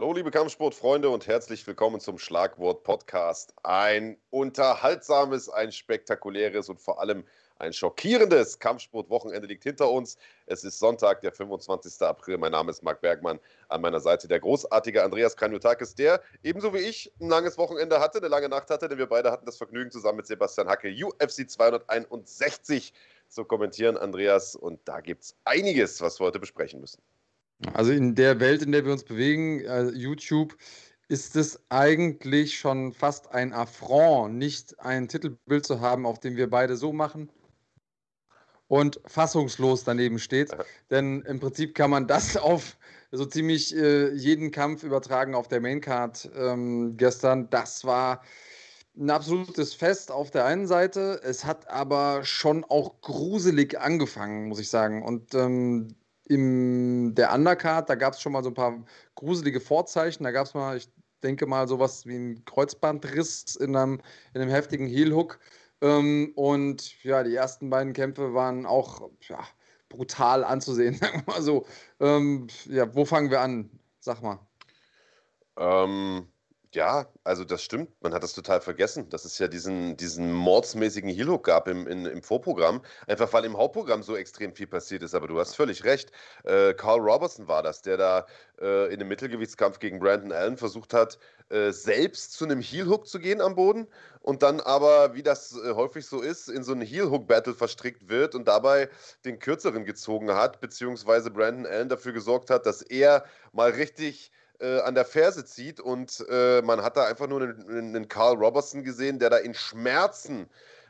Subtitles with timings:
[0.00, 3.52] Hallo, liebe Kampfsportfreunde und herzlich willkommen zum Schlagwort Podcast.
[3.64, 7.26] Ein unterhaltsames, ein spektakuläres und vor allem
[7.58, 10.16] ein schockierendes Kampfsportwochenende liegt hinter uns.
[10.46, 12.00] Es ist Sonntag, der 25.
[12.00, 12.38] April.
[12.38, 13.38] Mein Name ist Marc Bergmann.
[13.68, 18.20] An meiner Seite der großartige Andreas Kranjotakis, der ebenso wie ich ein langes Wochenende hatte,
[18.20, 21.46] eine lange Nacht hatte, denn wir beide hatten das Vergnügen zusammen mit Sebastian Hacke UFC
[21.46, 22.94] 261
[23.28, 24.56] zu kommentieren, Andreas.
[24.56, 27.02] Und da gibt es einiges, was wir heute besprechen müssen.
[27.74, 30.56] Also in der Welt, in der wir uns bewegen, äh, YouTube,
[31.08, 36.48] ist es eigentlich schon fast ein Affront, nicht ein Titelbild zu haben, auf dem wir
[36.48, 37.30] beide so machen
[38.68, 40.56] und fassungslos daneben steht.
[40.90, 42.78] Denn im Prinzip kann man das auf
[43.10, 47.50] so ziemlich äh, jeden Kampf übertragen auf der Maincard ähm, gestern.
[47.50, 48.22] Das war
[48.96, 51.20] ein absolutes Fest auf der einen Seite.
[51.24, 55.02] Es hat aber schon auch gruselig angefangen, muss ich sagen.
[55.02, 55.96] Und ähm,
[56.30, 58.84] in der Undercard, da gab es schon mal so ein paar
[59.16, 60.22] gruselige Vorzeichen.
[60.22, 60.88] Da gab es mal, ich
[61.24, 64.00] denke mal, sowas wie ein Kreuzbandriss in einem,
[64.32, 65.40] in einem heftigen Heel-Hook.
[65.80, 69.40] Ähm, und ja, die ersten beiden Kämpfe waren auch ja,
[69.88, 71.66] brutal anzusehen, sagen wir mal so.
[71.98, 73.68] Ähm, ja, wo fangen wir an?
[73.98, 74.38] Sag mal.
[75.58, 76.28] Ähm,
[76.72, 77.90] ja, also das stimmt.
[78.00, 82.06] Man hat das total vergessen, dass es ja diesen, diesen mordsmäßigen Heel-Hook gab im, in,
[82.06, 82.82] im Vorprogramm.
[83.08, 85.14] Einfach weil im Hauptprogramm so extrem viel passiert ist.
[85.14, 86.12] Aber du hast völlig recht.
[86.44, 88.26] Äh, Carl Robertson war das, der da
[88.60, 93.18] äh, in einem Mittelgewichtskampf gegen Brandon Allen versucht hat, äh, selbst zu einem Heel-Hook zu
[93.18, 93.88] gehen am Boden
[94.20, 98.36] und dann aber, wie das äh, häufig so ist, in so ein Heel-Hook-Battle verstrickt wird
[98.36, 98.88] und dabei
[99.24, 104.80] den kürzeren gezogen hat, beziehungsweise Brandon Allen dafür gesorgt hat, dass er mal richtig äh,
[104.80, 108.84] an der Ferse zieht und äh, man hat da einfach nur einen, einen Carl Robertson
[108.84, 110.48] gesehen, der da in Schmerzen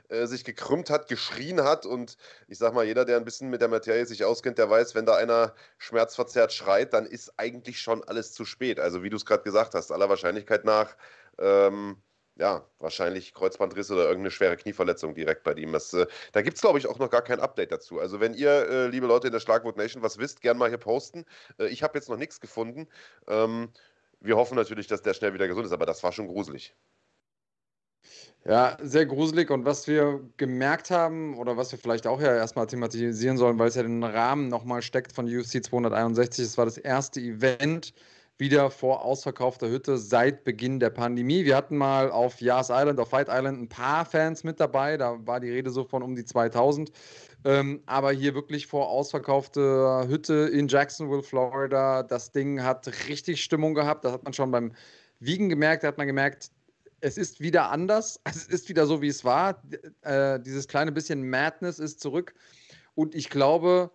[0.08, 2.16] äh, sich gekrümmt hat, geschrien hat und
[2.48, 5.06] ich sag mal, jeder, der ein bisschen mit der Materie sich auskennt, der weiß, wenn
[5.06, 8.80] da einer schmerzverzerrt schreit, dann ist eigentlich schon alles zu spät.
[8.80, 10.96] Also wie du es gerade gesagt hast, aller Wahrscheinlichkeit nach
[11.38, 11.96] ähm,
[12.36, 15.72] ja, wahrscheinlich Kreuzbandriss oder irgendeine schwere Knieverletzung direkt bei ihm.
[15.72, 18.00] Das, äh, da gibt es, glaube ich, auch noch gar kein Update dazu.
[18.00, 20.78] Also, wenn ihr, äh, liebe Leute in der Schlagwort Nation, was wisst, gern mal hier
[20.78, 21.24] posten.
[21.58, 22.88] Äh, ich habe jetzt noch nichts gefunden.
[23.28, 23.70] Ähm,
[24.20, 26.74] wir hoffen natürlich, dass der schnell wieder gesund ist, aber das war schon gruselig.
[28.44, 29.50] Ja, sehr gruselig.
[29.50, 33.68] Und was wir gemerkt haben, oder was wir vielleicht auch ja erstmal thematisieren sollen, weil
[33.68, 37.92] es ja den Rahmen nochmal steckt von UFC 261, es war das erste Event,
[38.40, 41.44] wieder vor ausverkaufter Hütte seit Beginn der Pandemie.
[41.44, 44.96] Wir hatten mal auf Yas Island, auf Fight Island ein paar Fans mit dabei.
[44.96, 46.90] Da war die Rede so von um die 2000.
[47.44, 52.02] Ähm, aber hier wirklich vor ausverkaufter Hütte in Jacksonville, Florida.
[52.02, 54.04] Das Ding hat richtig Stimmung gehabt.
[54.04, 54.72] Das hat man schon beim
[55.20, 55.84] Wiegen gemerkt.
[55.84, 56.50] Da hat man gemerkt,
[57.00, 58.20] es ist wieder anders.
[58.30, 59.62] Es ist wieder so, wie es war.
[60.02, 62.34] Äh, dieses kleine bisschen Madness ist zurück.
[62.94, 63.90] Und ich glaube,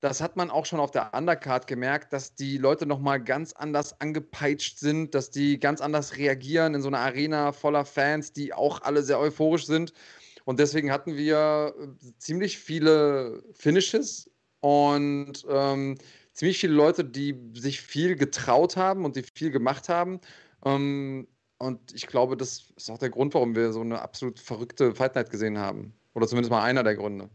[0.00, 4.00] das hat man auch schon auf der Undercard gemerkt, dass die Leute nochmal ganz anders
[4.00, 8.82] angepeitscht sind, dass die ganz anders reagieren in so einer Arena voller Fans, die auch
[8.82, 9.92] alle sehr euphorisch sind.
[10.44, 14.30] Und deswegen hatten wir äh, ziemlich viele Finishes
[14.60, 15.96] und ähm,
[16.34, 20.20] ziemlich viele Leute, die sich viel getraut haben und die viel gemacht haben.
[20.64, 21.26] Ähm,
[21.58, 25.14] und ich glaube, das ist auch der Grund, warum wir so eine absolut verrückte Fight
[25.14, 25.94] Night gesehen haben.
[26.14, 27.30] Oder zumindest mal einer der Gründe.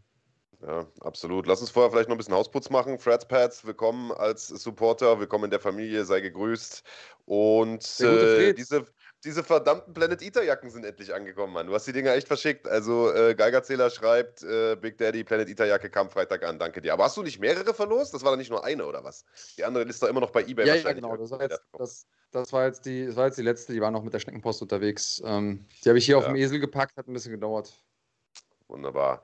[0.64, 1.46] Ja, absolut.
[1.48, 2.98] Lass uns vorher vielleicht noch ein bisschen Hausputz machen.
[2.98, 6.84] Freds Pads, willkommen als Supporter, willkommen in der Familie, sei gegrüßt.
[7.24, 8.84] Und äh, diese,
[9.24, 11.66] diese verdammten Planet Eater Jacken sind endlich angekommen, Mann.
[11.66, 12.68] Du hast die Dinger echt verschickt.
[12.68, 16.60] Also äh, Geigerzähler schreibt, äh, Big Daddy Planet Eater Jacke kam Freitag an.
[16.60, 16.92] Danke dir.
[16.92, 18.14] Aber hast du nicht mehrere verlost?
[18.14, 19.24] Das war dann nicht nur eine oder was?
[19.58, 21.02] Die andere ist da immer noch bei eBay ja, wahrscheinlich.
[21.02, 21.16] Ja, genau.
[21.16, 23.72] Das war, jetzt, das, das, war jetzt die, das war jetzt die letzte.
[23.72, 25.20] Die war noch mit der Schneckenpost unterwegs.
[25.24, 26.18] Ähm, die habe ich hier ja.
[26.18, 26.96] auf dem Esel gepackt.
[26.96, 27.72] Hat ein bisschen gedauert.
[28.72, 29.20] Wunderbar.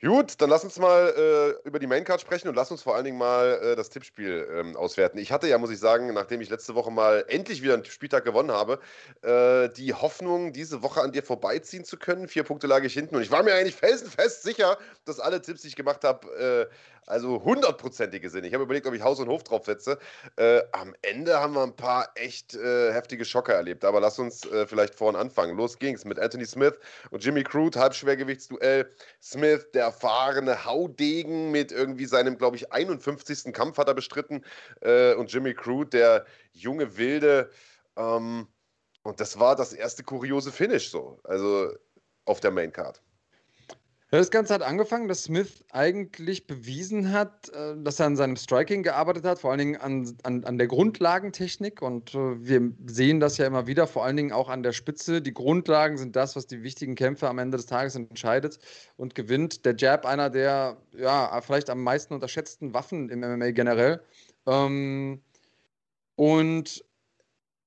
[0.00, 3.04] Gut, dann lass uns mal äh, über die Maincard sprechen und lass uns vor allen
[3.04, 5.18] Dingen mal äh, das Tippspiel ähm, auswerten.
[5.18, 8.24] Ich hatte ja, muss ich sagen, nachdem ich letzte Woche mal endlich wieder einen Spieltag
[8.24, 8.78] gewonnen habe,
[9.22, 12.28] äh, die Hoffnung, diese Woche an dir vorbeiziehen zu können.
[12.28, 15.62] Vier Punkte lag ich hinten und ich war mir eigentlich felsenfest sicher, dass alle Tipps,
[15.62, 16.74] die ich gemacht habe, äh,
[17.06, 18.44] also hundertprozentige sind.
[18.44, 19.98] Ich habe überlegt, ob ich Haus und Hof drauf setze.
[20.36, 24.42] Äh, am Ende haben wir ein paar echt äh, heftige Schocker erlebt, aber lass uns
[24.66, 25.56] vielleicht vorne anfangen.
[25.56, 26.74] Los ging's mit Anthony Smith
[27.10, 28.85] und Jimmy Crude, Halbschwergewichtsduell.
[29.22, 33.52] Smith, der erfahrene Haudegen mit irgendwie seinem, glaube ich, 51.
[33.52, 34.44] Kampf hat er bestritten.
[34.80, 37.50] Äh, und Jimmy Crude, der junge Wilde.
[37.96, 38.48] Ähm,
[39.02, 41.72] und das war das erste kuriose Finish so, also
[42.24, 43.00] auf der Maincard.
[44.10, 48.84] Das Ganze hat angefangen, dass Smith eigentlich bewiesen hat, äh, dass er an seinem Striking
[48.84, 51.82] gearbeitet hat, vor allen Dingen an, an, an der Grundlagentechnik.
[51.82, 55.20] Und äh, wir sehen das ja immer wieder, vor allen Dingen auch an der Spitze.
[55.20, 58.60] Die Grundlagen sind das, was die wichtigen Kämpfe am Ende des Tages entscheidet
[58.96, 59.64] und gewinnt.
[59.64, 64.00] Der Jab, einer der ja, vielleicht am meisten unterschätzten Waffen im MMA generell.
[64.46, 65.20] Ähm,
[66.14, 66.84] und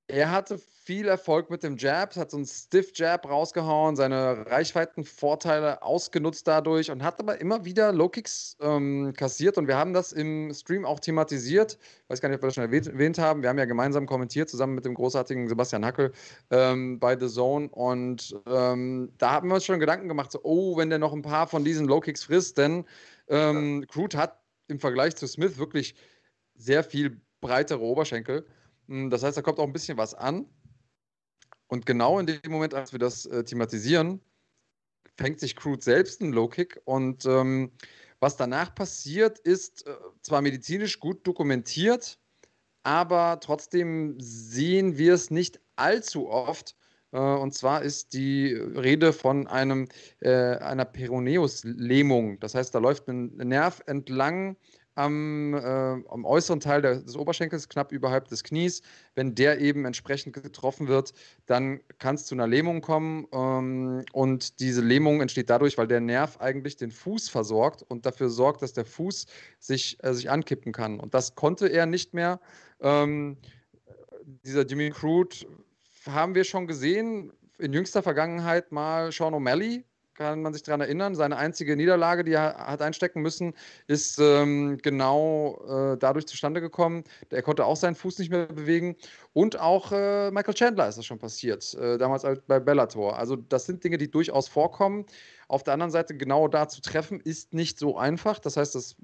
[0.08, 0.58] er hatte
[0.90, 6.90] viel Erfolg mit dem Jab, hat so einen Stiff Jab rausgehauen, seine Reichweitenvorteile ausgenutzt dadurch
[6.90, 10.88] und hat aber immer wieder Low Kicks ähm, kassiert und wir haben das im Stream
[10.88, 11.78] auch thematisiert.
[11.80, 13.44] Ich weiß gar nicht, ob wir das schon erwähnt, erwähnt haben.
[13.44, 16.12] Wir haben ja gemeinsam kommentiert, zusammen mit dem großartigen Sebastian Hackel
[16.50, 20.76] ähm, bei The Zone und ähm, da haben wir uns schon Gedanken gemacht, so, oh,
[20.76, 22.84] wenn der noch ein paar von diesen Low Kicks frisst, denn
[23.28, 25.94] ähm, Crude hat im Vergleich zu Smith wirklich
[26.56, 28.48] sehr viel breitere Oberschenkel.
[28.88, 30.48] Hm, das heißt, da kommt auch ein bisschen was an.
[31.70, 34.20] Und genau in dem Moment, als wir das äh, thematisieren,
[35.18, 36.82] fängt sich Crude selbst einen Low-Kick.
[36.86, 37.72] Und ähm,
[38.20, 42.20] was danach passiert, ist äh, zwar medizinisch gut dokumentiert,
[42.84, 46.76] aber trotzdem sehen wir es nicht allzu oft.
[47.12, 49.88] Äh, und zwar ist die Rede von einem,
[50.22, 52.40] äh, einer Peroneus-Lähmung.
[52.40, 54.58] Das heißt, da läuft ein Nerv entlang
[55.00, 58.82] am, äh, am äußeren Teil des Oberschenkels, knapp überhalb des Knies.
[59.16, 61.14] Wenn der eben entsprechend getroffen wird,
[61.46, 63.26] dann kann es zu einer Lähmung kommen.
[63.32, 68.30] Ähm, und diese Lähmung entsteht dadurch, weil der Nerv eigentlich den Fuß versorgt und dafür
[68.30, 69.26] sorgt, dass der Fuß
[69.60, 71.00] sich, äh, sich ankippen kann.
[71.00, 72.42] Und das konnte er nicht mehr.
[72.82, 73.38] Ähm,
[74.44, 75.34] dieser Jimmy Crude
[76.08, 79.84] haben wir schon gesehen, in jüngster Vergangenheit mal Sean O'Malley,
[80.20, 81.16] kann man sich daran erinnern.
[81.16, 83.54] Seine einzige Niederlage, die er hat einstecken müssen,
[83.88, 87.06] ist ähm, genau äh, dadurch zustande gekommen.
[87.30, 88.98] Er konnte auch seinen Fuß nicht mehr bewegen.
[89.32, 93.18] Und auch äh, Michael Chandler ist das schon passiert, äh, damals bei Bellator.
[93.18, 95.06] Also das sind Dinge, die durchaus vorkommen.
[95.48, 98.40] Auf der anderen Seite genau da zu treffen, ist nicht so einfach.
[98.40, 98.98] Das heißt, das,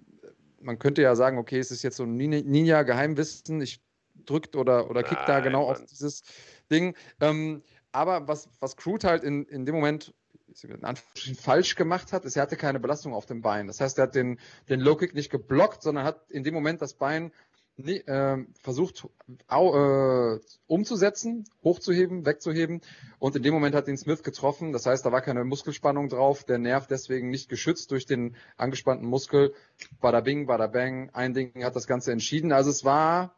[0.60, 3.62] man könnte ja sagen, okay, es ist jetzt so ein Ninja-Geheimwissen.
[3.62, 3.82] Ich
[4.26, 5.76] drückt oder, oder kickt da genau Mann.
[5.76, 6.24] auf dieses
[6.70, 6.94] Ding.
[7.22, 7.62] Ähm,
[7.94, 10.14] aber was, was Crude halt in, in dem Moment
[10.64, 13.68] in Anführungsstrichen falsch gemacht hat, ist, er hatte keine Belastung auf dem Bein.
[13.68, 16.82] Das heißt, er hat den, den Low Kick nicht geblockt, sondern hat in dem Moment
[16.82, 17.32] das Bein
[17.78, 19.08] nie, äh, versucht
[19.48, 22.82] au, äh, umzusetzen, hochzuheben, wegzuheben.
[23.20, 24.72] Und in dem Moment hat ihn Smith getroffen.
[24.72, 29.08] Das heißt, da war keine Muskelspannung drauf, der Nerv deswegen nicht geschützt durch den angespannten
[29.08, 29.54] Muskel.
[30.00, 31.10] Bada bing, bada bang.
[31.14, 32.52] Ein Ding hat das Ganze entschieden.
[32.52, 33.36] Also es war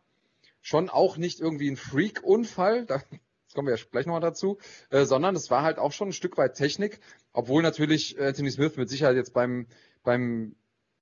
[0.62, 2.86] schon auch nicht irgendwie ein Freak-Unfall.
[2.86, 3.02] Da
[3.54, 4.58] kommen wir ja gleich nochmal dazu,
[4.90, 7.00] äh, sondern es war halt auch schon ein Stück weit Technik,
[7.34, 9.68] obwohl natürlich Anthony Smith mit Sicherheit jetzt beim,
[10.04, 10.56] beim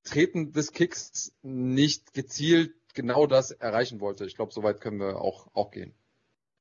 [0.04, 4.26] Treten des Kicks nicht gezielt genau das erreichen wollte.
[4.26, 5.94] Ich glaube, soweit können wir auch, auch gehen.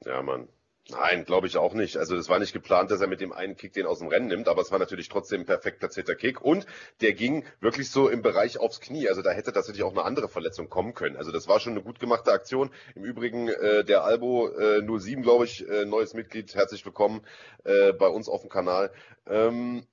[0.05, 0.49] Ja, Mann.
[0.91, 1.97] Nein, glaube ich auch nicht.
[1.97, 4.27] Also es war nicht geplant, dass er mit dem einen Kick den aus dem Rennen
[4.27, 6.67] nimmt, aber es war natürlich trotzdem ein perfekt platzierter Kick und
[7.01, 9.09] der ging wirklich so im Bereich aufs Knie.
[9.09, 11.17] Also da hätte tatsächlich auch eine andere Verletzung kommen können.
[11.17, 12.71] Also das war schon eine gut gemachte Aktion.
[12.95, 17.23] Im Übrigen äh, der Albo äh, 07, glaube ich, äh, neues Mitglied, herzlich willkommen
[17.65, 18.93] äh, bei uns auf dem Kanal.
[19.27, 19.87] Ähm,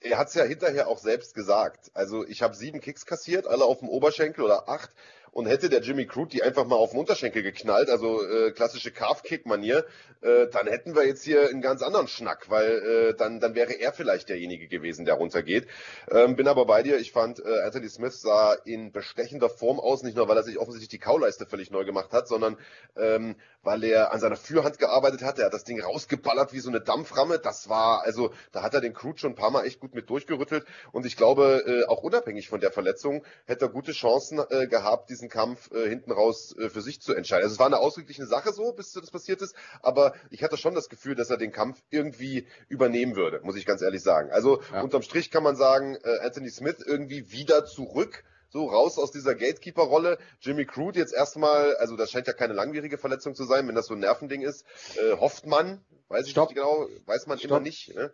[0.00, 1.90] er hat es ja hinterher auch selbst gesagt.
[1.92, 4.90] Also ich habe sieben Kicks kassiert, alle auf dem Oberschenkel oder acht
[5.36, 8.90] und hätte der Jimmy Crude die einfach mal auf den Unterschenkel geknallt, also äh, klassische
[8.90, 9.84] Calf-Kick-Manier,
[10.22, 12.70] äh, dann hätten wir jetzt hier einen ganz anderen Schnack, weil
[13.10, 15.66] äh, dann, dann wäre er vielleicht derjenige gewesen, der runtergeht.
[16.10, 20.02] Ähm, bin aber bei dir, ich fand, äh, Anthony Smith sah in bestechender Form aus,
[20.02, 22.56] nicht nur, weil er sich offensichtlich die Kauleiste völlig neu gemacht hat, sondern
[22.96, 25.38] ähm, weil er an seiner Fürhand gearbeitet hat.
[25.38, 27.38] Er hat das Ding rausgeballert wie so eine Dampframme.
[27.40, 30.08] Das war, also da hat er den Crude schon ein paar Mal echt gut mit
[30.08, 34.66] durchgerüttelt und ich glaube, äh, auch unabhängig von der Verletzung hätte er gute Chancen äh,
[34.66, 37.44] gehabt, diesen diesen Kampf äh, hinten raus äh, für sich zu entscheiden.
[37.44, 40.74] Also es war eine ausgeglichene Sache so, bis das passiert ist, aber ich hatte schon
[40.74, 44.30] das Gefühl, dass er den Kampf irgendwie übernehmen würde, muss ich ganz ehrlich sagen.
[44.30, 44.82] Also ja.
[44.82, 49.34] unterm Strich kann man sagen, äh, Anthony Smith irgendwie wieder zurück so raus aus dieser
[49.34, 50.18] Gatekeeper-Rolle.
[50.40, 53.86] Jimmy Crude jetzt erstmal, also das scheint ja keine langwierige Verletzung zu sein, wenn das
[53.86, 54.64] so ein Nervending ist,
[54.96, 56.50] äh, hofft man, weiß ich Stopp.
[56.50, 57.50] nicht genau, weiß man Stopp.
[57.50, 57.94] immer nicht.
[57.94, 58.12] Ne?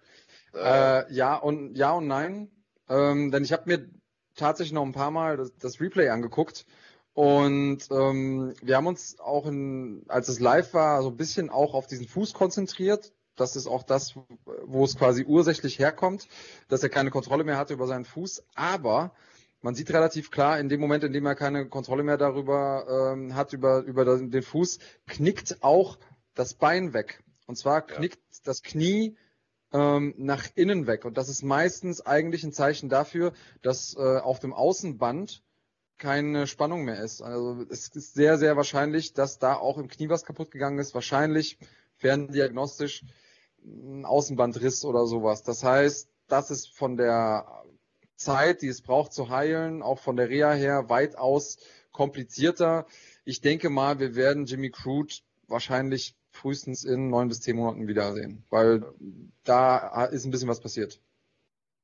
[0.55, 2.51] Äh, ja und ja und nein,
[2.89, 3.89] ähm, denn ich habe mir
[4.35, 6.65] tatsächlich noch ein paar Mal das, das Replay angeguckt
[7.15, 11.75] und ähm, wir haben uns auch, in, als es live war, so ein bisschen auch
[11.75, 13.13] auf diesen Fuß konzentriert.
[13.37, 14.15] Das ist auch das,
[14.65, 16.29] wo es quasi ursächlich herkommt,
[16.69, 18.45] dass er keine Kontrolle mehr hatte über seinen Fuß.
[18.55, 19.15] Aber
[19.61, 23.35] man sieht relativ klar, in dem Moment, in dem er keine Kontrolle mehr darüber ähm,
[23.35, 25.99] hat, über, über den Fuß, knickt auch
[26.35, 27.23] das Bein weg.
[27.47, 28.41] Und zwar knickt ja.
[28.45, 29.17] das Knie
[29.73, 31.05] ähm, nach innen weg.
[31.05, 35.43] Und das ist meistens eigentlich ein Zeichen dafür, dass äh, auf dem Außenband
[36.03, 37.23] keine Spannung mehr ist.
[37.23, 40.95] Also es ist sehr, sehr wahrscheinlich, dass da auch im Knie was kaputt gegangen ist.
[40.95, 41.59] Wahrscheinlich
[41.99, 43.05] ferndiagnostisch
[43.65, 45.45] ein Außenbandriss oder sowas.
[45.45, 47.47] Das heißt, das ist von der
[48.17, 51.59] Zeit, die es braucht zu heilen, auch von der Reha her weitaus
[51.93, 52.87] komplizierter.
[53.25, 55.15] Ich denke mal, wir werden Jimmy Crude
[55.47, 58.83] wahrscheinlich frühestens in neun bis zehn Monaten wiedersehen, weil
[59.45, 61.01] da ist ein bisschen was passiert.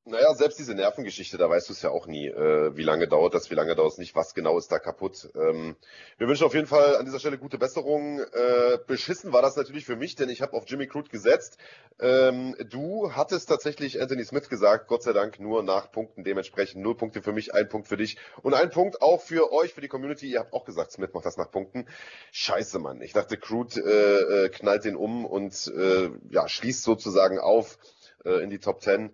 [0.09, 3.35] Naja, selbst diese Nervengeschichte, da weißt du es ja auch nie, äh, wie lange dauert
[3.35, 5.29] das, wie lange dauert es nicht, was genau ist da kaputt.
[5.35, 5.75] Ähm,
[6.17, 8.19] wir wünschen auf jeden Fall an dieser Stelle gute Besserung.
[8.19, 11.59] Äh, beschissen war das natürlich für mich, denn ich habe auf Jimmy Crude gesetzt.
[11.99, 16.97] Ähm, du hattest tatsächlich Anthony Smith gesagt, Gott sei Dank nur nach Punkten, dementsprechend null
[16.97, 19.89] Punkte für mich, ein Punkt für dich und ein Punkt auch für euch, für die
[19.89, 20.31] Community.
[20.31, 21.85] Ihr habt auch gesagt, Smith macht das nach Punkten.
[22.31, 23.03] Scheiße, Mann.
[23.03, 27.77] Ich dachte, Crude äh, äh knallt den um und äh, ja, schließt sozusagen auf
[28.25, 29.11] äh, in die Top 10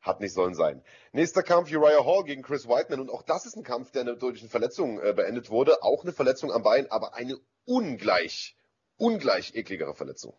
[0.00, 0.82] hat nicht sollen sein.
[1.12, 4.40] Nächster Kampf Uriah Hall gegen Chris Whiteman und auch das ist ein Kampf, der durch
[4.40, 5.82] eine Verletzung äh, beendet wurde.
[5.82, 8.56] Auch eine Verletzung am Bein, aber eine ungleich,
[8.96, 10.34] ungleich ekligere Verletzung.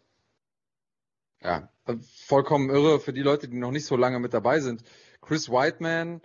[1.41, 1.69] Ja,
[2.25, 4.83] vollkommen irre für die Leute, die noch nicht so lange mit dabei sind.
[5.21, 6.21] Chris Whiteman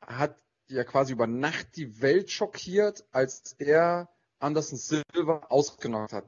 [0.00, 0.36] hat
[0.68, 4.08] ja quasi über Nacht die Welt schockiert, als er
[4.38, 6.26] Anderson Silva ausgenockt hat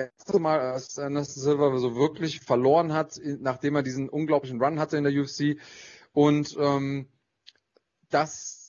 [0.00, 4.96] erste Mal, als Anderson Silva so wirklich verloren hat, nachdem er diesen unglaublichen Run hatte
[4.96, 5.58] in der UFC.
[6.12, 7.06] Und ähm,
[8.10, 8.60] das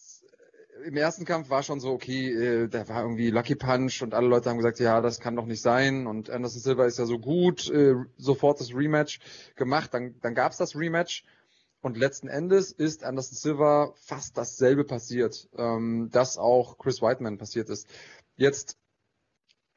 [0.85, 4.27] im ersten Kampf war schon so, okay, äh, der war irgendwie Lucky Punch und alle
[4.27, 7.19] Leute haben gesagt, ja, das kann doch nicht sein und Anderson Silva ist ja so
[7.19, 9.19] gut, äh, sofort das Rematch
[9.55, 11.23] gemacht, dann, dann gab es das Rematch
[11.81, 17.69] und letzten Endes ist Anderson Silva fast dasselbe passiert, ähm, das auch Chris Whiteman passiert
[17.69, 17.87] ist.
[18.35, 18.77] Jetzt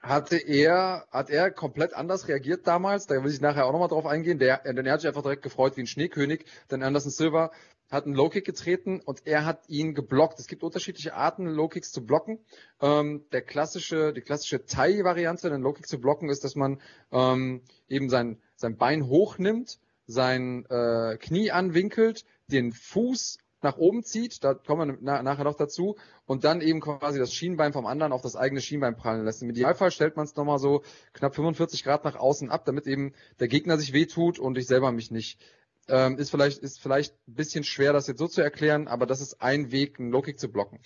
[0.04, 3.06] hatte er, hat er komplett anders reagiert damals.
[3.06, 4.38] Da will ich nachher auch nochmal drauf eingehen.
[4.38, 6.44] Der, denn er hat sich einfach direkt gefreut wie ein Schneekönig.
[6.70, 7.50] Denn Anderson Silva
[7.90, 10.38] hat einen Low-Kick getreten und er hat ihn geblockt.
[10.38, 12.38] Es gibt unterschiedliche Arten, Low-Kicks zu blocken.
[12.80, 16.80] Ähm, der klassische, die klassische Thai-Variante, einen Low-Kick zu blocken, ist, dass man
[17.12, 24.44] ähm, eben sein, sein Bein hochnimmt, sein äh, Knie anwinkelt, den Fuß nach oben zieht,
[24.44, 28.12] da kommen wir na nachher noch dazu, und dann eben quasi das Schienbein vom anderen
[28.12, 29.42] auf das eigene Schienbein prallen lässt.
[29.42, 33.14] Im Idealfall stellt man es nochmal so knapp 45 Grad nach außen ab, damit eben
[33.40, 35.40] der Gegner sich wehtut und ich selber mich nicht.
[35.88, 39.20] Ähm, ist vielleicht ist vielleicht ein bisschen schwer, das jetzt so zu erklären, aber das
[39.20, 40.78] ist ein Weg, einen Low-Kick zu blocken.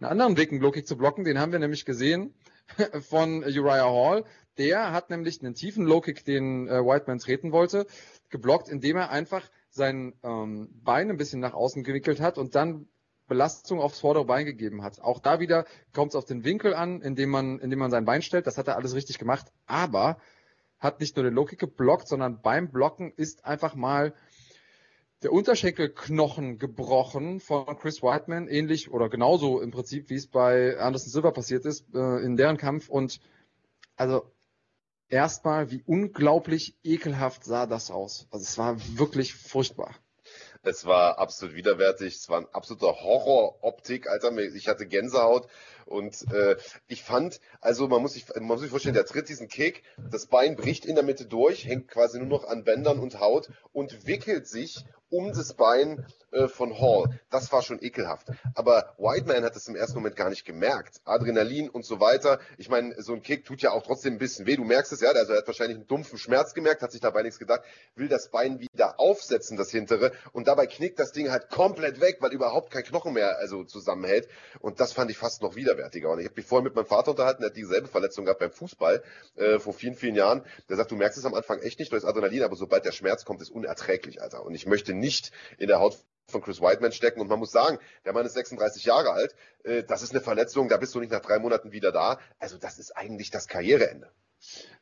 [0.00, 2.34] Einen anderen Weg, einen Low-Kick zu blocken, den haben wir nämlich gesehen
[3.08, 4.24] von Uriah Hall.
[4.56, 7.86] Der hat nämlich einen tiefen Low-Kick, den äh, Whiteman treten wollte,
[8.30, 12.86] geblockt, indem er einfach sein ähm, Bein ein bisschen nach außen gewickelt hat und dann
[13.28, 15.00] Belastung aufs vordere Bein gegeben hat.
[15.00, 17.90] Auch da wieder kommt es auf den Winkel an, in dem man, in dem man
[17.90, 18.46] sein Bein stellt.
[18.46, 19.46] Das hat er alles richtig gemacht.
[19.66, 20.18] Aber
[20.78, 24.14] hat nicht nur den Low-Kick geblockt, sondern beim Blocken ist einfach mal
[25.22, 31.10] der Unterschenkelknochen gebrochen von Chris Whiteman, ähnlich oder genauso im Prinzip, wie es bei Anderson
[31.10, 32.88] Silva passiert ist, äh, in deren Kampf.
[32.88, 33.20] Und
[33.96, 34.30] also
[35.08, 38.26] erstmal, wie unglaublich ekelhaft sah das aus.
[38.30, 39.94] Also es war wirklich furchtbar.
[40.62, 44.36] Es war absolut widerwärtig, es war ein absoluter Horroroptik, Alter.
[44.36, 45.48] Ich hatte Gänsehaut
[45.86, 46.56] und äh,
[46.88, 50.26] ich fand, also man muss, sich, man muss sich vorstellen, der tritt diesen Kick, das
[50.26, 54.06] Bein bricht in der Mitte durch, hängt quasi nur noch an Bändern und Haut und
[54.06, 57.18] wickelt sich um das Bein äh, von Hall.
[57.30, 58.28] Das war schon ekelhaft.
[58.54, 61.00] Aber Whiteman hat es im ersten Moment gar nicht gemerkt.
[61.04, 62.40] Adrenalin und so weiter.
[62.58, 64.56] Ich meine, so ein Kick tut ja auch trotzdem ein bisschen weh.
[64.56, 65.10] Du merkst es ja.
[65.10, 67.62] Also er hat wahrscheinlich einen dumpfen Schmerz gemerkt, hat sich dabei nichts gedacht,
[67.94, 70.12] will das Bein wieder aufsetzen, das hintere.
[70.32, 74.28] Und dabei knickt das Ding halt komplett weg, weil überhaupt kein Knochen mehr also zusammenhält.
[74.60, 76.10] Und das fand ich fast noch widerwärtiger.
[76.10, 78.52] Und ich habe mich vorher mit meinem Vater unterhalten, der hat dieselbe Verletzung gehabt beim
[78.52, 79.02] Fußball
[79.36, 80.44] äh, vor vielen, vielen Jahren.
[80.68, 82.92] Der sagt, du merkst es am Anfang echt nicht durch das Adrenalin, aber sobald der
[82.92, 84.44] Schmerz kommt, ist unerträglich, Alter.
[84.44, 87.20] Und ich möchte nicht in der Haut von Chris Whiteman stecken.
[87.20, 89.34] Und man muss sagen, der Mann ist 36 Jahre alt.
[89.64, 92.18] Äh, das ist eine Verletzung, da bist du nicht nach drei Monaten wieder da.
[92.38, 94.10] Also das ist eigentlich das Karriereende.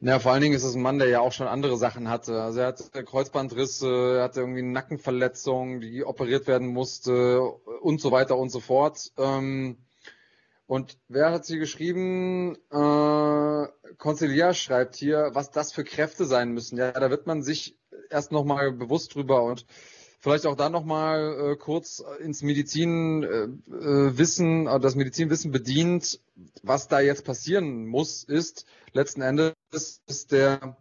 [0.00, 2.42] Ja, vor allen Dingen ist es ein Mann, der ja auch schon andere Sachen hatte.
[2.42, 8.12] Also er hatte Kreuzbandrisse, er hatte irgendwie eine Nackenverletzung, die operiert werden musste und so
[8.12, 9.12] weiter und so fort.
[9.16, 9.78] Ähm,
[10.66, 12.56] und wer hat sie geschrieben?
[12.70, 16.76] Äh, Conciliar schreibt hier, was das für Kräfte sein müssen.
[16.76, 17.78] Ja, da wird man sich
[18.10, 19.64] erst nochmal bewusst drüber und
[20.26, 26.18] Vielleicht auch da nochmal äh, kurz ins Medizinwissen, äh, äh, das Medizinwissen bedient.
[26.64, 30.76] Was da jetzt passieren muss, ist letzten Endes ist der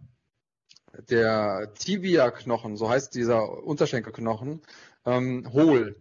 [1.10, 4.64] der Tibia-Knochen, so heißt dieser Unterschenkelknochen,
[5.06, 5.96] ähm, hohl.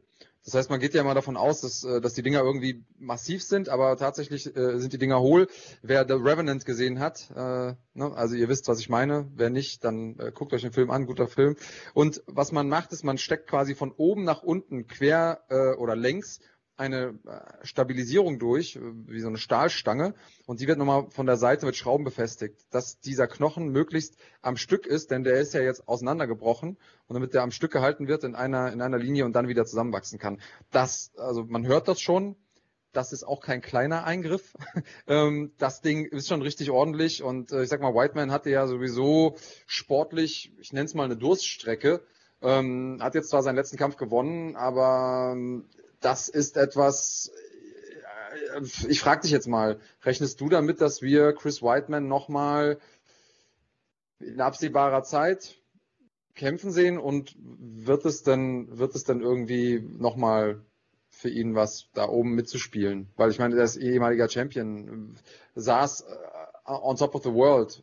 [0.44, 3.42] Das heißt, man geht ja immer davon aus, dass, äh, dass die Dinger irgendwie massiv
[3.42, 5.48] sind, aber tatsächlich äh, sind die Dinger hohl.
[5.82, 9.30] Wer The Revenant gesehen hat, äh, ne, also ihr wisst, was ich meine.
[9.34, 11.56] Wer nicht, dann äh, guckt euch den Film an, guter Film.
[11.94, 15.96] Und was man macht, ist, man steckt quasi von oben nach unten quer äh, oder
[15.96, 16.40] längs
[16.76, 20.14] eine äh, Stabilisierung durch, äh, wie so eine Stahlstange,
[20.47, 24.57] und die wird nochmal von der Seite mit Schrauben befestigt, dass dieser Knochen möglichst am
[24.57, 26.76] Stück ist, denn der ist ja jetzt auseinandergebrochen
[27.07, 29.66] und damit der am Stück gehalten wird in einer, in einer Linie und dann wieder
[29.66, 30.40] zusammenwachsen kann.
[30.71, 32.37] Das, also man hört das schon,
[32.93, 34.54] das ist auch kein kleiner Eingriff.
[35.07, 38.66] Ähm, das Ding ist schon richtig ordentlich und äh, ich sag mal, Whiteman hatte ja
[38.66, 42.02] sowieso sportlich, ich nenne es mal eine Durststrecke,
[42.43, 45.66] Ähm, hat jetzt zwar seinen letzten Kampf gewonnen, aber ähm,
[46.04, 47.32] das ist etwas,
[48.56, 52.78] äh, ich frage dich jetzt mal, rechnest du damit, dass wir Chris Whiteman nochmal
[54.20, 55.56] in absehbarer Zeit
[56.34, 60.61] kämpfen sehen und wird es dann, wird es dann irgendwie nochmal
[61.08, 63.08] für ihn was da oben mitzuspielen?
[63.16, 65.16] Weil ich meine, der ist ehemaliger Champion,
[65.54, 67.82] saß äh, on top of the world.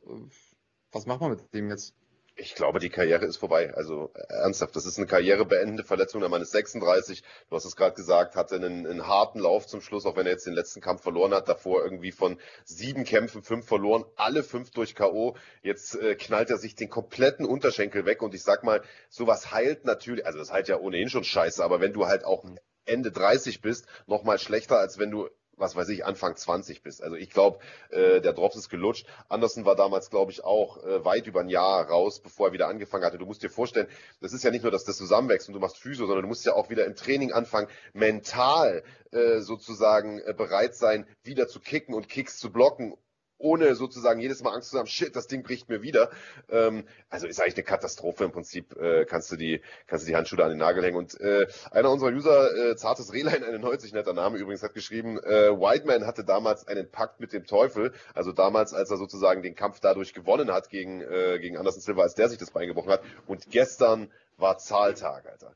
[0.91, 1.95] Was macht man mit dem jetzt?
[2.35, 3.73] Ich glaube, die Karriere ist vorbei.
[3.75, 6.21] Also ernsthaft, das ist eine karrierebeendende Verletzung.
[6.21, 7.23] Der Mann ist 36.
[7.49, 10.31] Du hast es gerade gesagt, hatte einen, einen, harten Lauf zum Schluss, auch wenn er
[10.31, 11.49] jetzt den letzten Kampf verloren hat.
[11.49, 15.35] Davor irgendwie von sieben Kämpfen fünf verloren, alle fünf durch K.O.
[15.61, 18.21] Jetzt äh, knallt er sich den kompletten Unterschenkel weg.
[18.21, 21.81] Und ich sag mal, sowas heilt natürlich, also das heilt ja ohnehin schon scheiße, aber
[21.81, 22.45] wenn du halt auch
[22.85, 27.03] Ende 30 bist, noch mal schlechter, als wenn du was weiß ich, Anfang 20 bist.
[27.03, 29.05] Also ich glaube, äh, der Drops ist gelutscht.
[29.29, 32.67] Anderson war damals, glaube ich, auch äh, weit über ein Jahr raus, bevor er wieder
[32.67, 33.17] angefangen hatte.
[33.17, 33.87] Du musst dir vorstellen,
[34.21, 36.45] das ist ja nicht nur, dass das zusammenwächst und du machst Physio, sondern du musst
[36.45, 41.93] ja auch wieder im Training anfangen, mental äh, sozusagen äh, bereit sein, wieder zu kicken
[41.93, 42.95] und Kicks zu blocken
[43.41, 46.09] ohne sozusagen jedes Mal Angst zu haben, shit, das Ding bricht mir wieder.
[46.49, 48.75] Ähm, also ist eigentlich eine Katastrophe im Prinzip.
[48.77, 50.97] Äh, kannst du die, kannst du die Handschuhe an den Nagel hängen.
[50.97, 55.51] Und äh, einer unserer User, äh, zartes Rehlein, 91 netter Name übrigens, hat geschrieben, äh,
[55.51, 57.93] Whiteman hatte damals einen Pakt mit dem Teufel.
[58.13, 62.03] Also damals, als er sozusagen den Kampf dadurch gewonnen hat gegen äh, gegen Anderson Silva,
[62.03, 63.01] als der sich das Bein gebrochen hat.
[63.27, 65.55] Und gestern war Zahltag, Alter.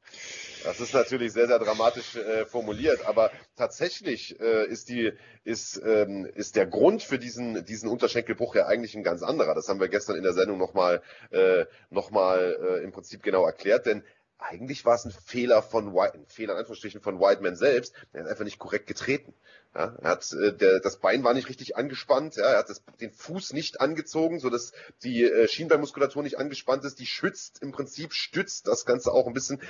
[0.63, 5.11] Das ist natürlich sehr, sehr dramatisch äh, formuliert, aber tatsächlich äh, ist die,
[5.43, 9.53] ist, ähm, ist der Grund für diesen, diesen Unterschenkelbruch ja eigentlich ein ganz anderer.
[9.55, 11.01] Das haben wir gestern in der Sendung nochmal,
[11.31, 14.03] äh, noch äh, im Prinzip genau erklärt, denn
[14.37, 17.93] eigentlich war es ein Fehler von White, ein Fehler in Anführungsstrichen von Whiteman selbst.
[18.13, 19.33] Er hat einfach nicht korrekt getreten.
[19.75, 22.37] Ja, er hat, äh, der, das Bein war nicht richtig angespannt.
[22.37, 24.71] Ja, er hat das, den Fuß nicht angezogen, so dass
[25.03, 26.99] die äh, Schienbeinmuskulatur nicht angespannt ist.
[26.99, 29.61] Die schützt im Prinzip, stützt das Ganze auch ein bisschen.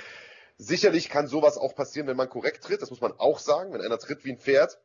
[0.58, 2.82] Sicherlich kann sowas auch passieren, wenn man korrekt tritt.
[2.82, 3.72] Das muss man auch sagen.
[3.72, 4.78] Wenn einer tritt wie ein Pferd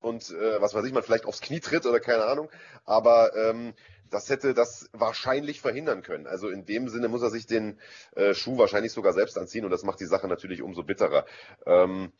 [0.00, 2.50] und äh, was weiß ich, man vielleicht aufs Knie tritt oder keine Ahnung.
[2.86, 3.74] Aber ähm,
[4.10, 6.26] das hätte das wahrscheinlich verhindern können.
[6.26, 7.78] Also in dem Sinne muss er sich den
[8.16, 11.26] äh, Schuh wahrscheinlich sogar selbst anziehen und das macht die Sache natürlich umso bitterer.
[11.66, 12.12] Ähm,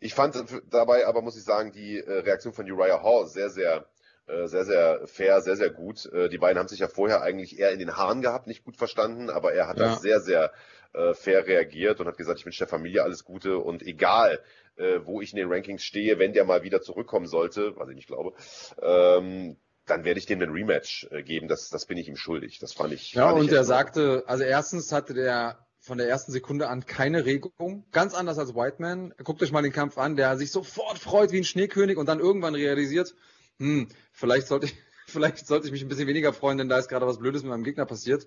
[0.00, 3.86] ich fand dabei aber, muss ich sagen, die äh, Reaktion von Uriah Hall sehr, sehr
[4.26, 6.06] äh, sehr, sehr fair, sehr, sehr gut.
[6.06, 8.76] Äh, die beiden haben sich ja vorher eigentlich eher in den Haaren gehabt, nicht gut
[8.76, 9.86] verstanden, aber er hat ja.
[9.86, 10.52] das sehr, sehr
[10.92, 14.40] äh, fair reagiert und hat gesagt, ich wünsche der Familie alles Gute und egal,
[14.76, 17.96] äh, wo ich in den Rankings stehe, wenn der mal wieder zurückkommen sollte, was ich
[17.96, 18.34] nicht glaube,
[18.80, 21.48] ähm, dann werde ich dem ein Rematch äh, geben.
[21.48, 22.58] Das, das bin ich ihm schuldig.
[22.60, 23.12] Das fand ich.
[23.12, 27.24] Ja, fand und er sagte, also erstens hatte der von der ersten Sekunde an keine
[27.24, 27.84] Regung.
[27.90, 29.14] Ganz anders als Whiteman.
[29.24, 32.20] Guckt euch mal den Kampf an, der sich sofort freut wie ein Schneekönig und dann
[32.20, 33.14] irgendwann realisiert,
[33.58, 34.74] hm, vielleicht sollte ich,
[35.06, 37.50] vielleicht sollte ich mich ein bisschen weniger freuen, denn da ist gerade was Blödes mit
[37.50, 38.26] meinem Gegner passiert.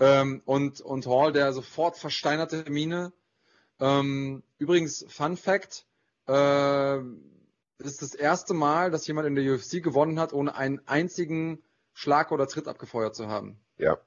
[0.00, 3.12] Ähm, und, und Hall, der sofort versteinerte Mine.
[3.80, 5.86] Ähm, übrigens, Fun Fact,
[6.26, 6.98] äh,
[7.78, 12.32] ist das erste Mal, dass jemand in der UFC gewonnen hat, ohne einen einzigen Schlag
[12.32, 13.60] oder Tritt abgefeuert zu haben.
[13.76, 13.98] Ja.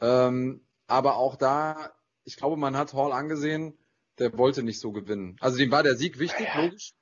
[0.00, 1.92] Ähm, aber auch da,
[2.28, 3.78] ich glaube, man hat Hall angesehen,
[4.18, 5.36] der wollte nicht so gewinnen.
[5.40, 6.92] Also dem war der Sieg wichtig, logisch,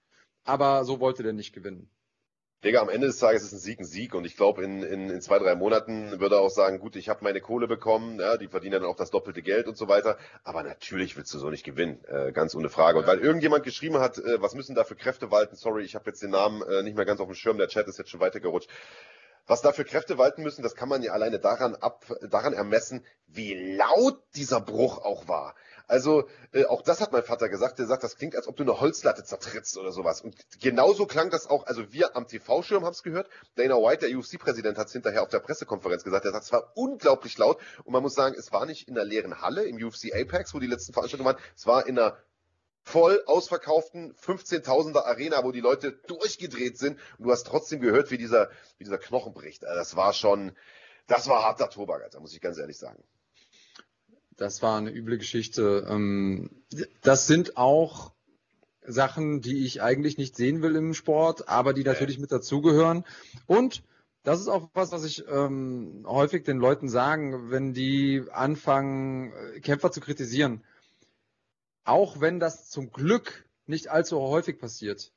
[0.45, 1.91] aber so wollte der nicht gewinnen.
[2.63, 5.11] Digga, am Ende des Tages ist ein Sieg ein Sieg und ich glaube, in, in,
[5.11, 8.37] in zwei, drei Monaten würde er auch sagen, gut, ich habe meine Kohle bekommen, ja,
[8.37, 11.51] die verdienen dann auch das doppelte Geld und so weiter, aber natürlich willst du so
[11.51, 12.99] nicht gewinnen, äh, ganz ohne Frage.
[12.99, 16.07] Und weil irgendjemand geschrieben hat, äh, was müssen da für Kräfte walten, sorry, ich habe
[16.07, 18.21] jetzt den Namen äh, nicht mehr ganz auf dem Schirm, der Chat ist jetzt schon
[18.21, 18.71] weitergerutscht.
[19.47, 23.05] Was da für Kräfte walten müssen, das kann man ja alleine daran ab, daran ermessen,
[23.27, 25.55] wie laut dieser Bruch auch war.
[25.89, 27.79] Also äh, auch das hat mein Vater gesagt.
[27.79, 30.21] Der sagt, das klingt, als ob du eine Holzlatte zertrittst oder sowas.
[30.21, 31.67] Und genauso klang das auch.
[31.67, 33.29] Also wir am TV-Schirm haben es gehört.
[33.55, 36.25] Dana White, der UFC-Präsident, hat es hinterher auf der Pressekonferenz gesagt.
[36.25, 37.59] Er sagt, es war unglaublich laut.
[37.85, 40.59] Und man muss sagen, es war nicht in einer leeren Halle im UFC Apex, wo
[40.59, 41.43] die letzten Veranstaltungen waren.
[41.55, 42.17] Es war in einer
[42.87, 46.99] voll ausverkauften 15.000er Arena, wo die Leute durchgedreht sind.
[47.19, 49.65] Und du hast trotzdem gehört, wie dieser, wie dieser Knochen bricht.
[49.65, 50.53] Also das war schon,
[51.09, 53.03] das war harter Tobak, Alter, muss ich ganz ehrlich sagen.
[54.37, 55.85] Das war eine üble Geschichte.
[55.89, 56.63] Ähm,
[57.03, 58.13] das sind auch
[58.83, 63.05] Sachen, die ich eigentlich nicht sehen will im Sport, aber die natürlich mit dazugehören.
[63.47, 63.83] Und
[64.23, 69.61] das ist auch was, was ich ähm, häufig den Leuten sagen, wenn die anfangen, äh,
[69.61, 70.63] Kämpfer zu kritisieren.
[71.87, 75.13] Auch wenn das zum Glück nicht allzu häufig passiert.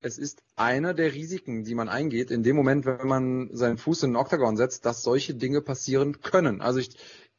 [0.00, 4.02] Es ist einer der Risiken, die man eingeht, in dem Moment, wenn man seinen Fuß
[4.02, 6.60] in den Oktagon setzt, dass solche Dinge passieren können.
[6.60, 6.96] Also ich,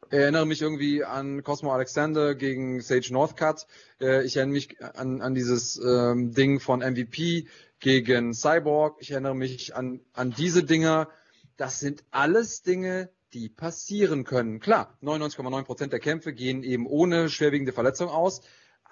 [0.10, 3.66] erinnere mich irgendwie an Cosmo Alexander gegen Sage Northcutt.
[4.00, 7.48] Äh, ich erinnere mich an, an dieses ähm, Ding von MVP
[7.80, 8.98] gegen Cyborg.
[9.00, 11.10] Ich erinnere mich an, an diese Dinger.
[11.58, 14.60] Das sind alles Dinge, die passieren können.
[14.60, 18.42] Klar, 99,9% der Kämpfe gehen eben ohne schwerwiegende Verletzung aus,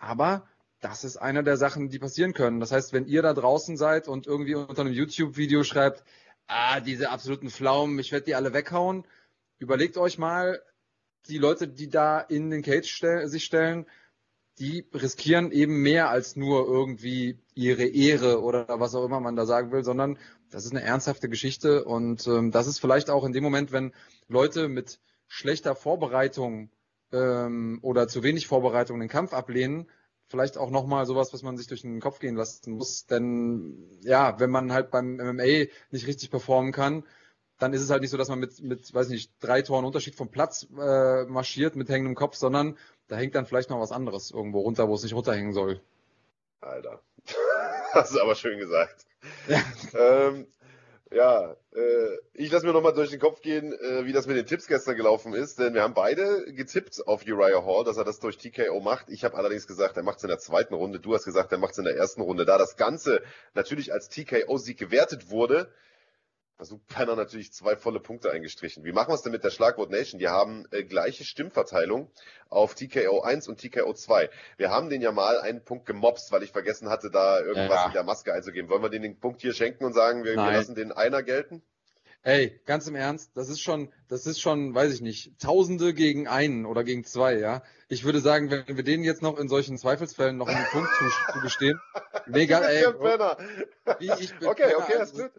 [0.01, 0.47] aber
[0.81, 2.59] das ist eine der Sachen, die passieren können.
[2.59, 6.03] Das heißt, wenn ihr da draußen seid und irgendwie unter einem YouTube-Video schreibt,
[6.47, 9.05] ah, diese absoluten Pflaumen, ich werde die alle weghauen,
[9.59, 10.61] überlegt euch mal,
[11.27, 13.85] die Leute, die da in den Cage stell sich stellen,
[14.57, 19.45] die riskieren eben mehr als nur irgendwie ihre Ehre oder was auch immer man da
[19.45, 20.17] sagen will, sondern
[20.49, 23.93] das ist eine ernsthafte Geschichte und ähm, das ist vielleicht auch in dem Moment, wenn
[24.27, 26.69] Leute mit schlechter Vorbereitung
[27.11, 29.89] ähm, oder zu wenig Vorbereitung den Kampf ablehnen,
[30.27, 33.05] vielleicht auch nochmal sowas, was man sich durch den Kopf gehen lassen muss.
[33.05, 37.03] Denn ja, wenn man halt beim MMA nicht richtig performen kann,
[37.59, 40.15] dann ist es halt nicht so, dass man mit, mit weiß nicht, drei Toren Unterschied
[40.15, 44.31] vom Platz äh, marschiert mit hängendem Kopf, sondern da hängt dann vielleicht noch was anderes
[44.31, 45.79] irgendwo runter, wo es nicht runterhängen soll.
[46.61, 47.01] Alter.
[47.93, 49.05] Hast du aber schön gesagt.
[49.47, 49.61] Ja,
[49.93, 50.47] ähm,
[51.11, 54.45] ja äh, ich lasse mir nochmal durch den Kopf gehen, äh, wie das mit den
[54.45, 58.19] Tipps gestern gelaufen ist, denn wir haben beide getippt auf Uriah Hall, dass er das
[58.19, 59.09] durch TKO macht.
[59.09, 60.99] Ich habe allerdings gesagt, er macht es in der zweiten Runde.
[60.99, 62.45] Du hast gesagt, er macht es in der ersten Runde.
[62.45, 63.21] Da das Ganze
[63.53, 65.71] natürlich als TKO-Sieg gewertet wurde,
[66.57, 68.83] also Penner natürlich zwei volle Punkte eingestrichen.
[68.83, 70.19] Wie machen wir es denn mit der Schlagwort Nation?
[70.19, 72.11] Die haben äh, gleiche Stimmverteilung
[72.49, 74.29] auf TKO 1 und TKO 2.
[74.57, 77.87] Wir haben den ja mal einen Punkt gemobst, weil ich vergessen hatte, da irgendwas ja.
[77.87, 78.69] in der Maske einzugeben.
[78.69, 81.63] Wollen wir den den Punkt hier schenken und sagen, wir, wir lassen den einer gelten?
[82.23, 86.27] Ey, ganz im Ernst, das ist schon, das ist schon, weiß ich nicht, Tausende gegen
[86.27, 87.63] einen oder gegen zwei, ja.
[87.87, 90.89] Ich würde sagen, wenn wir denen jetzt noch in solchen Zweifelsfällen noch einen Punkt
[91.33, 91.81] zugestehen,
[92.27, 92.85] mega, ey.
[93.97, 95.31] Wie ich bin okay, okay, das ist gut.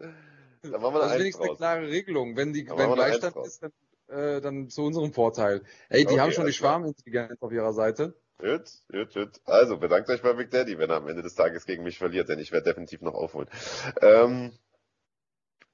[0.71, 2.37] Dann machen wir das ist wenigstens eine klare Regelung.
[2.37, 3.71] Wenn die, wenn Gleichstand ist, dann,
[4.07, 5.61] äh, dann zu unserem Vorteil.
[5.89, 8.15] Ey, die okay, haben schon die Schwarmintelligenz auf ihrer Seite.
[8.37, 9.29] Gut, gut, gut.
[9.45, 12.29] Also bedankt euch bei Big Daddy, wenn er am Ende des Tages gegen mich verliert,
[12.29, 13.49] denn ich werde definitiv noch aufholen.
[14.01, 14.51] Ähm,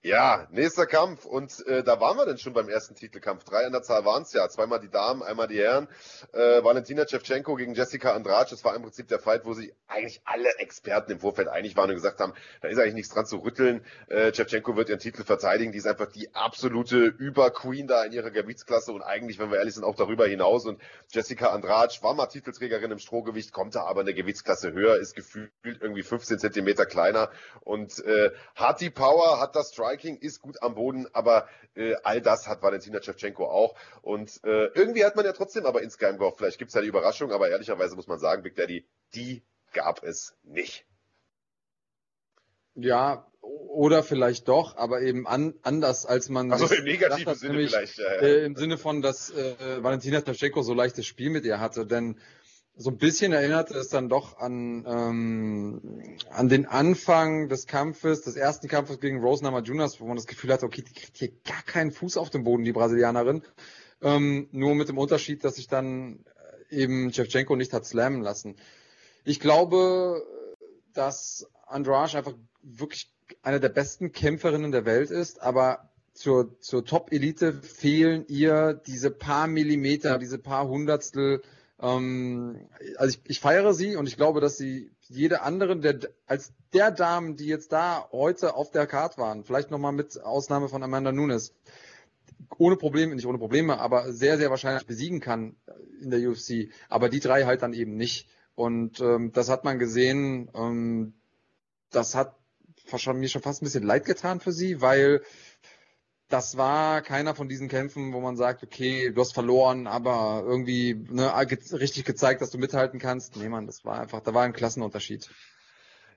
[0.01, 1.25] ja, nächster Kampf.
[1.25, 3.43] Und äh, da waren wir denn schon beim ersten Titelkampf.
[3.43, 4.47] Drei an der Zahl waren es ja.
[4.47, 5.89] Zweimal die Damen, einmal die Herren.
[6.31, 8.51] Äh, Valentina Shevchenko gegen Jessica Andrade.
[8.51, 11.89] Das war im Prinzip der Fight, wo sich eigentlich alle Experten im Vorfeld einig waren
[11.89, 13.83] und gesagt haben, da ist eigentlich nichts dran zu rütteln.
[14.07, 15.73] Äh, wird ihren Titel verteidigen.
[15.73, 19.73] Die ist einfach die absolute Überqueen da in ihrer Gewichtsklasse und eigentlich, wenn wir ehrlich
[19.73, 20.65] sind, auch darüber hinaus.
[20.65, 20.81] Und
[21.11, 25.15] Jessica Andrade war mal Titelträgerin im Strohgewicht, kommt da aber in der Gewichtsklasse höher, ist
[25.15, 27.29] gefühlt irgendwie 15 Zentimeter kleiner
[27.61, 31.95] und äh, hat die Power, hat das Strike Striking ist gut am Boden, aber äh,
[32.03, 33.75] all das hat Valentina Shevchenko auch.
[34.01, 36.87] Und äh, irgendwie hat man ja trotzdem aber insgeheim gehofft, vielleicht gibt es ja die
[36.87, 39.41] Überraschung, aber ehrlicherweise muss man sagen, Big Daddy, die
[39.73, 40.85] gab es nicht.
[42.75, 46.51] Ja, oder vielleicht doch, aber eben an, anders als man.
[46.51, 47.97] Also im negativen Sinne nämlich, vielleicht.
[47.97, 48.21] Ja, ja.
[48.21, 52.19] Äh, Im Sinne von, dass äh, Valentina Shevchenko so leichtes Spiel mit ihr hatte, denn
[52.81, 55.81] so ein bisschen erinnerte es dann doch an, ähm,
[56.29, 60.53] an den Anfang des Kampfes, des ersten Kampfes gegen Rose Namajunas, wo man das Gefühl
[60.53, 63.43] hatte, okay, die kriegt hier gar keinen Fuß auf dem Boden, die Brasilianerin.
[64.01, 66.23] Ähm, nur mit dem Unterschied, dass sich dann
[66.69, 68.55] äh, eben Shevchenko nicht hat slammen lassen.
[69.25, 70.23] Ich glaube,
[70.93, 73.11] dass Andrade einfach wirklich
[73.43, 79.47] eine der besten Kämpferinnen der Welt ist, aber zur, zur Top-Elite fehlen ihr diese paar
[79.47, 81.41] Millimeter, diese paar Hundertstel
[81.81, 86.53] ähm, also ich, ich feiere sie und ich glaube, dass sie jede andere, der, als
[86.73, 90.83] der Damen, die jetzt da heute auf der Card waren, vielleicht nochmal mit Ausnahme von
[90.83, 91.53] Amanda Nunes,
[92.57, 95.55] ohne Probleme, nicht ohne Probleme, aber sehr, sehr wahrscheinlich besiegen kann
[96.01, 96.69] in der UFC.
[96.89, 98.27] Aber die drei halt dann eben nicht.
[98.55, 100.49] Und ähm, das hat man gesehen.
[100.53, 101.13] Ähm,
[101.91, 102.35] das hat
[103.13, 105.21] mir schon fast ein bisschen leid getan für sie, weil
[106.29, 110.93] das war keiner von diesen Kämpfen, wo man sagt, okay, du hast verloren, aber irgendwie
[110.93, 111.33] ne,
[111.73, 113.35] richtig gezeigt, dass du mithalten kannst.
[113.35, 115.29] Nee, man, das war einfach, da war ein Klassenunterschied.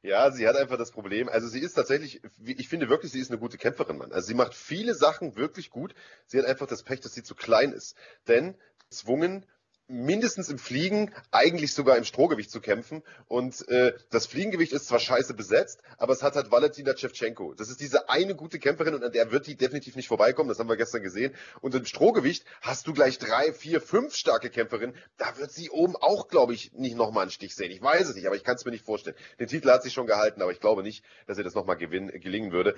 [0.02, 1.28] Ja, sie hat einfach das Problem.
[1.28, 4.12] Also sie ist tatsächlich, ich finde wirklich, sie ist eine gute Kämpferin, Mann.
[4.12, 5.94] Also sie macht viele Sachen wirklich gut.
[6.26, 7.94] Sie hat einfach das Pech, dass sie zu klein ist.
[8.26, 8.56] Denn
[8.90, 9.46] zwungen
[9.88, 13.02] mindestens im Fliegen, eigentlich sogar im Strohgewicht zu kämpfen.
[13.28, 17.54] Und äh, das Fliegengewicht ist zwar scheiße besetzt, aber es hat halt Valentina Shevchenko.
[17.54, 20.48] Das ist diese eine gute Kämpferin und an der wird die definitiv nicht vorbeikommen.
[20.48, 21.34] Das haben wir gestern gesehen.
[21.60, 24.96] Und im Strohgewicht hast du gleich drei, vier, fünf starke Kämpferinnen.
[25.18, 27.70] Da wird sie oben auch, glaube ich, nicht nochmal einen Stich sehen.
[27.70, 29.16] Ich weiß es nicht, aber ich kann es mir nicht vorstellen.
[29.38, 32.52] Den Titel hat sie schon gehalten, aber ich glaube nicht, dass ihr das nochmal gelingen
[32.52, 32.74] würde.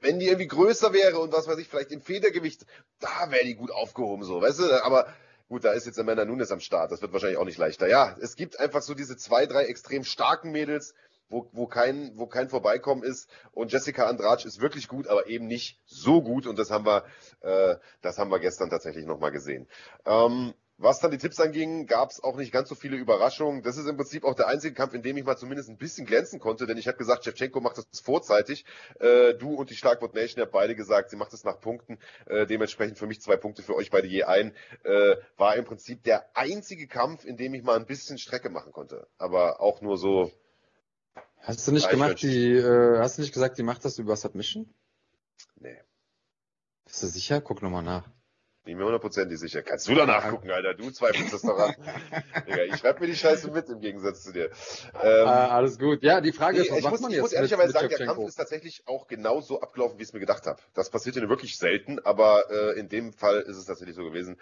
[0.00, 2.66] Wenn die irgendwie größer wäre und was weiß ich, vielleicht im Federgewicht,
[3.00, 4.84] da wäre die gut aufgehoben, so, weißt du?
[4.84, 5.06] Aber
[5.48, 6.92] Gut, da ist jetzt Amanda Nunes am Start.
[6.92, 7.88] Das wird wahrscheinlich auch nicht leichter.
[7.88, 10.94] Ja, es gibt einfach so diese zwei, drei extrem starken Mädels,
[11.30, 13.30] wo, wo, kein, wo kein Vorbeikommen ist.
[13.52, 16.46] Und Jessica Andrade ist wirklich gut, aber eben nicht so gut.
[16.46, 17.04] Und das haben wir,
[17.40, 19.66] äh, das haben wir gestern tatsächlich nochmal gesehen.
[20.04, 23.62] Ähm, Was dann die Tipps anging, gab es auch nicht ganz so viele Überraschungen.
[23.62, 26.06] Das ist im Prinzip auch der einzige Kampf, in dem ich mal zumindest ein bisschen
[26.06, 28.64] glänzen konnte, denn ich habe gesagt, Shevchenko macht das vorzeitig.
[29.00, 31.98] Äh, du und die Schlagwort Nation habt beide gesagt, sie macht es nach Punkten.
[32.26, 34.54] Äh, dementsprechend für mich zwei Punkte für euch beide je ein.
[34.84, 38.70] Äh, war im Prinzip der einzige Kampf, in dem ich mal ein bisschen Strecke machen
[38.70, 39.08] konnte.
[39.18, 40.30] Aber auch nur so.
[41.38, 44.72] Hast du nicht gemacht, die, äh, hast du nicht gesagt, die macht das über Submission?
[45.56, 45.82] Nee.
[46.84, 47.40] Bist du sicher?
[47.40, 48.08] Guck nochmal nach.
[48.68, 49.62] Bin mir hundertprozentig sicher.
[49.62, 50.74] Kannst du da nachgucken, Alter?
[50.74, 51.74] Du zweifelst das doch an.
[52.46, 54.50] Digga, ich schreibe mir die Scheiße mit im Gegensatz zu dir.
[55.02, 56.02] Ähm, ah, alles gut.
[56.02, 57.22] Ja, die Frage nee, ist, was ich macht muss, man ich jetzt?
[57.22, 60.20] muss ehrlicherweise sagen, der Kampf ist tatsächlich auch genau so abgelaufen, wie ich es mir
[60.20, 60.60] gedacht habe.
[60.74, 64.36] Das passiert ja wirklich selten, aber äh, in dem Fall ist es tatsächlich so gewesen.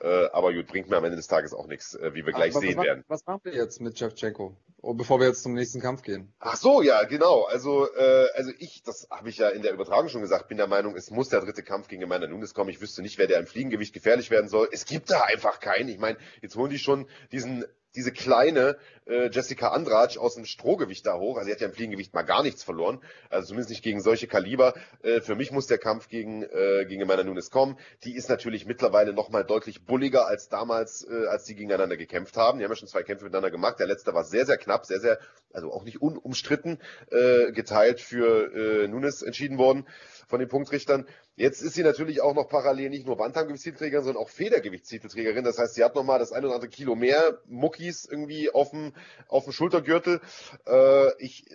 [0.00, 2.52] Äh, aber gut, bringt mir am Ende des Tages auch nichts, äh, wie wir gleich
[2.52, 3.04] aber, sehen was, werden.
[3.08, 6.32] Was machen wir jetzt mit Shevchenko, oh, bevor wir jetzt zum nächsten Kampf gehen?
[6.38, 7.46] Ach so, ja, genau.
[7.46, 10.68] Also, äh, also ich, das habe ich ja in der Übertragung schon gesagt, bin der
[10.68, 12.70] Meinung, es muss der dritte Kampf gegen Amanda Nunes kommen.
[12.70, 14.68] Ich wüsste nicht, wer der im Fliegengewicht gefährlich werden soll.
[14.70, 15.88] Es gibt da einfach keinen.
[15.88, 21.04] Ich meine, jetzt holen die schon diesen diese kleine äh, Jessica Andrade aus dem Strohgewicht
[21.04, 21.36] da hoch.
[21.36, 23.02] Also sie hat ja im Fliegengewicht mal gar nichts verloren.
[23.28, 24.72] Also zumindest nicht gegen solche Kaliber.
[25.02, 27.78] Äh, für mich muss der Kampf gegen, äh, gegen Amanda Nunes kommen.
[28.04, 32.58] Die ist natürlich mittlerweile nochmal deutlich bulliger als damals, äh, als die gegeneinander gekämpft haben.
[32.58, 33.78] Die haben ja schon zwei Kämpfe miteinander gemacht.
[33.78, 35.18] Der letzte war sehr, sehr knapp, sehr, sehr,
[35.52, 36.78] also auch nicht unumstritten,
[37.10, 39.86] äh, geteilt für äh, Nunes entschieden worden
[40.26, 41.06] von den Punktrichtern.
[41.36, 45.44] Jetzt ist sie natürlich auch noch parallel nicht nur Bantamgewichtstitelträgerin, sondern auch Federgewichtstitelträgerin.
[45.44, 48.92] Das heißt, sie hat nochmal das ein oder andere Kilo mehr Muckis irgendwie auf dem,
[49.28, 50.20] auf dem Schultergürtel.
[50.66, 51.46] Äh, ich,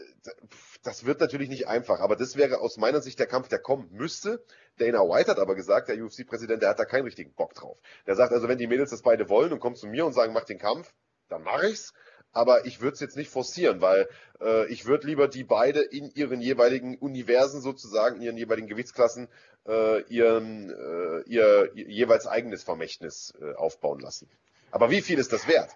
[0.83, 3.89] das wird natürlich nicht einfach, aber das wäre aus meiner Sicht der Kampf, der kommen
[3.91, 4.43] müsste.
[4.77, 7.77] Dana White hat aber gesagt, der UFC-Präsident, der hat da keinen richtigen Bock drauf.
[8.05, 10.33] Der sagt also, wenn die Mädels das beide wollen und kommen zu mir und sagen,
[10.33, 10.93] mach den Kampf,
[11.29, 11.93] dann mache ich's
[12.37, 14.07] aber ich würde es jetzt nicht forcieren, weil
[14.39, 19.27] äh, ich würde lieber die beide in ihren jeweiligen Universen sozusagen, in ihren jeweiligen Gewichtsklassen,
[19.67, 24.29] äh, ihren, äh, ihr, ihr, jeweils eigenes Vermächtnis äh, aufbauen lassen.
[24.69, 25.71] Aber wie viel ist das wert?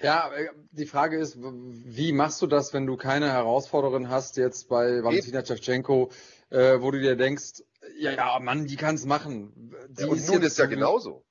[0.00, 4.68] Ja, äh, die Frage ist, wie machst du das, wenn du keine Herausforderin hast jetzt
[4.68, 6.10] bei Valentina Shevchenko,
[6.50, 7.64] äh, wo du dir denkst,
[7.98, 9.74] ja, ja, Mann, die kann es machen.
[9.88, 11.24] Die ja, und ist nun ist ja genauso.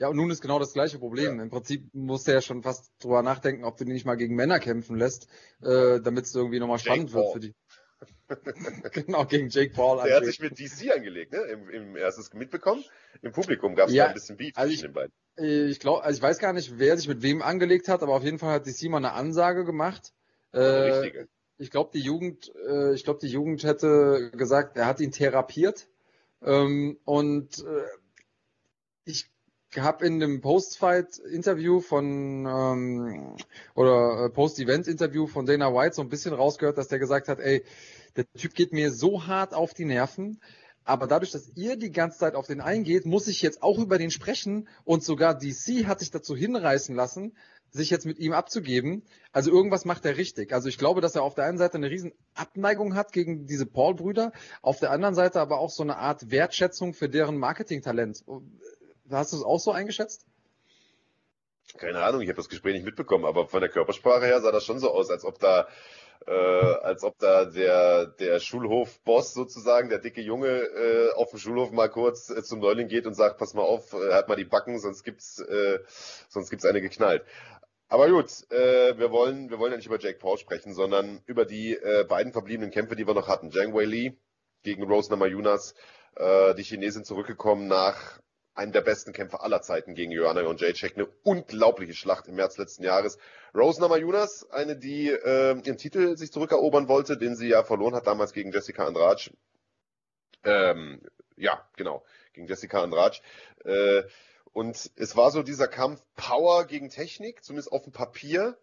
[0.00, 1.36] Ja, und nun ist genau das gleiche Problem.
[1.36, 1.42] Ja.
[1.42, 4.34] Im Prinzip musst du ja schon fast drüber nachdenken, ob du die nicht mal gegen
[4.34, 5.28] Männer kämpfen lässt,
[5.62, 7.54] äh, damit es irgendwie nochmal spannend wird für die.
[8.92, 10.02] genau, gegen Jake Paul.
[10.02, 11.40] Der hat sich mit DC angelegt, ne?
[11.40, 12.82] Im, im erstes mitbekommen.
[13.20, 15.70] Im Publikum gab es ja, ein bisschen Beef also zwischen den beiden.
[15.70, 18.24] Ich glaube, also ich weiß gar nicht, wer sich mit wem angelegt hat, aber auf
[18.24, 20.14] jeden Fall hat DC mal eine Ansage gemacht.
[20.54, 21.26] Äh,
[21.58, 25.88] ich glaube, die Jugend, äh, ich glaube, die Jugend hätte gesagt, er hat ihn therapiert.
[26.42, 27.82] Ähm, und äh,
[29.76, 33.36] habe in dem Post-Fight-Interview von ähm,
[33.74, 37.64] oder äh, Post-Event-Interview von Dana White so ein bisschen rausgehört, dass der gesagt hat, ey,
[38.16, 40.40] der Typ geht mir so hart auf die Nerven,
[40.84, 43.98] aber dadurch, dass ihr die ganze Zeit auf den eingeht, muss ich jetzt auch über
[43.98, 47.36] den sprechen und sogar DC hat sich dazu hinreißen lassen,
[47.70, 49.04] sich jetzt mit ihm abzugeben.
[49.30, 50.52] Also irgendwas macht er richtig.
[50.52, 53.66] Also ich glaube, dass er auf der einen Seite eine riesen Abneigung hat gegen diese
[53.66, 58.24] Paul-Brüder, auf der anderen Seite aber auch so eine Art Wertschätzung für deren Marketingtalent.
[59.10, 60.26] Hast du es auch so eingeschätzt?
[61.78, 64.64] Keine Ahnung, ich habe das Gespräch nicht mitbekommen, aber von der Körpersprache her sah das
[64.64, 65.68] schon so aus, als ob da,
[66.26, 71.70] äh, als ob da der, der Schulhofboss sozusagen, der dicke Junge, äh, auf dem Schulhof
[71.70, 74.44] mal kurz äh, zum Neuling geht und sagt, pass mal auf, äh, halt mal die
[74.44, 75.78] Backen, sonst gibt's, äh,
[76.28, 77.24] sonst gibt's eine geknallt.
[77.88, 81.44] Aber gut, äh, wir wollen, wir wollen ja nicht über Jake Paul sprechen, sondern über
[81.44, 83.50] die äh, beiden verbliebenen Kämpfe, die wir noch hatten.
[83.50, 84.18] Zhang Wei Li
[84.62, 85.74] gegen Rose Namajunas,
[86.16, 88.20] äh, die Chinesin zurückgekommen nach
[88.60, 90.94] einen der besten Kämpfer aller Zeiten gegen Joanna und Jacek.
[90.94, 93.16] Eine unglaubliche Schlacht im März letzten Jahres.
[93.54, 98.06] Rose Namajunas, eine, die äh, ihren Titel sich zurückerobern wollte, den sie ja verloren hat
[98.06, 99.30] damals gegen Jessica Andrade.
[100.44, 101.00] Ähm,
[101.36, 103.16] ja, genau, gegen Jessica Andrade.
[103.64, 104.02] Äh,
[104.52, 108.58] und es war so dieser Kampf Power gegen Technik, zumindest auf dem Papier.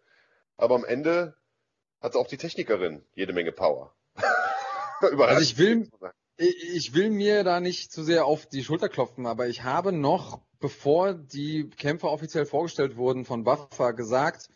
[0.56, 1.34] Aber am Ende
[2.00, 3.92] hatte auch die Technikerin jede Menge Power.
[5.00, 5.90] also ich will,
[6.38, 10.40] ich will mir da nicht zu sehr auf die Schulter klopfen, aber ich habe noch,
[10.60, 14.48] bevor die Kämpfer offiziell vorgestellt wurden von Buffer, gesagt,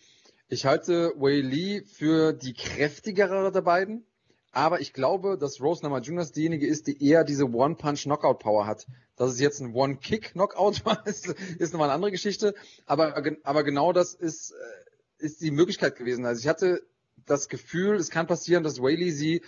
[0.49, 4.07] ich halte Wei Li für die kräftigere der beiden,
[4.53, 8.87] aber ich glaube, dass Rose Namajunas diejenige ist, die eher diese One-Punch-Knockout-Power hat.
[9.16, 12.55] Dass es jetzt ein One-Kick-Knockout war, ist, ist nochmal eine andere Geschichte,
[12.87, 16.27] aber, aber genau das ist, äh, ist die Möglichkeit gewesen.
[16.27, 16.83] Also ich hatte
[17.25, 19.42] das Gefühl, es kann passieren, dass Whaley sie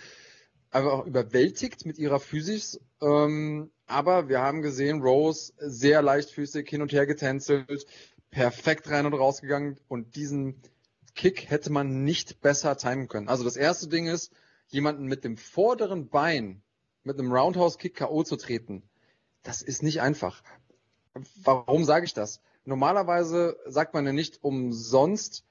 [0.75, 2.79] einfach überwältigt mit ihrer Physis.
[3.01, 7.87] Ähm, aber wir haben gesehen, Rose sehr leichtfüßig hin und her getänzelt,
[8.29, 10.61] perfekt rein und rausgegangen und diesen
[11.15, 13.29] Kick hätte man nicht besser timen können.
[13.29, 14.31] Also das erste Ding ist,
[14.67, 16.61] jemanden mit dem vorderen Bein
[17.03, 18.83] mit einem Roundhouse Kick KO zu treten.
[19.43, 20.43] Das ist nicht einfach.
[21.43, 22.41] Warum sage ich das?
[22.65, 25.45] normalerweise sagt man ja nicht umsonst,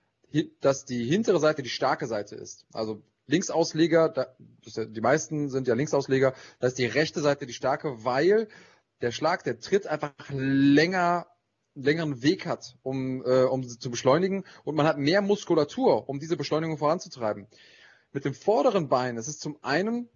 [0.60, 2.66] dass die hintere Seite die starke Seite ist.
[2.72, 8.04] Also Linksausleger, da, die meisten sind ja Linksausleger, da ist die rechte Seite die starke,
[8.04, 8.48] weil
[9.00, 11.26] der Schlag, der Tritt einfach länger
[11.74, 16.36] längeren Weg hat, um, äh, um zu beschleunigen und man hat mehr Muskulatur, um diese
[16.36, 17.48] Beschleunigung voranzutreiben.
[18.12, 20.08] Mit dem vorderen Bein ist es zum einen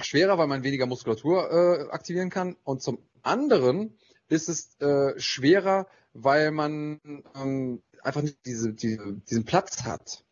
[0.00, 5.86] schwerer, weil man weniger Muskulatur äh, aktivieren kann und zum anderen ist es äh, schwerer,
[6.14, 7.00] weil man
[7.34, 10.24] ähm, einfach nicht diese, diese, diesen Platz hat.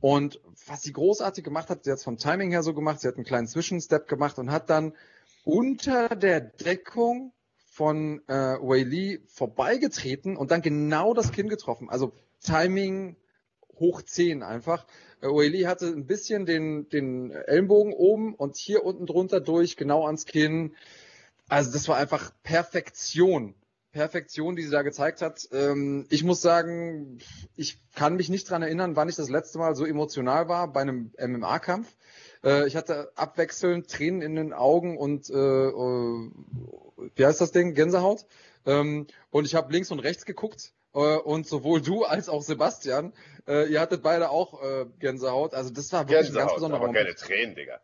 [0.00, 3.08] Und was sie großartig gemacht hat, sie hat es vom Timing her so gemacht, sie
[3.08, 4.92] hat einen kleinen Zwischenstep gemacht und hat dann
[5.44, 7.32] unter der Deckung
[7.76, 11.90] von äh, Wei Li vorbeigetreten und dann genau das Kinn getroffen.
[11.90, 13.16] Also Timing
[13.78, 14.86] hoch 10 einfach.
[15.20, 19.76] Äh, Wei Li hatte ein bisschen den, den Ellenbogen oben und hier unten drunter durch,
[19.76, 20.74] genau ans Kinn.
[21.48, 23.54] Also das war einfach Perfektion.
[23.96, 25.48] Perfektion, die sie da gezeigt hat.
[25.52, 27.18] Ähm, ich muss sagen,
[27.56, 30.82] ich kann mich nicht dran erinnern, wann ich das letzte Mal so emotional war bei
[30.82, 31.88] einem MMA-Kampf.
[32.44, 36.30] Äh, ich hatte abwechselnd Tränen in den Augen und äh, äh,
[37.14, 37.72] wie heißt das Ding?
[37.72, 38.26] Gänsehaut.
[38.66, 43.12] Ähm, und ich habe links und rechts geguckt und sowohl du als auch Sebastian,
[43.46, 44.58] ihr hattet beide auch
[44.98, 45.52] Gänsehaut.
[45.52, 47.80] Also das war wirklich Gänsehaut, ein ganz besonderer aber keine Tränen, Digga.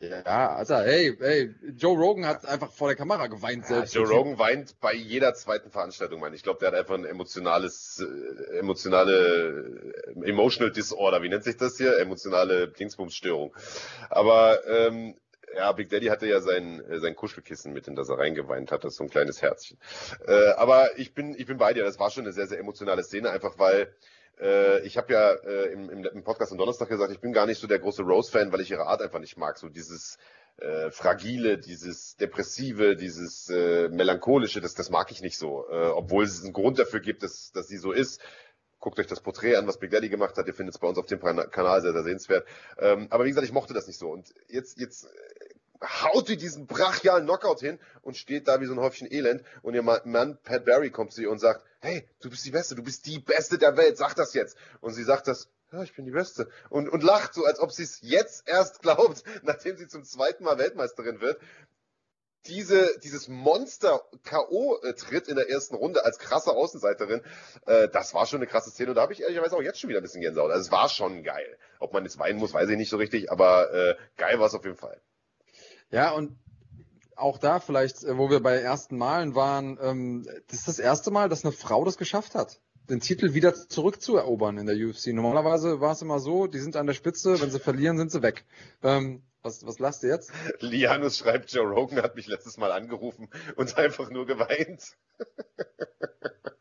[0.00, 3.94] Ja, also hey, hey, Joe Rogan hat einfach vor der Kamera geweint ja, selbst.
[3.94, 6.32] Joe Rogan weint bei jeder zweiten Veranstaltung, Mann.
[6.32, 11.58] Ich glaube, der hat einfach ein emotionales, äh, emotionale, äh, emotional disorder, wie nennt sich
[11.58, 11.98] das hier?
[11.98, 13.54] Emotionale Dingsbumsstörung.
[14.08, 15.16] Aber ähm,
[15.54, 18.84] ja, Big Daddy hatte ja sein, äh, sein Kuschelkissen mit, in das er reingeweint hat,
[18.84, 19.76] das ist so ein kleines Herzchen.
[20.26, 23.02] Äh, aber ich bin, ich bin bei dir, das war schon eine sehr, sehr emotionale
[23.02, 23.94] Szene, einfach weil
[24.40, 27.60] äh, ich habe ja äh, im, im, Podcast am Donnerstag gesagt, ich bin gar nicht
[27.60, 29.58] so der große Rose-Fan, weil ich ihre Art einfach nicht mag.
[29.58, 30.18] So dieses
[30.58, 35.66] äh, Fragile, dieses Depressive, dieses äh, Melancholische, das, das mag ich nicht so.
[35.68, 38.20] Äh, obwohl es einen Grund dafür gibt, dass, dass sie so ist.
[38.78, 40.46] Guckt euch das Porträt an, was Big Daddy gemacht hat.
[40.46, 42.46] Ihr findet es bei uns auf dem Kanal sehr, sehr sehenswert.
[42.78, 44.10] Ähm, aber wie gesagt, ich mochte das nicht so.
[44.10, 45.06] Und jetzt, jetzt
[45.82, 49.74] haut sie diesen brachialen Knockout hin und steht da wie so ein Häufchen Elend und
[49.74, 52.82] ihr Mann Pat Barry kommt zu ihr und sagt, hey, du bist die Beste, du
[52.82, 54.56] bist die Beste der Welt, sag das jetzt.
[54.80, 56.48] Und sie sagt das, ja, ich bin die Beste.
[56.68, 60.44] Und, und lacht so, als ob sie es jetzt erst glaubt, nachdem sie zum zweiten
[60.44, 61.40] Mal Weltmeisterin wird.
[62.46, 67.20] Diese, dieses Monster-K.O.-Tritt in der ersten Runde als krasse Außenseiterin,
[67.66, 68.90] äh, das war schon eine krasse Szene.
[68.90, 70.50] Und da habe ich ehrlicherweise auch jetzt schon wieder ein bisschen Gänsehaut.
[70.50, 71.58] Also es war schon geil.
[71.80, 74.54] Ob man jetzt weinen muss, weiß ich nicht so richtig, aber äh, geil war es
[74.54, 75.02] auf jeden Fall.
[75.90, 76.36] Ja, und
[77.16, 81.10] auch da vielleicht, äh, wo wir bei ersten Malen waren, ähm, das ist das erste
[81.10, 85.08] Mal, dass eine Frau das geschafft hat, den Titel wieder zurückzuerobern in der UFC.
[85.08, 88.22] Normalerweise war es immer so, die sind an der Spitze, wenn sie verlieren, sind sie
[88.22, 88.44] weg.
[88.82, 90.32] Ähm, was, was lasst ihr jetzt?
[90.60, 94.96] Lianus schreibt, Joe Rogan hat mich letztes Mal angerufen und einfach nur geweint.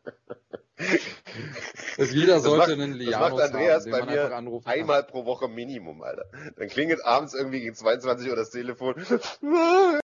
[1.99, 5.49] Das jeder sollte macht, einen Lianus das macht Andreas haben, bei mir einmal pro Woche
[5.49, 6.25] Minimum, Alter.
[6.55, 8.95] Dann klingelt abends irgendwie gegen 22 Uhr das Telefon.
[9.11, 9.99] ja,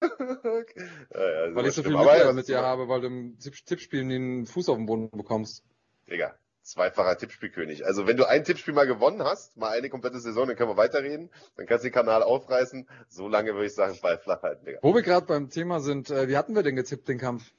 [1.12, 4.68] ja, weil ich so viel Mitleid mit dir habe, weil du im Tippspiel den Fuß
[4.70, 5.62] auf den Boden bekommst.
[6.10, 7.86] Digga, zweifacher Tippspielkönig.
[7.86, 10.76] Also wenn du ein Tippspiel mal gewonnen hast, mal eine komplette Saison, dann können wir
[10.76, 11.30] weiterreden.
[11.56, 12.88] Dann kannst du den Kanal aufreißen.
[13.08, 14.80] So lange würde ich sagen, Ball flach halten, Digga.
[14.82, 17.52] Wo wir gerade beim Thema sind, äh, wie hatten wir denn getippt den Kampf?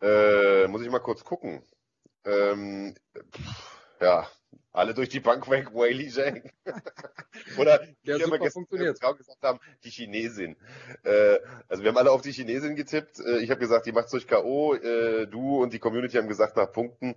[0.00, 1.62] Äh, muss ich mal kurz gucken.
[2.24, 2.94] Ähm,
[4.00, 4.28] ja,
[4.72, 6.50] alle durch die Bank weg, Whaley Zhang.
[7.58, 10.56] Oder ja, wie wir gestern gesagt haben, die Chinesin.
[11.04, 13.20] Äh, also wir haben alle auf die Chinesin getippt.
[13.20, 14.74] Äh, ich habe gesagt, die macht's durch K.O.
[14.74, 17.16] Äh, du und die Community haben gesagt, nach Punkten.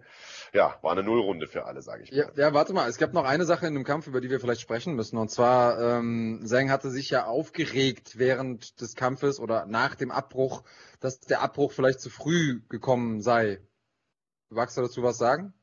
[0.54, 2.18] Ja, war eine Nullrunde für alle, sage ich mal.
[2.18, 4.42] Ja, ja, warte mal, es gab noch eine Sache in dem Kampf, über die wir
[4.42, 5.18] vielleicht sprechen müssen.
[5.18, 10.64] Und zwar, ähm, Zhang hatte sich ja aufgeregt während des Kampfes oder nach dem Abbruch,
[11.00, 13.62] dass der Abbruch vielleicht zu früh gekommen sei.
[14.50, 15.54] Magst du dazu was sagen?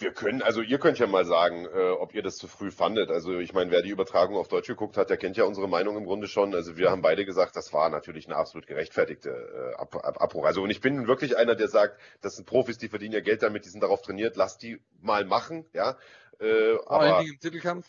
[0.00, 3.10] Wir können, also ihr könnt ja mal sagen, äh, ob ihr das zu früh fandet.
[3.10, 5.96] Also ich meine, wer die Übertragung auf Deutsch geguckt hat, der kennt ja unsere Meinung
[5.96, 6.54] im Grunde schon.
[6.54, 10.44] Also wir haben beide gesagt, das war natürlich eine absolut gerechtfertigte äh, Ab Ab Abbruch.
[10.44, 13.42] Also und ich bin wirklich einer, der sagt, das sind Profis, die verdienen ja Geld
[13.42, 15.98] damit, die sind darauf trainiert, lasst die mal machen, ja.
[16.38, 17.88] Äh, Vor aber, allen Dingen im Titelkampf?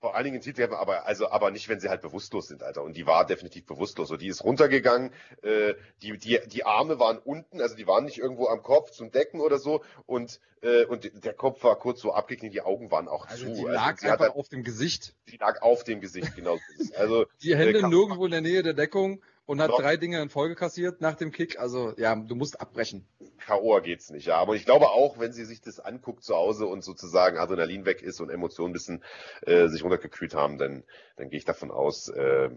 [0.00, 2.82] Vor allen Dingen in Titelkämpfen, aber also aber nicht, wenn sie halt bewusstlos sind, Alter.
[2.82, 4.08] Und die war definitiv bewusstlos.
[4.08, 5.10] So, die ist runtergegangen,
[5.42, 9.10] äh, die die die Arme waren unten, also die waren nicht irgendwo am Kopf zum
[9.10, 9.82] Decken oder so.
[10.04, 13.52] Und äh, und der Kopf war kurz so abgeknickt, die Augen waren auch also zu.
[13.52, 15.14] Die also lag also, einfach halt, auf dem Gesicht.
[15.28, 16.58] Die lag auf dem Gesicht, genau.
[16.96, 20.28] also die Hände äh, nirgendwo in der Nähe der Deckung und hat drei Dinge in
[20.28, 21.58] Folge kassiert nach dem Kick.
[21.58, 23.06] Also ja, du musst abbrechen.
[23.38, 23.80] K.O.
[23.80, 24.36] geht's nicht, ja.
[24.36, 28.02] Aber ich glaube auch, wenn sie sich das anguckt zu Hause und sozusagen Adrenalin weg
[28.02, 29.04] ist und Emotionen ein bisschen
[29.42, 30.82] äh, sich runtergekühlt haben, dann,
[31.16, 32.50] dann gehe ich davon aus, äh,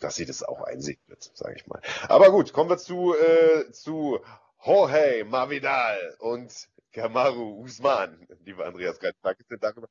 [0.00, 1.80] dass sie das auch einsehen wird, sage ich mal.
[2.08, 4.18] Aber gut, kommen wir zu, äh, zu
[4.64, 8.26] Jorge Mavidal und Kamaru Usman.
[8.44, 9.88] Lieber Andreas danke darüber.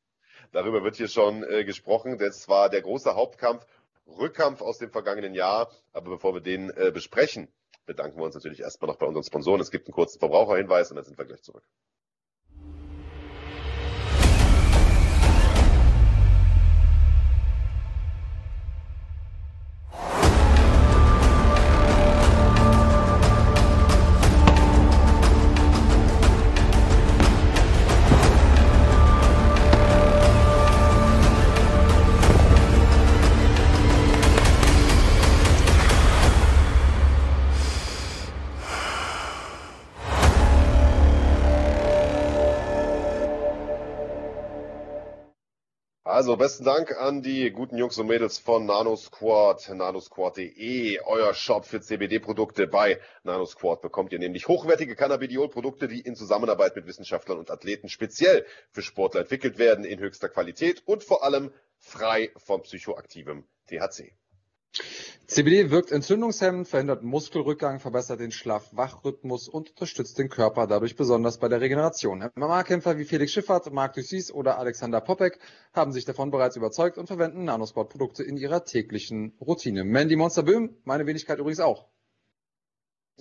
[0.51, 2.17] Darüber wird hier schon äh, gesprochen.
[2.17, 3.65] Das war der große Hauptkampf,
[4.17, 5.71] Rückkampf aus dem vergangenen Jahr.
[5.93, 7.47] Aber bevor wir den äh, besprechen,
[7.85, 9.61] bedanken wir uns natürlich erstmal noch bei unseren Sponsoren.
[9.61, 11.63] Es gibt einen kurzen Verbraucherhinweis und dann sind wir gleich zurück.
[46.31, 51.81] Also besten Dank an die guten Jungs und Mädels von NanoSquad, nanosquad.de, euer Shop für
[51.81, 52.67] CBD-Produkte.
[52.67, 58.45] Bei NanoSquad bekommt ihr nämlich hochwertige Cannabidiol-Produkte, die in Zusammenarbeit mit Wissenschaftlern und Athleten speziell
[58.69, 64.13] für Sportler entwickelt werden, in höchster Qualität und vor allem frei von psychoaktivem THC.
[65.31, 71.47] CBD wirkt entzündungshemmend, verhindert Muskelrückgang, verbessert den Schlaf-Wach-Rhythmus und unterstützt den Körper dadurch besonders bei
[71.47, 72.29] der Regeneration.
[72.35, 75.39] MMA-Kämpfer wie Felix Schiffert, Marc Dussis oder Alexander Popek
[75.73, 79.85] haben sich davon bereits überzeugt und verwenden Nanosport-Produkte in ihrer täglichen Routine.
[79.85, 81.87] Mandy Monster Böhm, meine Wenigkeit übrigens auch.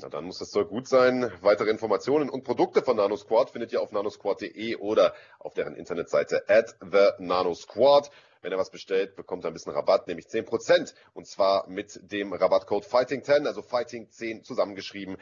[0.02, 1.30] Na, dann muss das Zeug gut sein.
[1.42, 6.74] Weitere Informationen und Produkte von NanoSquad findet ihr auf nanosquad.de oder auf deren Internetseite at
[6.80, 8.10] the NanoSquad.
[8.42, 10.94] Wenn er was bestellt, bekommt er ein bisschen Rabatt, nämlich 10%.
[11.12, 15.16] Und zwar mit dem Rabattcode Fighting10, also Fighting10 zusammengeschrieben.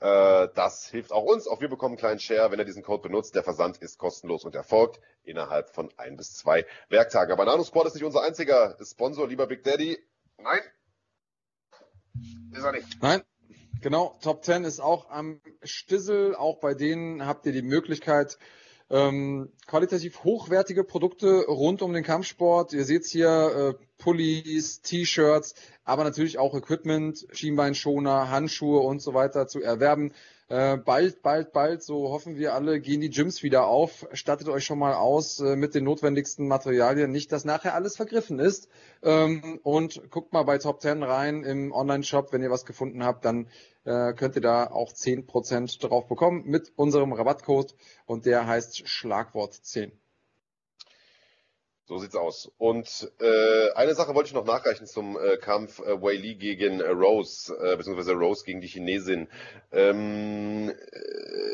[0.00, 1.46] Äh, das hilft auch uns.
[1.46, 3.34] Auch wir bekommen einen kleinen Share, wenn er diesen Code benutzt.
[3.34, 7.32] Der Versand ist kostenlos und erfolgt innerhalb von ein bis zwei Werktagen.
[7.32, 9.98] Aber NanoSquad ist nicht unser einziger Sponsor, lieber Big Daddy.
[10.38, 10.60] Nein.
[12.52, 13.02] Ist er nicht.
[13.02, 13.22] Nein.
[13.82, 16.34] Genau, Top 10 ist auch am Stissel.
[16.34, 18.38] Auch bei denen habt ihr die Möglichkeit,
[18.90, 22.72] ähm, qualitativ hochwertige Produkte rund um den Kampfsport.
[22.72, 29.46] Ihr seht hier äh, Pullis, T-Shirts, aber natürlich auch Equipment, Schienbeinschoner, Handschuhe und so weiter
[29.46, 30.12] zu erwerben.
[30.50, 34.08] Äh, bald, bald, bald, so hoffen wir alle, gehen die Gyms wieder auf.
[34.12, 37.12] Stattet euch schon mal aus äh, mit den notwendigsten Materialien.
[37.12, 38.68] Nicht, dass nachher alles vergriffen ist.
[39.04, 42.32] Ähm, und guckt mal bei Top 10 rein im Online-Shop.
[42.32, 43.46] Wenn ihr was gefunden habt, dann
[43.84, 47.74] äh, könnt ihr da auch 10% drauf bekommen mit unserem Rabattcode.
[48.06, 49.92] Und der heißt Schlagwort 10.
[51.90, 52.52] So sieht's aus.
[52.56, 56.80] Und äh, eine Sache wollte ich noch nachreichen zum äh, Kampf äh, Wei Li gegen
[56.80, 59.26] äh, Rose, äh, beziehungsweise Rose gegen die Chinesin.
[59.72, 61.49] Ähm, äh,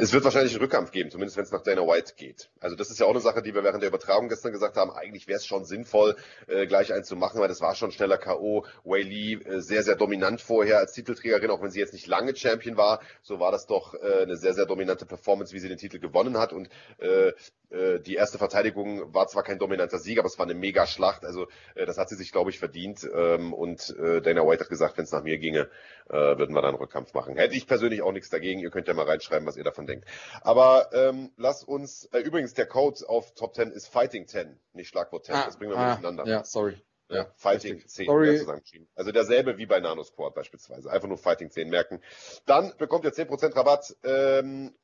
[0.00, 2.50] es wird wahrscheinlich einen Rückkampf geben, zumindest wenn es nach Dana White geht.
[2.60, 4.90] Also das ist ja auch eine Sache, die wir während der Übertragung gestern gesagt haben.
[4.90, 6.16] Eigentlich wäre es schon sinnvoll,
[6.46, 8.64] äh, gleich einen zu machen, weil das war schon schneller K.O.
[8.84, 12.34] Wei Li äh, sehr, sehr dominant vorher als Titelträgerin, auch wenn sie jetzt nicht lange
[12.34, 13.00] Champion war.
[13.22, 16.38] So war das doch äh, eine sehr, sehr dominante Performance, wie sie den Titel gewonnen
[16.38, 16.52] hat.
[16.52, 16.68] Und
[16.98, 17.32] äh,
[17.74, 21.24] äh, die erste Verteidigung war zwar kein dominanter Sieg, aber es war eine mega Schlacht.
[21.24, 23.08] Also äh, das hat sie sich, glaube ich, verdient.
[23.14, 25.68] Ähm, und äh, Dana White hat gesagt, wenn es nach mir ginge,
[26.08, 27.36] äh, würden wir dann einen Rückkampf machen.
[27.36, 28.60] Hätte ich persönlich auch nichts dagegen.
[28.60, 29.93] Ihr könnt ja mal reinschreiben, was ihr davon denkt.
[30.40, 34.88] Aber ähm, lass uns, äh, übrigens, der Code auf Top 10 ist Fighting 10, nicht
[34.88, 35.34] Schlagwort 10.
[35.34, 36.26] Ah, das bringen wir ah, mal durcheinander.
[36.26, 36.76] Ja, sorry.
[37.10, 37.92] Ja, Fighting richtig.
[37.92, 38.38] 10 Sorry.
[38.38, 38.88] zusammengeschrieben.
[38.94, 40.90] Also derselbe wie bei Nanosquad beispielsweise.
[40.90, 42.00] Einfach nur Fighting 10 merken.
[42.46, 44.74] Dann bekommt ihr 10% Rabatt ähm,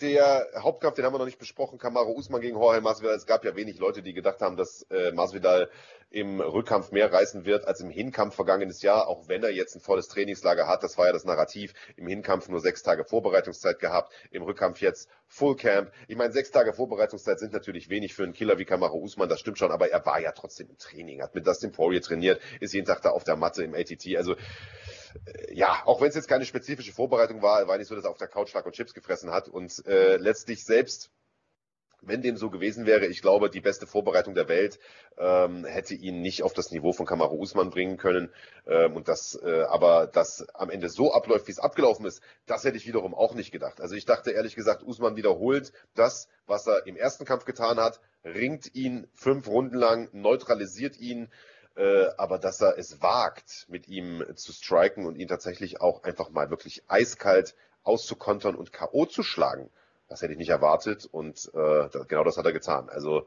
[0.00, 3.14] der Hauptkampf, den haben wir noch nicht besprochen, Kamaro Usman gegen Jorge Masvidal.
[3.14, 5.70] Es gab ja wenig Leute, die gedacht haben, dass äh, Masvidal
[6.10, 9.80] im Rückkampf mehr reißen wird als im Hinkampf vergangenes Jahr, auch wenn er jetzt ein
[9.80, 10.82] volles Trainingslager hat.
[10.82, 11.74] Das war ja das Narrativ.
[11.96, 15.92] Im Hinkampf nur sechs Tage Vorbereitungszeit gehabt, im Rückkampf jetzt Full Camp.
[16.08, 19.40] Ich meine, sechs Tage Vorbereitungszeit sind natürlich wenig für einen Killer wie Kamaro Usman, das
[19.40, 22.74] stimmt schon, aber er war ja trotzdem im Training, hat mit Dustin Poirier trainiert, ist
[22.74, 24.16] jeden Tag da auf der Matte im ATT.
[24.16, 24.36] Also
[25.52, 28.18] ja, auch wenn es jetzt keine spezifische Vorbereitung war, war nicht so, dass er auf
[28.18, 31.10] der Couch lag und Chips gefressen hat und äh, letztlich selbst
[32.06, 34.78] wenn dem so gewesen wäre, ich glaube, die beste Vorbereitung der Welt
[35.18, 38.30] ähm, hätte ihn nicht auf das Niveau von Kamaru Usman bringen können.
[38.66, 42.64] Ähm, und das, äh, aber das am Ende so abläuft, wie es abgelaufen ist, das
[42.64, 43.80] hätte ich wiederum auch nicht gedacht.
[43.80, 48.00] Also ich dachte ehrlich gesagt, Usman wiederholt das, was er im ersten Kampf getan hat,
[48.24, 51.30] ringt ihn fünf Runden lang, neutralisiert ihn,
[51.76, 56.30] äh, aber dass er es wagt, mit ihm zu striken und ihn tatsächlich auch einfach
[56.30, 59.06] mal wirklich eiskalt auszukontern und K.O.
[59.06, 59.70] zu schlagen,
[60.08, 62.88] das hätte ich nicht erwartet und äh, genau das hat er getan.
[62.88, 63.26] Also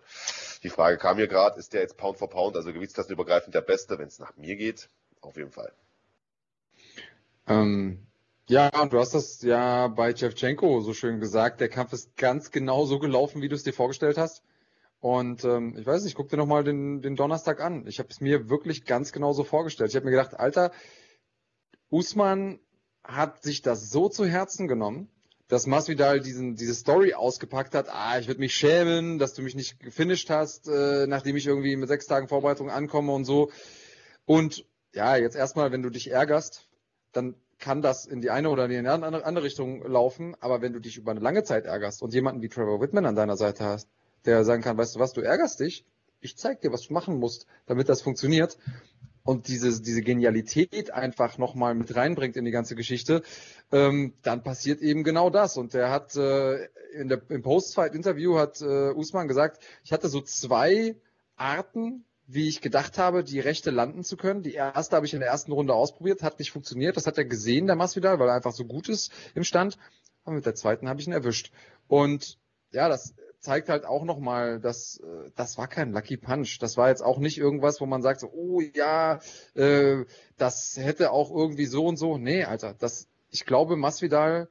[0.63, 3.97] die Frage kam mir gerade, ist der jetzt Pound for Pound, also gewichtsklassenübergreifend der Beste,
[3.97, 4.89] wenn es nach mir geht?
[5.21, 5.73] Auf jeden Fall.
[7.47, 8.05] Ähm,
[8.47, 12.51] ja, und du hast das ja bei Chevchenko so schön gesagt, der Kampf ist ganz
[12.51, 14.43] genau so gelaufen, wie du es dir vorgestellt hast.
[14.99, 17.85] Und ähm, ich weiß nicht, guck dir nochmal den, den Donnerstag an.
[17.87, 19.91] Ich habe es mir wirklich ganz genau so vorgestellt.
[19.91, 20.71] Ich habe mir gedacht, Alter,
[21.89, 22.59] Usman
[23.03, 25.09] hat sich das so zu Herzen genommen,
[25.47, 29.55] dass Masvidal diesen, diese Story ausgepackt hat, ah, ich würde mich schämen, dass du mich
[29.55, 33.49] nicht gefinisht hast, äh, nachdem ich irgendwie mit sechs Tagen Vorbereitung ankomme und so.
[34.25, 36.67] Und ja, jetzt erstmal, wenn du dich ärgerst,
[37.13, 40.35] dann kann das in die eine oder in die andere, Richtung laufen.
[40.39, 43.15] Aber wenn du dich über eine lange Zeit ärgerst und jemanden wie Trevor Whitman an
[43.15, 43.89] deiner Seite hast,
[44.27, 45.85] der sagen kann, weißt du was, du ärgerst dich,
[46.19, 48.57] ich zeig dir, was du machen musst, damit das funktioniert,
[49.27, 53.23] und diese, diese Genialität einfach nochmal mit reinbringt in die ganze Geschichte,
[53.73, 55.57] ähm, dann passiert eben genau das.
[55.57, 56.63] Und der hat äh,
[56.93, 60.95] in der, im Post-Fight-Interview hat äh, Usman gesagt, ich hatte so zwei
[61.35, 64.43] Arten, wie ich gedacht habe, die Rechte landen zu können.
[64.43, 66.95] Die erste habe ich in der ersten Runde ausprobiert, hat nicht funktioniert.
[66.95, 69.77] Das hat er gesehen, der Masvidal, weil er einfach so gut ist im Stand.
[70.23, 71.51] Und mit der zweiten habe ich ihn erwischt.
[71.89, 72.37] Und
[72.71, 73.13] ja, das
[73.47, 76.59] zeigt halt auch nochmal, dass äh, das war kein Lucky Punch.
[76.59, 79.21] Das war jetzt auch nicht irgendwas, wo man sagt, so, oh ja,
[79.55, 80.03] äh,
[80.37, 82.17] das hätte auch irgendwie so und so.
[82.17, 84.49] Nee, Alter, das, ich glaube, Masvidal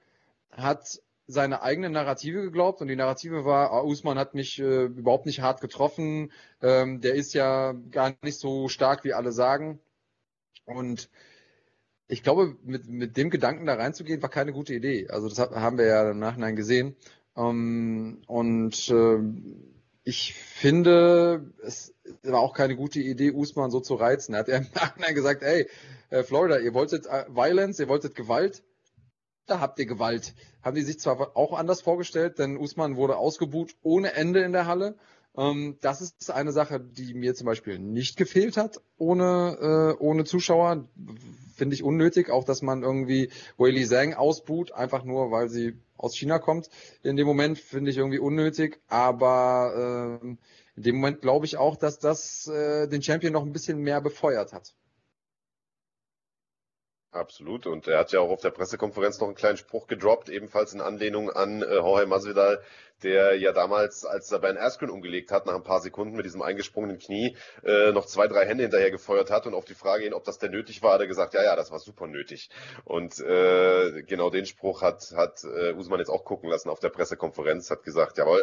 [0.50, 5.26] hat seine eigene Narrative geglaubt und die Narrative war, ah, Usman hat mich äh, überhaupt
[5.26, 6.32] nicht hart getroffen,
[6.62, 9.78] ähm, der ist ja gar nicht so stark, wie alle sagen.
[10.64, 11.10] Und
[12.08, 15.08] ich glaube, mit, mit dem Gedanken da reinzugehen, war keine gute Idee.
[15.10, 16.96] Also das haben wir ja im Nachhinein gesehen.
[17.36, 19.18] Ähm, und äh,
[20.04, 24.34] ich finde, es war auch keine gute Idee, Usman so zu reizen.
[24.34, 25.68] Er hat ja im Nachhinein gesagt, ey,
[26.10, 28.62] äh, Florida, ihr wolltet äh, Violence, ihr wolltet Gewalt,
[29.46, 30.34] da habt ihr Gewalt.
[30.62, 34.66] Haben die sich zwar auch anders vorgestellt, denn Usman wurde ausgebuht ohne Ende in der
[34.66, 34.96] Halle.
[35.36, 40.24] Ähm, das ist eine Sache, die mir zum Beispiel nicht gefehlt hat ohne, äh, ohne
[40.24, 40.88] Zuschauer.
[41.54, 46.16] Finde ich unnötig, auch dass man irgendwie Weili Zhang ausbuht, einfach nur, weil sie aus
[46.16, 46.68] China kommt.
[47.02, 51.76] In dem Moment finde ich irgendwie unnötig, aber äh, in dem Moment glaube ich auch,
[51.76, 54.74] dass das äh, den Champion noch ein bisschen mehr befeuert hat.
[57.16, 57.66] Absolut.
[57.66, 60.80] Und er hat ja auch auf der Pressekonferenz noch einen kleinen Spruch gedroppt, ebenfalls in
[60.80, 62.62] Anlehnung an äh, Jorge Masvidal,
[63.02, 66.42] der ja damals, als er Ben Askren umgelegt hat, nach ein paar Sekunden mit diesem
[66.42, 70.14] eingesprungenen Knie äh, noch zwei, drei Hände hinterher gefeuert hat und auf die Frage hin,
[70.14, 72.50] ob das denn nötig war, hat er gesagt, ja, ja, das war super nötig.
[72.84, 76.88] Und äh, genau den Spruch hat, hat äh, Usman jetzt auch gucken lassen auf der
[76.88, 78.42] Pressekonferenz, hat gesagt, jawohl,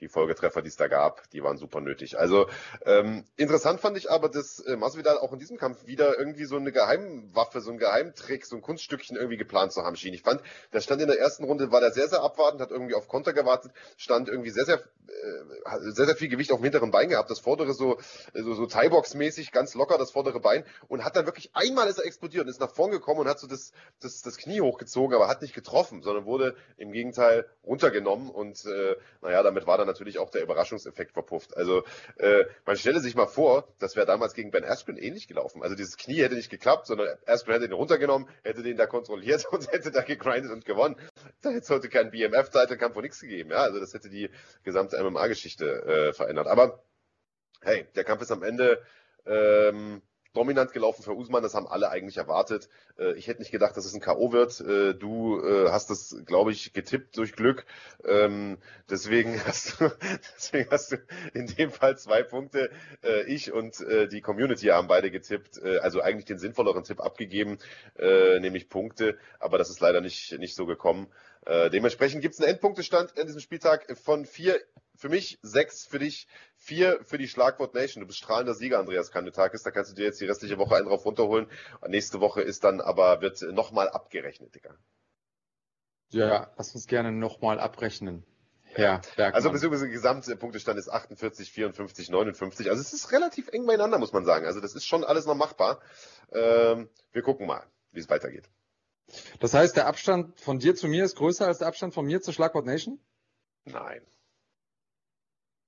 [0.00, 2.18] die Folgetreffer, die es da gab, die waren super nötig.
[2.18, 2.48] Also
[2.84, 6.56] ähm, interessant fand ich aber, dass äh, Masvidal auch in diesem Kampf wieder irgendwie so
[6.56, 10.12] eine Geheimwaffe, so ein Geheimtrick, so ein Kunststückchen irgendwie geplant zu haben schien.
[10.12, 12.94] Ich fand, der stand in der ersten Runde, war der sehr, sehr abwartend, hat irgendwie
[12.94, 16.90] auf Konter gewartet stand irgendwie sehr, sehr, äh, sehr, sehr viel Gewicht auf dem hinteren
[16.90, 17.30] Bein gehabt.
[17.30, 17.98] Das vordere so,
[18.34, 22.06] so, so Thai-Box-mäßig, ganz locker das vordere Bein und hat dann wirklich einmal ist er
[22.06, 25.28] explodiert und ist nach vorn gekommen und hat so das, das, das Knie hochgezogen, aber
[25.28, 30.18] hat nicht getroffen, sondern wurde im Gegenteil runtergenommen und äh, naja, damit war dann natürlich
[30.18, 31.56] auch der Überraschungseffekt verpufft.
[31.56, 31.84] Also
[32.16, 35.62] äh, man stelle sich mal vor, das wäre damals gegen Ben Askren ähnlich gelaufen.
[35.62, 39.46] Also dieses Knie hätte nicht geklappt, sondern Askren hätte ihn runtergenommen, hätte den da kontrolliert
[39.50, 40.96] und hätte da gegrindet und gewonnen.
[41.42, 43.50] Da hätte es heute keinen BMF-Titelkampf von nichts gegeben.
[43.50, 44.30] Ja, also das hätte die
[44.62, 46.46] gesamte MMA-Geschichte äh, verändert.
[46.46, 46.82] Aber
[47.62, 48.82] hey, der Kampf ist am Ende
[49.26, 50.02] ähm,
[50.34, 52.68] dominant gelaufen für Usman, das haben alle eigentlich erwartet.
[52.98, 54.32] Äh, ich hätte nicht gedacht, dass es ein K.O.
[54.32, 54.60] wird.
[54.60, 57.66] Äh, du äh, hast das, glaube ich, getippt durch Glück.
[58.04, 58.58] Ähm,
[58.88, 59.90] deswegen, hast du,
[60.34, 60.96] deswegen hast du
[61.34, 62.70] in dem Fall zwei Punkte.
[63.02, 67.00] Äh, ich und äh, die Community haben beide getippt, äh, also eigentlich den sinnvolleren Tipp
[67.00, 67.58] abgegeben,
[67.98, 69.18] nämlich Punkte.
[69.38, 71.08] Aber das ist leider nicht, nicht so gekommen.
[71.44, 74.60] Äh, dementsprechend gibt es einen Endpunktestand in diesem Spieltag von vier
[74.94, 78.00] für mich, sechs für dich, vier für die Schlagwort Nation.
[78.00, 79.62] Du bist strahlender Sieger, Andreas Kandetakis.
[79.62, 81.48] Da kannst du dir jetzt die restliche Woche einen drauf runterholen.
[81.88, 84.76] Nächste Woche ist dann aber, wird nochmal abgerechnet, Digga.
[86.10, 88.24] Ja, lass uns gerne nochmal abrechnen.
[89.16, 89.34] Bergmann.
[89.34, 92.70] Also beziehungsweise der Gesamtpunktestand ist 48, 54, 59.
[92.70, 94.46] Also es ist relativ eng beieinander, muss man sagen.
[94.46, 95.80] Also das ist schon alles noch machbar.
[96.32, 98.48] Ähm, wir gucken mal, wie es weitergeht.
[99.40, 102.22] Das heißt, der Abstand von dir zu mir ist größer als der Abstand von mir
[102.22, 102.98] zur Schlagwort Nation?
[103.64, 104.02] Nein.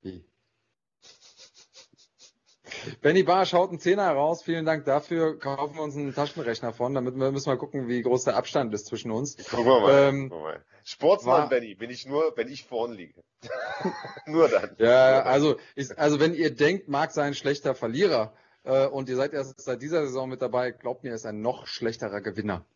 [0.02, 0.24] Wie?
[3.00, 4.42] Benny Bar schaut einen Zehner heraus.
[4.42, 5.38] Vielen Dank dafür.
[5.38, 8.74] Kaufen wir uns einen Taschenrechner von, damit wir müssen mal gucken, wie groß der Abstand
[8.74, 9.36] ist zwischen uns.
[9.48, 10.08] Gucken wir mal.
[10.08, 10.64] Ähm, mal.
[10.84, 13.22] Sportsmann, war, Benny, bin ich nur, wenn ich vorn liege.
[14.26, 14.76] nur dann.
[14.78, 18.34] Ja, also, ist, also wenn ihr denkt, Marc sei ein schlechter Verlierer
[18.64, 21.40] äh, und ihr seid erst seit dieser Saison mit dabei, glaubt mir, er ist ein
[21.40, 22.66] noch schlechterer Gewinner.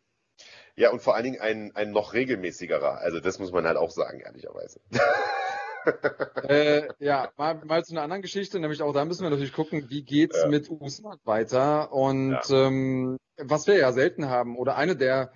[0.79, 2.99] Ja, und vor allen Dingen ein, ein noch regelmäßigerer.
[2.99, 4.79] Also das muss man halt auch sagen, ehrlicherweise.
[6.47, 9.89] äh, ja, mal, mal zu einer anderen Geschichte, nämlich auch da müssen wir natürlich gucken,
[9.89, 10.47] wie geht's ja.
[10.47, 11.91] mit Usman weiter.
[11.91, 12.67] Und ja.
[12.67, 15.33] ähm, was wir ja selten haben, oder eine der,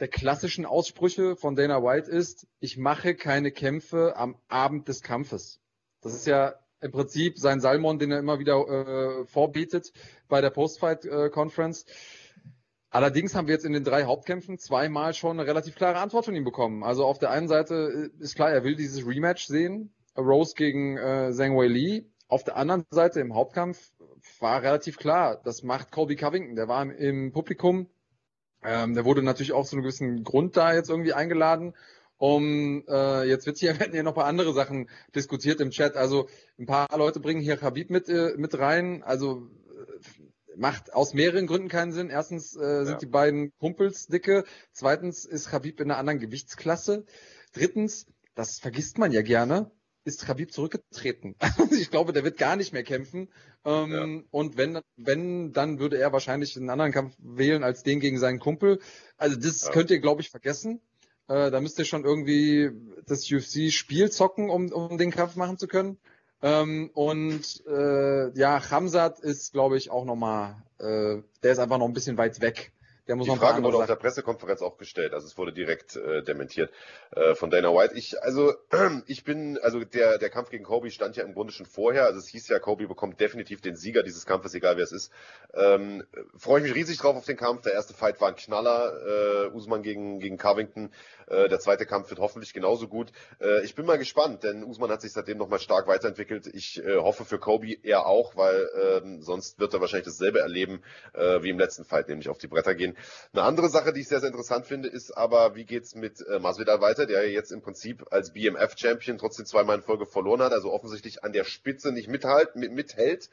[0.00, 5.60] der klassischen Aussprüche von Dana White ist, ich mache keine Kämpfe am Abend des Kampfes.
[6.00, 9.92] Das ist ja im Prinzip sein Salmon, den er immer wieder äh, vorbietet
[10.28, 11.82] bei der Postfight-Conference.
[11.82, 11.92] Äh,
[12.90, 16.34] Allerdings haben wir jetzt in den drei Hauptkämpfen zweimal schon eine relativ klare Antwort von
[16.34, 16.82] ihm bekommen.
[16.82, 21.32] Also auf der einen Seite ist klar, er will dieses Rematch sehen, Rose gegen äh,
[21.32, 22.10] Zhang Wei Li.
[22.28, 23.90] Auf der anderen Seite im Hauptkampf
[24.40, 26.56] war relativ klar, das macht Colby Covington.
[26.56, 27.88] Der war im, im Publikum.
[28.62, 31.74] Ähm, der wurde natürlich auch zu einem gewissen Grund da jetzt irgendwie eingeladen.
[32.16, 35.96] Um äh, jetzt wird hier werden hier noch ein paar andere Sachen diskutiert im Chat.
[35.96, 36.28] Also
[36.58, 39.02] ein paar Leute bringen hier Khabib mit äh, mit rein.
[39.04, 39.48] Also
[40.58, 42.10] macht aus mehreren Gründen keinen Sinn.
[42.10, 42.98] Erstens äh, sind ja.
[42.98, 44.44] die beiden Kumpels dicke.
[44.72, 47.04] Zweitens ist Khabib in einer anderen Gewichtsklasse.
[47.52, 49.70] Drittens, das vergisst man ja gerne,
[50.04, 51.36] ist Khabib zurückgetreten.
[51.70, 53.28] ich glaube, der wird gar nicht mehr kämpfen.
[53.64, 54.22] Ähm, ja.
[54.30, 58.38] Und wenn, wenn, dann würde er wahrscheinlich einen anderen Kampf wählen als den gegen seinen
[58.40, 58.80] Kumpel.
[59.16, 59.70] Also das ja.
[59.70, 60.80] könnt ihr, glaube ich, vergessen.
[61.28, 62.70] Äh, da müsst ihr schon irgendwie
[63.06, 65.98] das UFC-Spiel zocken, um, um den Kampf machen zu können.
[66.40, 71.86] Ähm, und äh, ja, Hamzat ist, glaube ich, auch nochmal, äh, der ist einfach noch
[71.86, 72.72] ein bisschen weit weg.
[73.08, 76.22] Der muss die Frage wurde auf der Pressekonferenz auch gestellt, also es wurde direkt äh,
[76.22, 76.70] dementiert
[77.12, 77.94] äh, von Dana White.
[77.94, 78.52] Ich, also
[79.06, 82.04] ich bin, also der, der Kampf gegen Kobe stand ja im Grunde schon vorher.
[82.04, 85.10] Also es hieß ja, Kobe bekommt definitiv den Sieger dieses Kampfes, egal wer es ist.
[85.54, 86.04] Ähm,
[86.36, 87.62] Freue ich mich riesig drauf auf den Kampf.
[87.62, 90.90] Der erste Fight war ein Knaller, äh, Usman gegen, gegen Covington.
[91.28, 93.12] Äh, der zweite Kampf wird hoffentlich genauso gut.
[93.40, 96.46] Äh, ich bin mal gespannt, denn Usman hat sich seitdem nochmal stark weiterentwickelt.
[96.46, 100.82] Ich äh, hoffe für Kobe eher auch, weil ähm, sonst wird er wahrscheinlich dasselbe erleben
[101.14, 102.96] äh, wie im letzten Fight, nämlich auf die Bretter gehen.
[103.32, 106.38] Eine andere Sache, die ich sehr, sehr interessant finde, ist aber, wie geht's mit äh,
[106.38, 110.72] Masvidal weiter, der jetzt im Prinzip als BMF-Champion trotzdem zweimal in Folge verloren hat, also
[110.72, 113.30] offensichtlich an der Spitze nicht mithalt, mit, mithält.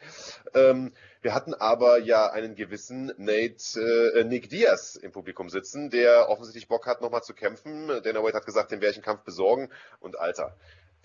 [0.54, 6.30] Ähm, wir hatten aber ja einen gewissen Nate, äh, Nick Diaz im Publikum sitzen, der
[6.30, 7.88] offensichtlich Bock hat, nochmal zu kämpfen.
[7.88, 9.70] Dana White hat gesagt, den werde ich einen Kampf besorgen.
[10.00, 10.56] Und Alter,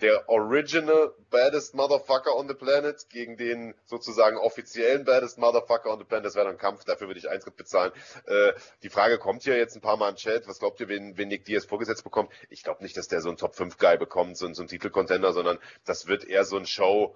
[0.01, 6.05] der original baddest Motherfucker on the planet gegen den sozusagen offiziellen baddest Motherfucker on the
[6.05, 6.25] planet.
[6.25, 7.91] Das wäre dann ein Kampf, dafür würde ich Eintritt bezahlen.
[8.25, 10.47] Äh, die Frage kommt hier jetzt ein paar Mal im Chat.
[10.47, 12.31] Was glaubt ihr, wen, wen Nick Diaz vorgesetzt bekommt?
[12.49, 15.33] Ich glaube nicht, dass der so einen Top 5 Guy bekommt, so, so einen Titelcontender,
[15.33, 17.15] sondern das wird eher so ein Show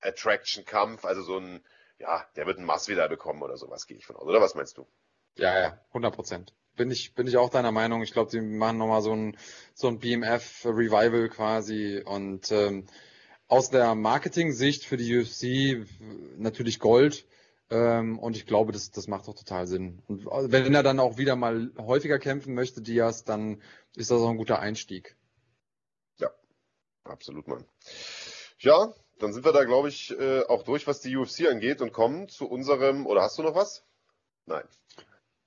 [0.00, 1.64] Attraction Kampf, also so ein,
[1.98, 4.24] ja, der wird einen Mass wieder bekommen oder sowas, gehe ich von aus.
[4.24, 4.86] Oder was meinst du?
[5.36, 8.02] Ja, ja, 100 Prozent bin ich, bin ich auch deiner Meinung.
[8.02, 9.36] Ich glaube, die machen nochmal so ein,
[9.74, 12.86] so ein BMF-Revival quasi und ähm,
[13.48, 15.86] aus der Marketing-Sicht für die UFC
[16.38, 17.26] natürlich Gold.
[17.68, 20.02] Ähm, und ich glaube, das, das macht doch total Sinn.
[20.06, 23.60] Und wenn er dann auch wieder mal häufiger kämpfen möchte, Diaz, dann
[23.94, 25.18] ist das auch ein guter Einstieg.
[26.16, 26.30] Ja,
[27.04, 27.66] absolut, Mann.
[28.58, 31.92] Ja, dann sind wir da, glaube ich, äh, auch durch, was die UFC angeht und
[31.92, 33.84] kommen zu unserem, oder hast du noch was?
[34.46, 34.64] Nein.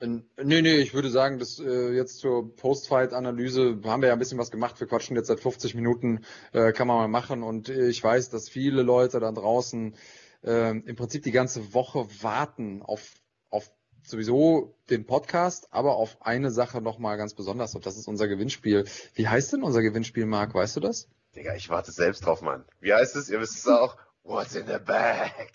[0.05, 4.37] Nee, nee, ich würde sagen, dass äh, jetzt zur Post-Fight-Analyse haben wir ja ein bisschen
[4.37, 4.79] was gemacht.
[4.79, 7.43] Wir quatschen jetzt seit 50 Minuten, äh, kann man mal machen.
[7.43, 9.95] Und äh, ich weiß, dass viele Leute da draußen
[10.43, 13.13] äh, im Prinzip die ganze Woche warten auf,
[13.49, 13.71] auf
[14.03, 17.73] sowieso den Podcast, aber auf eine Sache nochmal ganz besonders.
[17.73, 18.85] Und das ist unser Gewinnspiel.
[19.13, 20.53] Wie heißt denn unser Gewinnspiel, Marc?
[20.53, 21.07] Weißt du das?
[21.35, 22.65] Digga, ich warte selbst drauf, Mann.
[22.81, 23.29] Wie heißt es?
[23.29, 23.97] Ihr wisst es auch.
[24.23, 25.51] What's in the bag?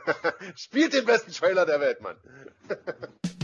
[0.56, 2.16] Spielt den besten Trailer der Welt, Mann.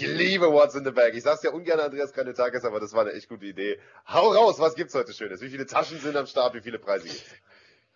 [0.00, 1.14] Ich liebe What's in the Bag.
[1.14, 3.78] Ich sag's ja ungern Andreas Kanetakis, aber das war eine echt gute Idee.
[4.08, 5.42] Hau raus, was gibt's heute Schönes?
[5.42, 6.54] Wie viele Taschen sind am Start?
[6.54, 7.34] Wie viele Preise gibt's?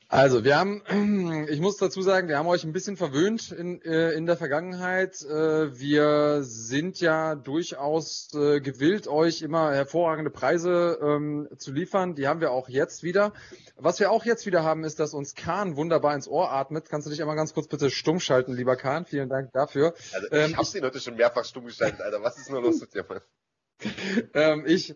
[0.08, 0.82] Also, wir haben,
[1.48, 5.22] ich muss dazu sagen, wir haben euch ein bisschen verwöhnt in, äh, in der Vergangenheit.
[5.22, 12.14] Äh, wir sind ja durchaus äh, gewillt, euch immer hervorragende Preise ähm, zu liefern.
[12.14, 13.32] Die haben wir auch jetzt wieder.
[13.76, 16.88] Was wir auch jetzt wieder haben, ist, dass uns Kahn wunderbar ins Ohr atmet.
[16.88, 19.06] Kannst du dich einmal ganz kurz bitte stumm schalten, lieber Kahn?
[19.06, 19.94] Vielen Dank dafür.
[20.12, 22.22] Also, ich ähm, hab's ihn heute schon mehrfach stumm geschaltet, Alter.
[22.22, 23.20] Was ist nur los mit dir, Mann?
[24.34, 24.94] ähm, ich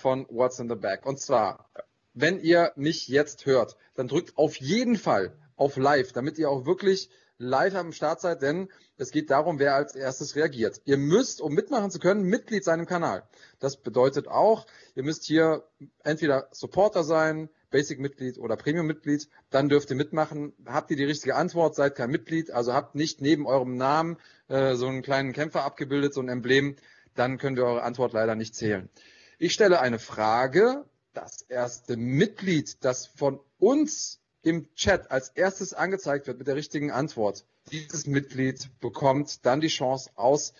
[0.00, 1.06] von What's in the Back.
[1.06, 1.70] Und zwar
[2.14, 6.66] wenn ihr mich jetzt hört, dann drückt auf jeden Fall auf Live, damit ihr auch
[6.66, 10.82] wirklich live am Start seid, denn es geht darum, wer als erstes reagiert.
[10.84, 13.22] Ihr müsst, um mitmachen zu können, Mitglied sein im Kanal.
[13.58, 15.64] Das bedeutet auch, ihr müsst hier
[16.04, 19.28] entweder Supporter sein, Basic-Mitglied oder Premium-Mitglied.
[19.48, 20.52] Dann dürft ihr mitmachen.
[20.66, 24.74] Habt ihr die richtige Antwort, seid kein Mitglied, also habt nicht neben eurem Namen äh,
[24.74, 26.76] so einen kleinen Kämpfer abgebildet, so ein Emblem,
[27.14, 28.90] dann könnt ihr eure Antwort leider nicht zählen.
[29.38, 36.26] Ich stelle eine Frage das erste Mitglied, das von uns im Chat als erstes angezeigt
[36.26, 37.44] wird mit der richtigen Antwort.
[37.70, 40.54] Dieses Mitglied bekommt dann die Chance aus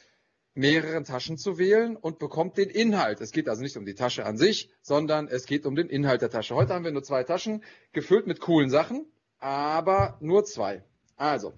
[0.55, 3.21] mehreren Taschen zu wählen und bekommt den Inhalt.
[3.21, 6.23] Es geht also nicht um die Tasche an sich, sondern es geht um den Inhalt
[6.23, 6.55] der Tasche.
[6.55, 9.07] Heute haben wir nur zwei Taschen, gefüllt mit coolen Sachen,
[9.39, 10.85] aber nur zwei.
[11.17, 11.55] Also,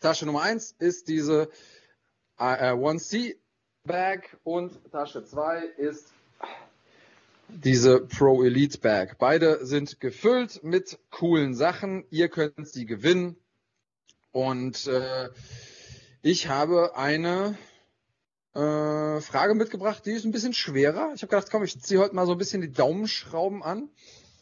[0.00, 1.50] Tasche Nummer eins ist diese
[2.38, 3.36] äh, 1C
[3.84, 6.12] Bag und Tasche zwei ist
[7.48, 9.18] diese Pro Elite Bag.
[9.18, 12.04] Beide sind gefüllt mit coolen Sachen.
[12.10, 13.36] Ihr könnt sie gewinnen.
[14.32, 15.30] Und äh,
[16.22, 17.56] ich habe eine
[18.54, 21.12] äh, Frage mitgebracht, die ist ein bisschen schwerer.
[21.14, 23.88] Ich habe gedacht, komm, ich ziehe heute mal so ein bisschen die Daumenschrauben an.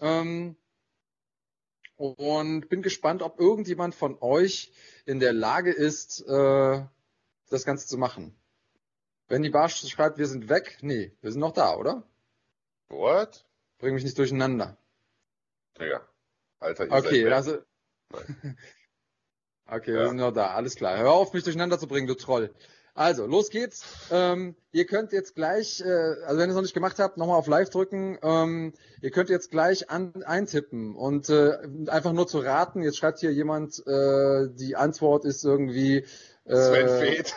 [0.01, 0.57] Ähm,
[1.97, 4.73] und bin gespannt, ob irgendjemand von euch
[5.07, 6.83] in der Lage ist, äh,
[7.51, 8.35] das Ganze zu machen.
[9.29, 12.05] Wenn die Barsch schreibt, wir sind weg, nee, wir sind noch da, oder?
[12.89, 13.45] What?
[13.79, 14.77] Bring mich nicht durcheinander.
[15.79, 16.07] Digga.
[16.61, 17.59] Alter, ihr Okay, seid also.
[19.67, 20.09] okay, wir Ja.
[20.09, 20.97] sind noch da, alles klar.
[20.99, 22.55] Hör auf, mich durcheinander zu bringen, du Troll.
[22.97, 23.85] Also, los geht's.
[24.13, 25.85] Ähm, ihr könnt jetzt gleich, äh,
[26.25, 28.17] also wenn ihr es noch nicht gemacht habt, nochmal auf Live drücken.
[28.23, 28.73] Ähm,
[29.03, 31.59] ihr könnt jetzt gleich an, eintippen und äh,
[31.89, 32.85] einfach nur zu raten.
[32.85, 36.07] Jetzt schreibt hier jemand, äh, die Antwort ist irgendwie
[36.47, 37.35] Sven äh, Feth.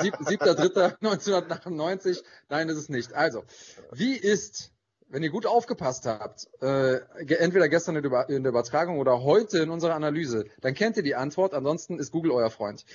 [0.00, 2.22] sieb, 7.3.1998.
[2.48, 3.12] Nein, ist es nicht.
[3.12, 3.42] Also,
[3.90, 4.70] wie ist,
[5.12, 7.00] wenn ihr gut aufgepasst habt, äh,
[7.34, 8.02] entweder gestern in
[8.42, 12.30] der Übertragung oder heute in unserer Analyse, dann kennt ihr die Antwort, ansonsten ist Google
[12.32, 12.86] euer Freund.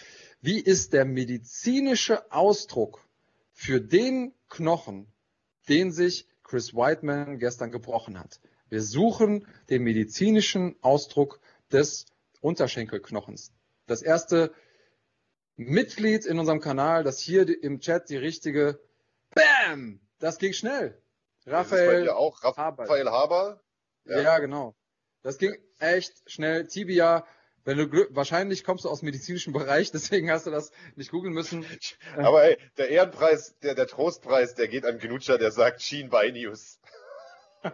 [0.42, 3.08] Wie ist der medizinische Ausdruck
[3.54, 5.14] für den Knochen,
[5.70, 8.42] den sich Chris Whiteman gestern gebrochen hat?
[8.68, 11.40] Wir suchen den medizinischen Ausdruck
[11.72, 12.08] des
[12.42, 13.52] Unterschenkelknochens.
[13.86, 14.52] Das erste
[15.56, 18.80] Mitglied in unserem Kanal, das hier im Chat die richtige
[19.36, 20.00] Bam!
[20.18, 21.00] Das ging schnell.
[21.48, 22.04] Raphael.
[22.04, 22.84] dir auch Haber.
[22.84, 23.62] Raphael Haber.
[24.06, 24.22] Ja.
[24.22, 24.40] Ja.
[24.40, 24.76] genau.
[25.24, 26.68] Das ging echt schnell.
[26.68, 27.26] Tibia,
[27.64, 31.12] wenn du Glück, wahrscheinlich kommst du aus dem medizinischen Bereich, deswegen hast du das nicht
[31.12, 31.66] googeln müssen.
[32.18, 36.80] Aber ey, der Ehrenpreis, der, der Trostpreis, der geht an Gnutscher, der sagt Schienbeinius.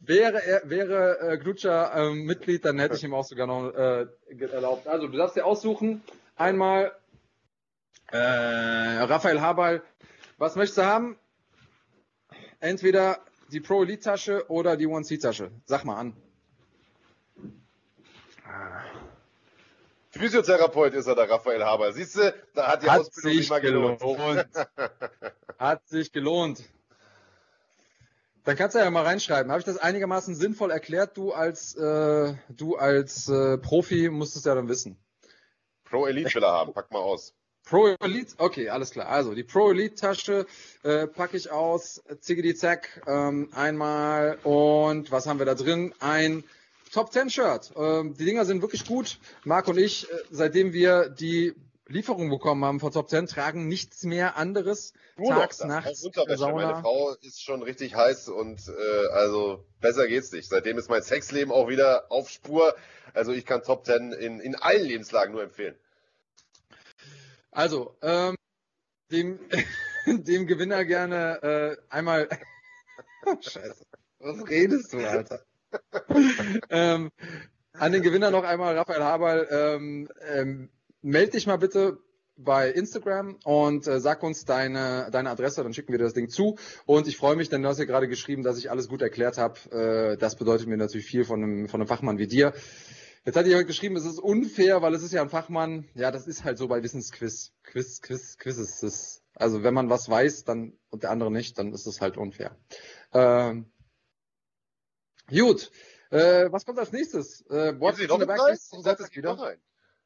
[0.00, 4.06] Wäre er, wäre äh, Glutscher ähm, Mitglied, dann hätte ich ihm auch sogar noch äh,
[4.38, 4.86] erlaubt.
[4.86, 6.02] Also du darfst dir aussuchen.
[6.36, 6.92] Einmal
[8.12, 9.82] äh, Raphael Haberl.
[10.36, 11.18] Was möchtest du haben?
[12.60, 13.18] Entweder
[13.52, 15.50] die Pro Elite Tasche oder die One C Tasche.
[15.64, 16.16] Sag mal an.
[20.10, 21.92] Physiotherapeut ist er, der Raphael Haber.
[21.92, 24.00] Siehst du, da hat die Hat Ausbildung sich nicht mal gelohnt.
[24.00, 24.46] gelohnt.
[25.58, 26.62] Hat sich gelohnt.
[28.44, 29.50] Dann kannst du ja mal reinschreiben.
[29.52, 31.16] Habe ich das einigermaßen sinnvoll erklärt?
[31.16, 34.96] Du als äh, du als äh, Profi musst es ja dann wissen.
[35.84, 37.34] Pro Elite will er haben, pack mal aus.
[37.68, 39.08] Pro Elite, okay, alles klar.
[39.08, 40.46] Also die Pro Elite Tasche
[40.84, 45.92] äh, packe ich aus, ziggedy zack, ähm, einmal und was haben wir da drin?
[46.00, 46.44] Ein
[46.92, 47.72] Top 10 Shirt.
[47.76, 49.18] Ähm, die Dinger sind wirklich gut.
[49.44, 51.54] Marc und ich, äh, seitdem wir die
[51.86, 54.94] Lieferung bekommen haben von Top 10, tragen nichts mehr anderes.
[55.18, 56.00] Nur Tags, nachts.
[56.36, 56.52] Sauna.
[56.52, 60.48] Meine Frau ist schon richtig heiß und äh, also besser geht's nicht.
[60.48, 62.74] Seitdem ist mein Sexleben auch wieder auf Spur.
[63.12, 65.74] Also ich kann Top 10 in, in allen Lebenslagen nur empfehlen.
[67.58, 68.36] Also, ähm,
[69.10, 69.40] dem,
[70.06, 72.28] dem Gewinner gerne äh, einmal.
[73.40, 73.84] Scheiße.
[74.20, 75.42] Was redest du, Alter?
[76.70, 77.10] ähm,
[77.72, 80.70] an den Gewinner noch einmal, Raphael Haberl, ähm, ähm,
[81.02, 81.98] meld dich mal bitte
[82.36, 86.28] bei Instagram und äh, sag uns deine, deine Adresse, dann schicken wir dir das Ding
[86.28, 86.58] zu.
[86.86, 89.36] Und ich freue mich, denn du hast ja gerade geschrieben, dass ich alles gut erklärt
[89.36, 89.58] habe.
[89.72, 92.52] Äh, das bedeutet mir natürlich viel von einem, von einem Fachmann wie dir.
[93.28, 95.86] Jetzt hat jemand geschrieben, es ist unfair, weil es ist ja ein Fachmann.
[95.92, 97.52] Ja, das ist halt so bei Wissensquiz.
[97.62, 98.82] Quiz, Quiz, Quizzes.
[98.82, 102.16] ist- Also wenn man was weiß, dann und der andere nicht, dann ist es halt
[102.16, 102.56] unfair.
[103.12, 103.70] Ähm,
[105.28, 105.70] gut.
[106.10, 107.42] Äh, was kommt als nächstes?
[107.50, 108.70] Äh, in noch einen Preis?
[108.72, 109.60] Ich es gibt noch einen.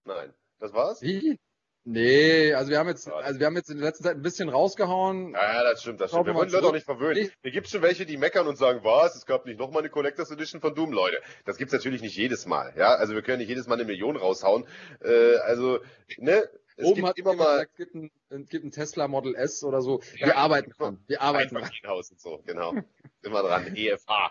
[0.05, 0.35] Nein.
[0.59, 1.01] Das war's?
[1.01, 1.39] Wie?
[1.85, 4.49] Nee, also wir haben jetzt, also wir haben jetzt in der letzten Zeit ein bisschen
[4.49, 5.33] rausgehauen.
[5.33, 6.27] Ja, ja, das stimmt, das stimmt.
[6.27, 7.29] Wir wollen Leute auch nicht verwöhnen.
[7.43, 10.31] Hier gibt's schon welche, die meckern und sagen, was, es gab nicht nochmal eine Collectors
[10.31, 11.17] Edition von Doom, Leute.
[11.45, 12.95] Das gibt's natürlich nicht jedes Mal, ja.
[12.95, 14.65] Also wir können nicht jedes Mal eine Million raushauen.
[15.01, 15.81] Äh, also,
[16.19, 19.09] ne, es Oben gibt hat immer mal gesagt, es gibt ein, es gibt ein Tesla
[19.09, 20.01] Model S oder so.
[20.17, 20.91] Ja, wir arbeiten genau.
[20.91, 21.05] dran.
[21.09, 21.65] Wir arbeiten dran.
[21.65, 22.75] Familienhaus und so, genau.
[23.23, 24.31] Immer dran, EFA.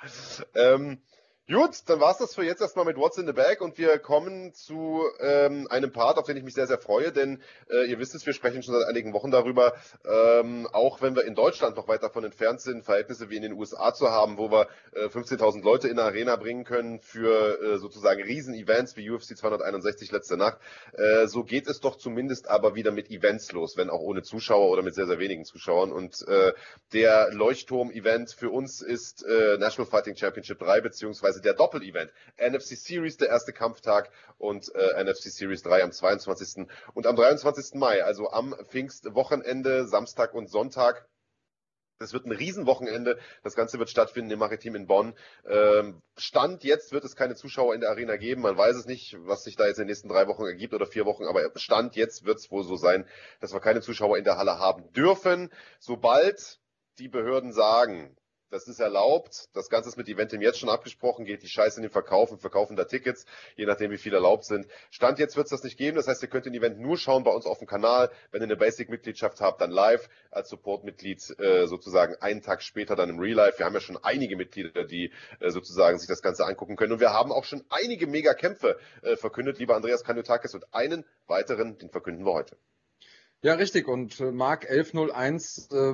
[0.56, 1.02] Ähm,
[1.52, 4.54] gut, dann war's das für jetzt erstmal mit What's in the Bag und wir kommen
[4.54, 8.16] zu ähm, einem Part, auf den ich mich sehr, sehr freue, denn äh, ihr wisst
[8.16, 9.74] es, wir sprechen schon seit einigen Wochen darüber,
[10.06, 13.54] ähm, auch wenn wir in Deutschland noch weit davon entfernt sind, Verhältnisse wie in den
[13.54, 17.78] USA zu haben, wo wir äh, 15.000 Leute in der Arena bringen können für äh,
[17.78, 20.60] sozusagen Riesen-Events wie UFC 261 letzte Nacht,
[20.94, 24.70] äh, so geht es doch zumindest aber wieder mit Events los, wenn auch ohne Zuschauer
[24.70, 25.92] oder mit sehr, sehr wenigen Zuschauern.
[25.92, 26.54] Und äh,
[26.94, 32.14] der Leuchtturm-Event für uns ist äh, National Fighting Championship 3, beziehungsweise der Doppel-Event.
[32.38, 36.68] NFC Series, der erste Kampftag und äh, NFC Series 3 am 22.
[36.94, 37.76] und am 23.
[37.76, 41.08] Mai, also am Pfingstwochenende, Samstag und Sonntag.
[42.02, 43.20] Das wird ein Riesenwochenende.
[43.44, 45.14] Das Ganze wird stattfinden im Maritim in Bonn.
[45.48, 48.42] Ähm, Stand jetzt wird es keine Zuschauer in der Arena geben.
[48.42, 50.88] Man weiß es nicht, was sich da jetzt in den nächsten drei Wochen ergibt oder
[50.88, 51.26] vier Wochen.
[51.26, 53.08] Aber Stand jetzt wird es wohl so sein,
[53.40, 55.52] dass wir keine Zuschauer in der Halle haben dürfen.
[55.80, 56.60] Sobald
[56.98, 58.18] die Behörden sagen,
[58.52, 59.48] das ist erlaubt.
[59.54, 62.42] Das Ganze ist mit Eventim jetzt schon abgesprochen, geht die Scheiße in den Verkauf und
[62.42, 63.26] verkaufen da Tickets,
[63.56, 64.68] je nachdem wie viel erlaubt sind.
[64.92, 67.24] Stand jetzt wird es das nicht geben, das heißt, ihr könnt den Event nur schauen
[67.24, 68.12] bei uns auf dem Kanal.
[68.32, 73.10] Wenn ihr eine Basic-Mitgliedschaft habt, dann live als Support-Mitglied äh, sozusagen einen Tag später dann
[73.10, 73.58] im Real Life.
[73.58, 77.00] Wir haben ja schon einige Mitglieder, die äh, sozusagen sich das Ganze angucken können und
[77.00, 81.90] wir haben auch schon einige Mega-Kämpfe äh, verkündet, lieber Andreas Kanyotakis und einen weiteren, den
[81.90, 82.58] verkünden wir heute.
[83.44, 83.88] Ja, richtig.
[83.88, 85.94] Und äh, Mark 1101 äh,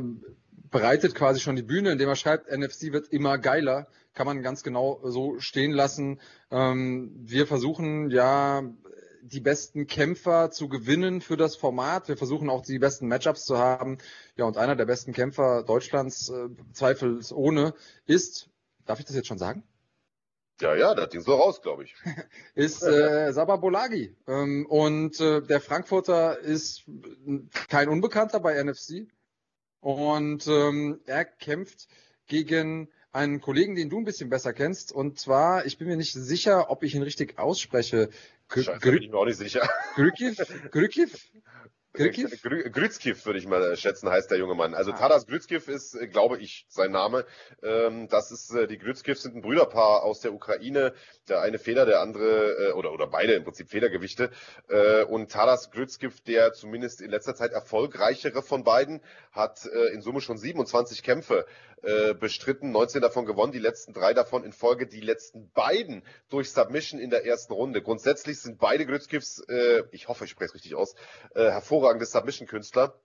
[0.70, 3.88] bereitet quasi schon die Bühne, indem er schreibt, NFC wird immer geiler.
[4.14, 6.20] Kann man ganz genau so stehen lassen.
[6.52, 8.64] Ähm, wir versuchen ja
[9.22, 12.08] die besten Kämpfer zu gewinnen für das Format.
[12.08, 13.98] Wir versuchen auch die besten Matchups zu haben.
[14.36, 17.74] Ja, und einer der besten Kämpfer Deutschlands, äh, zweifelsohne,
[18.06, 18.50] ist,
[18.86, 19.64] darf ich das jetzt schon sagen?
[20.60, 21.96] Ja, ja, das Ding so raus, glaube ich.
[22.56, 24.16] ist äh, Sabah Bolagi.
[24.28, 26.86] Ähm, und äh, der Frankfurter ist
[27.70, 29.08] kein Unbekannter bei NFC.
[29.82, 31.88] Und ähm, er kämpft
[32.26, 34.92] gegen einen Kollegen, den du ein bisschen besser kennst.
[34.92, 38.10] Und zwar, ich bin mir nicht sicher, ob ich ihn richtig ausspreche.
[38.50, 39.68] Scheiße, bin ich mir auch nicht sicher.
[39.96, 40.38] Grükiv?
[40.72, 41.30] Grükiv?
[41.94, 42.42] Grützkiv?
[42.72, 44.74] Grützkiv würde ich mal schätzen, heißt der junge Mann.
[44.74, 44.96] Also ah.
[44.96, 47.26] Tadas Grützkiv ist, äh, glaube ich, sein Name.
[47.64, 50.94] Ähm, das ist, äh, die Grützkiv sind ein Brüderpaar aus der Ukraine.
[51.28, 54.30] Der eine Feder, der andere, äh, oder, oder beide im Prinzip Federgewichte.
[55.10, 60.38] Und Tadas Grützkiv, der zumindest in letzter Zeit erfolgreichere von beiden, hat in Summe schon
[60.38, 61.46] 27 Kämpfe
[62.20, 67.00] bestritten, 19 davon gewonnen, die letzten drei davon in Folge, die letzten beiden durch Submission
[67.00, 67.82] in der ersten Runde.
[67.82, 69.44] Grundsätzlich sind beide Grützkivs,
[69.92, 70.96] ich hoffe, ich spreche es richtig aus,
[71.34, 73.00] hervorragend hervorragende Submission-Künstler.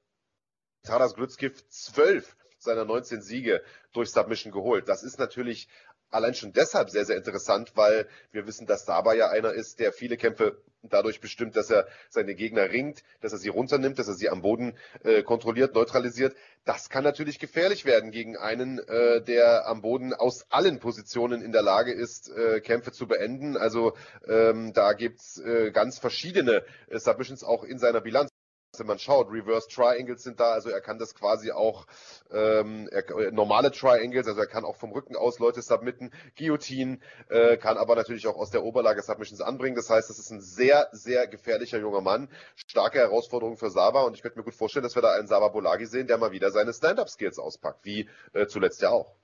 [0.85, 3.63] Taras Glützkiff zwölf seiner 19 Siege
[3.93, 4.89] durch Submission geholt.
[4.89, 5.69] Das ist natürlich
[6.13, 9.93] allein schon deshalb sehr, sehr interessant, weil wir wissen, dass Saba ja einer ist, der
[9.93, 14.15] viele Kämpfe dadurch bestimmt, dass er seine Gegner ringt, dass er sie runternimmt, dass er
[14.15, 16.35] sie am Boden äh, kontrolliert, neutralisiert.
[16.65, 21.53] Das kann natürlich gefährlich werden gegen einen, äh, der am Boden aus allen Positionen in
[21.53, 23.57] der Lage ist, äh, Kämpfe zu beenden.
[23.57, 23.95] Also
[24.27, 28.32] ähm, da gibt's äh, ganz verschiedene äh, Submissions auch in seiner Bilanz
[28.79, 31.87] wenn man schaut, Reverse Triangles sind da, also er kann das quasi auch
[32.31, 36.99] ähm, er, äh, normale Triangles, also er kann auch vom Rücken aus Leute submitten, Guillotine,
[37.29, 39.77] äh, kann aber natürlich auch aus der Oberlage Submissions anbringen.
[39.77, 42.31] Das heißt, das ist ein sehr, sehr gefährlicher junger Mann.
[42.57, 45.49] Starke Herausforderung für Saba und ich könnte mir gut vorstellen, dass wir da einen Saba
[45.49, 49.15] Bolagi sehen, der mal wieder seine Stand-Up-Skills auspackt, wie äh, zuletzt ja auch.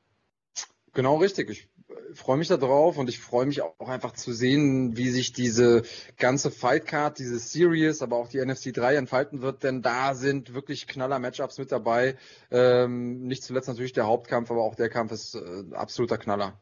[0.99, 1.49] Genau richtig.
[1.49, 5.33] Ich äh, freue mich darauf und ich freue mich auch einfach zu sehen, wie sich
[5.33, 5.83] diese
[6.17, 10.89] ganze Fightcard, diese Series, aber auch die NFC 3 entfalten wird, denn da sind wirklich
[10.89, 12.17] knaller Matchups mit dabei.
[12.51, 16.61] Ähm, nicht zuletzt natürlich der Hauptkampf, aber auch der Kampf ist äh, absoluter Knaller.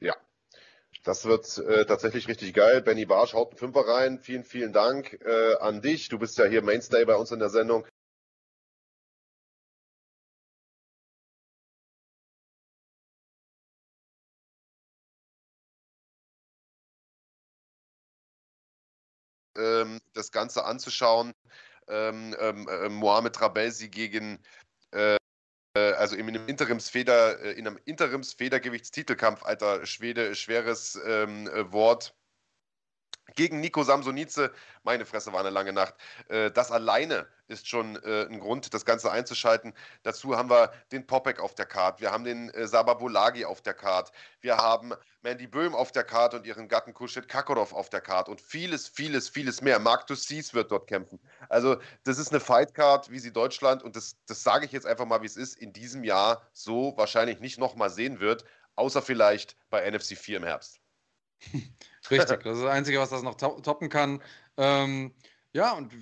[0.00, 0.14] Ja,
[1.02, 2.82] das wird äh, tatsächlich richtig geil.
[2.82, 4.18] Benny Barsch haut einen Fünfer rein.
[4.18, 6.10] Vielen, vielen Dank äh, an dich.
[6.10, 7.86] Du bist ja hier Mainstay bei uns in der Sendung.
[20.20, 21.32] Das Ganze anzuschauen.
[21.88, 24.38] Ähm, ähm, äh, Mohamed Rabelsi gegen
[24.92, 25.16] äh,
[25.74, 32.14] äh, also in einem Interimsfeder, äh, in einem Interimsfedergewichtstitelkampf, alter Schwede, schweres ähm, äh, Wort
[33.34, 34.50] gegen Nico Samsonice,
[34.82, 35.94] meine Fresse war eine lange Nacht.
[36.28, 39.74] Äh, das alleine ist schon äh, ein Grund, das Ganze einzuschalten.
[40.02, 43.74] Dazu haben wir den Popek auf der Karte, wir haben den äh, Sababolagi auf der
[43.74, 48.00] Karte, wir haben Mandy Böhm auf der Karte und ihren Gatten Kuschet Kakorov auf der
[48.00, 49.78] Karte und vieles, vieles, vieles mehr.
[49.78, 51.20] Mark Dussis wird dort kämpfen.
[51.48, 55.04] Also, das ist eine Fightcard, wie sie Deutschland, und das, das sage ich jetzt einfach
[55.04, 58.44] mal, wie es ist, in diesem Jahr so wahrscheinlich nicht nochmal sehen wird,
[58.76, 60.79] außer vielleicht bei NFC 4 im Herbst.
[62.10, 64.20] Richtig, das ist das Einzige, was das noch toppen kann.
[64.56, 65.12] Ähm,
[65.52, 65.92] ja, und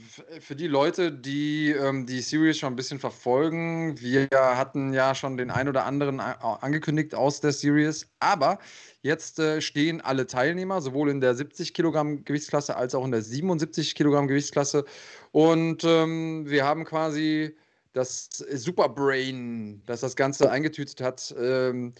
[0.41, 5.39] für die Leute, die ähm, die Series schon ein bisschen verfolgen, wir hatten ja schon
[5.39, 8.59] den ein oder anderen angekündigt aus der Series, aber
[9.01, 13.23] jetzt äh, stehen alle Teilnehmer, sowohl in der 70 Kilogramm Gewichtsklasse als auch in der
[13.23, 14.85] 77 Kilogramm Gewichtsklasse.
[15.33, 17.57] Und ähm, wir haben quasi
[17.95, 21.95] das Superbrain, das das Ganze eingetütet hat, ähm,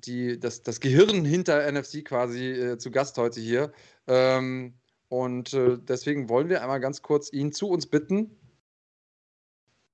[0.00, 3.72] die, das, das Gehirn hinter NFC quasi äh, zu Gast heute hier.
[4.06, 4.74] Ähm,
[5.08, 8.36] und äh, deswegen wollen wir einmal ganz kurz ihn zu uns bitten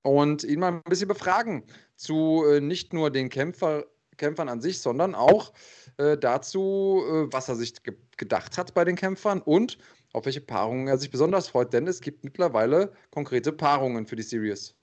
[0.01, 1.63] und ihn mal ein bisschen befragen
[1.95, 3.85] zu äh, nicht nur den Kämpfer,
[4.17, 5.53] Kämpfern an sich, sondern auch
[5.97, 9.79] äh, dazu, äh, was er sich ge gedacht hat bei den Kämpfern und
[10.13, 14.21] auf welche Paarungen er sich besonders freut, denn es gibt mittlerweile konkrete Paarungen für die
[14.21, 14.75] Series.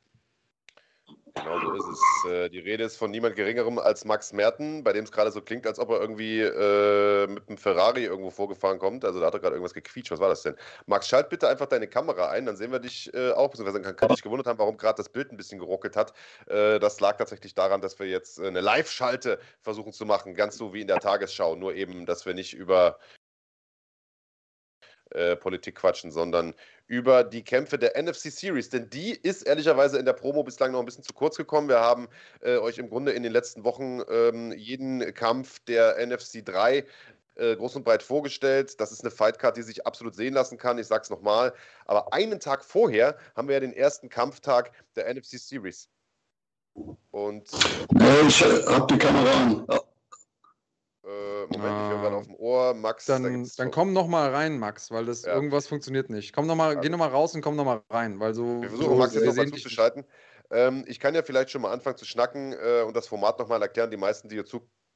[1.35, 2.31] Genau so ist es.
[2.31, 5.41] Äh, die Rede ist von niemand Geringerem als Max Merten, bei dem es gerade so
[5.41, 9.05] klingt, als ob er irgendwie äh, mit einem Ferrari irgendwo vorgefahren kommt.
[9.05, 10.11] Also da hat er gerade irgendwas gequietscht.
[10.11, 10.57] Was war das denn?
[10.87, 13.51] Max, schalt bitte einfach deine Kamera ein, dann sehen wir dich äh, auch.
[13.51, 16.12] Beziehungsweise kann, kann dich gewundert haben, warum gerade das Bild ein bisschen geruckelt hat.
[16.47, 20.74] Äh, das lag tatsächlich daran, dass wir jetzt eine Live-Schalte versuchen zu machen, ganz so
[20.74, 21.55] wie in der Tagesschau.
[21.55, 22.99] Nur eben, dass wir nicht über
[25.11, 26.55] äh, Politik quatschen, sondern
[26.91, 28.68] über die Kämpfe der NFC Series.
[28.68, 31.68] Denn die ist ehrlicherweise in der Promo bislang noch ein bisschen zu kurz gekommen.
[31.68, 32.09] Wir haben
[32.41, 36.84] äh, euch im Grunde in den letzten Wochen ähm, jeden Kampf der NFC 3
[37.36, 38.80] äh, groß und breit vorgestellt.
[38.80, 40.78] Das ist eine Fightcard, die sich absolut sehen lassen kann.
[40.78, 41.55] Ich sage es nochmal.
[41.86, 45.88] Aber einen Tag vorher haben wir ja den ersten Kampftag der NFC Series.
[47.12, 47.49] Und.
[48.26, 49.80] ich habe die Kamera an.
[51.11, 51.87] Äh, Moment, ah.
[51.87, 52.75] ich höre gerade auf dem Ohr.
[52.75, 55.35] Max, dann, da dann komm noch mal rein, Max, weil das ja.
[55.35, 56.33] irgendwas funktioniert nicht.
[56.33, 56.81] Komm noch mal, ja.
[56.81, 58.63] geh noch mal raus und komm noch mal rein, weil so.
[58.63, 60.05] Wir versuchen so, Max jetzt nochmal zuzuschalten.
[60.53, 63.49] Ähm, ich kann ja vielleicht schon mal anfangen zu schnacken äh, und das Format noch
[63.49, 63.91] mal erklären.
[63.91, 64.47] Die meisten, die hier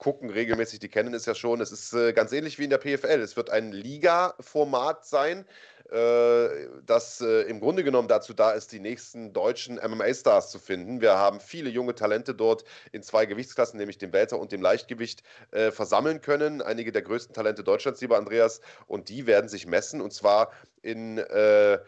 [0.05, 1.63] zugucken, regelmäßig, die kennen es ja schon.
[1.63, 3.23] Es ist äh, ganz ähnlich wie in der PFL.
[3.23, 5.47] Es wird ein Liga-Format sein.
[5.91, 6.49] Äh,
[6.85, 11.01] das äh, im Grunde genommen dazu da ist, die nächsten deutschen MMA-Stars zu finden.
[11.01, 15.23] Wir haben viele junge Talente dort in zwei Gewichtsklassen, nämlich dem Welter und dem Leichtgewicht,
[15.53, 16.61] äh, versammeln können.
[16.61, 20.53] Einige der größten Talente Deutschlands, lieber Andreas, und die werden sich messen und zwar
[20.83, 21.79] in äh,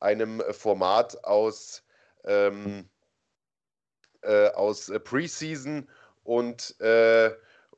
[0.00, 1.82] einem Format aus,
[2.24, 2.88] ähm,
[4.22, 5.88] äh, aus Preseason
[6.24, 6.74] und,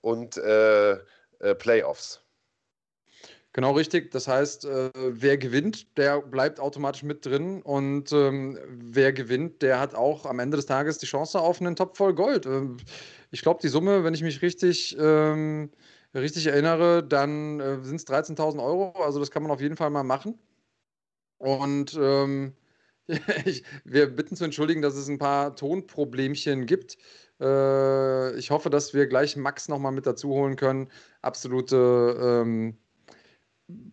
[0.00, 0.40] und
[1.58, 2.28] Playoffs.
[3.58, 4.10] Genau richtig.
[4.12, 7.62] Das heißt, äh, wer gewinnt, der bleibt automatisch mit drin.
[7.62, 11.74] Und ähm, wer gewinnt, der hat auch am Ende des Tages die Chance auf einen
[11.74, 12.46] Top voll Gold.
[12.46, 12.76] Ähm,
[13.30, 15.70] ich glaube, die Summe, wenn ich mich richtig, ähm,
[16.14, 18.92] richtig erinnere, dann äh, sind es 13.000 Euro.
[19.02, 20.38] Also das kann man auf jeden Fall mal machen.
[21.38, 22.54] Und ähm,
[23.44, 26.98] ich, wir bitten zu entschuldigen, dass es ein paar Tonproblemchen gibt.
[27.40, 30.90] Äh, ich hoffe, dass wir gleich Max nochmal mit dazu holen können.
[31.22, 32.78] Absolute ähm,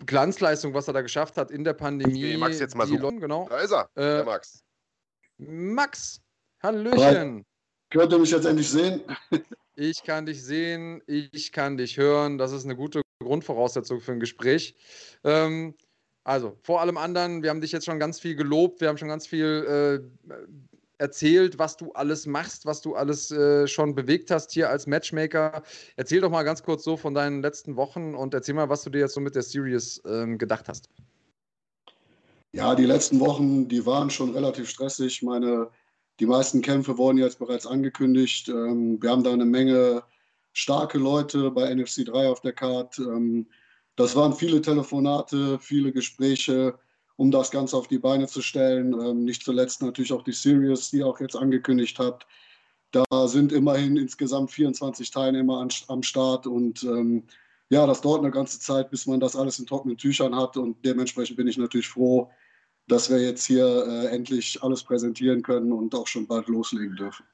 [0.05, 2.37] Glanzleistung, was er da geschafft hat in der Pandemie.
[2.37, 2.97] Max jetzt mal so.
[2.97, 3.47] Genau.
[3.49, 4.63] Da ist er, äh, der Max.
[5.37, 6.21] Max,
[6.63, 7.45] Hallöchen.
[7.91, 9.01] Könnt ihr mich jetzt endlich sehen?
[9.75, 12.37] ich kann dich sehen, ich kann dich hören.
[12.37, 14.75] Das ist eine gute Grundvoraussetzung für ein Gespräch.
[15.23, 15.75] Ähm,
[16.23, 19.09] also, vor allem anderen, wir haben dich jetzt schon ganz viel gelobt, wir haben schon
[19.09, 20.35] ganz viel äh,
[20.97, 25.63] erzählt, was du alles machst, was du alles äh, schon bewegt hast hier als Matchmaker.
[25.95, 28.89] Erzähl doch mal ganz kurz so von deinen letzten Wochen und erzähl mal, was du
[28.89, 30.89] dir jetzt so mit der Series ähm, gedacht hast.
[32.53, 35.21] Ja, die letzten Wochen, die waren schon relativ stressig.
[35.21, 35.69] Meine,
[36.19, 38.47] die meisten Kämpfe wurden jetzt bereits angekündigt.
[38.47, 40.03] Ähm, wir haben da eine Menge
[40.53, 42.97] starke Leute bei NFC 3 auf der Card.
[42.99, 43.47] Ähm,
[43.97, 46.79] das waren viele Telefonate, viele Gespräche
[47.17, 48.93] um das Ganze auf die Beine zu stellen.
[48.93, 52.25] Ähm, nicht zuletzt natürlich auch die Series, die auch jetzt angekündigt hat.
[52.91, 57.23] Da sind immerhin insgesamt 24 Teilnehmer an, am Start und ähm,
[57.69, 60.85] ja, das dauert eine ganze Zeit, bis man das alles in trockenen Tüchern hat und
[60.85, 62.31] dementsprechend bin ich natürlich froh,
[62.87, 67.25] dass wir jetzt hier äh, endlich alles präsentieren können und auch schon bald loslegen dürfen.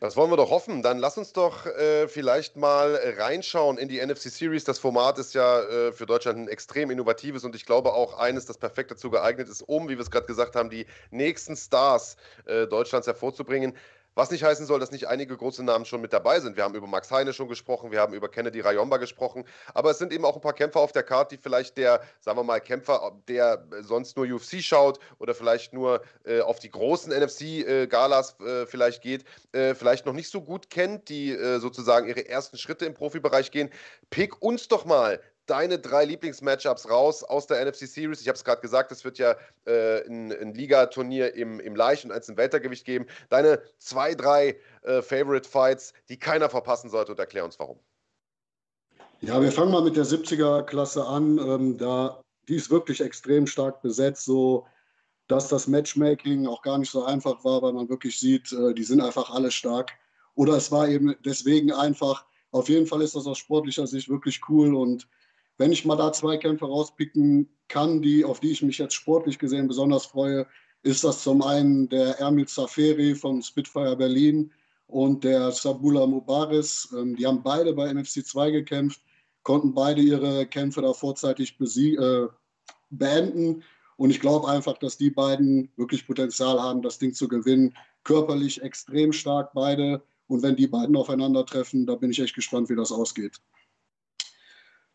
[0.00, 0.82] Das wollen wir doch hoffen.
[0.82, 4.62] Dann lass uns doch äh, vielleicht mal reinschauen in die NFC Series.
[4.62, 8.46] Das Format ist ja äh, für Deutschland ein extrem innovatives und ich glaube auch eines,
[8.46, 12.16] das perfekt dazu geeignet ist, um, wie wir es gerade gesagt haben, die nächsten Stars
[12.46, 13.76] äh, Deutschlands hervorzubringen.
[14.14, 16.56] Was nicht heißen soll, dass nicht einige große Namen schon mit dabei sind.
[16.56, 19.44] Wir haben über Max Heine schon gesprochen, wir haben über Kennedy Rayomba gesprochen,
[19.74, 22.38] aber es sind eben auch ein paar Kämpfer auf der Karte, die vielleicht der, sagen
[22.38, 27.12] wir mal, Kämpfer, der sonst nur UFC schaut oder vielleicht nur äh, auf die großen
[27.12, 32.28] NFC-Galas äh, vielleicht geht, äh, vielleicht noch nicht so gut kennt, die äh, sozusagen ihre
[32.28, 33.70] ersten Schritte im Profibereich gehen.
[34.10, 38.20] Pick uns doch mal deine drei Lieblingsmatchups raus aus der NFC Series.
[38.20, 39.36] Ich habe es gerade gesagt, es wird ja
[39.66, 43.06] äh, ein, ein Ligaturnier im, im Leicht- und eins im Weltergewicht geben.
[43.28, 47.78] Deine zwei, drei äh, Favorite Fights, die keiner verpassen sollte und erklär uns warum.
[49.20, 51.38] Ja, wir fangen mal mit der 70er-Klasse an.
[51.38, 54.66] Ähm, da, die ist wirklich extrem stark besetzt, so
[55.28, 58.84] dass das Matchmaking auch gar nicht so einfach war, weil man wirklich sieht, äh, die
[58.84, 59.92] sind einfach alle stark.
[60.34, 62.24] Oder es war eben deswegen einfach.
[62.50, 65.06] Auf jeden Fall ist das aus sportlicher Sicht wirklich cool und
[65.58, 69.38] wenn ich mal da zwei Kämpfe rauspicken kann, die, auf die ich mich jetzt sportlich
[69.38, 70.46] gesehen besonders freue,
[70.82, 74.52] ist das zum einen der Ermil Zaferi von Spitfire Berlin
[74.86, 76.88] und der Sabula Mubaris.
[76.96, 79.02] Ähm, die haben beide bei NFC 2 gekämpft,
[79.42, 82.26] konnten beide ihre Kämpfe da vorzeitig äh,
[82.90, 83.62] beenden.
[83.96, 87.74] Und ich glaube einfach, dass die beiden wirklich Potenzial haben, das Ding zu gewinnen.
[88.04, 90.02] Körperlich extrem stark beide.
[90.28, 93.40] Und wenn die beiden aufeinandertreffen, da bin ich echt gespannt, wie das ausgeht.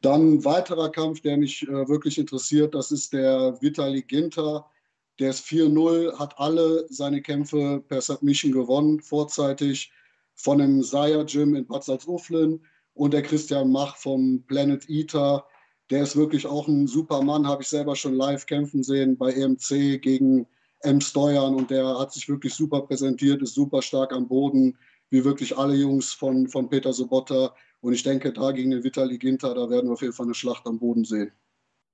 [0.03, 4.69] Dann ein weiterer Kampf, der mich äh, wirklich interessiert, das ist der Vitali Ginter
[5.17, 9.93] Der ist 4-0, hat alle seine Kämpfe per Submission gewonnen, vorzeitig
[10.35, 15.45] von dem Saya Gym in Bad Salzuflen und der Christian Mach vom Planet Eater.
[15.89, 19.31] Der ist wirklich auch ein super Mann, habe ich selber schon live kämpfen sehen bei
[19.31, 20.47] EMC gegen
[20.81, 20.99] M.
[20.99, 24.77] Steuern und der hat sich wirklich super präsentiert, ist super stark am Boden,
[25.11, 27.55] wie wirklich alle Jungs von, von Peter Sobotta.
[27.83, 30.33] Und ich denke, da gegen den Vitali Ginter, da werden wir auf jeden Fall eine
[30.33, 31.33] Schlacht am Boden sehen.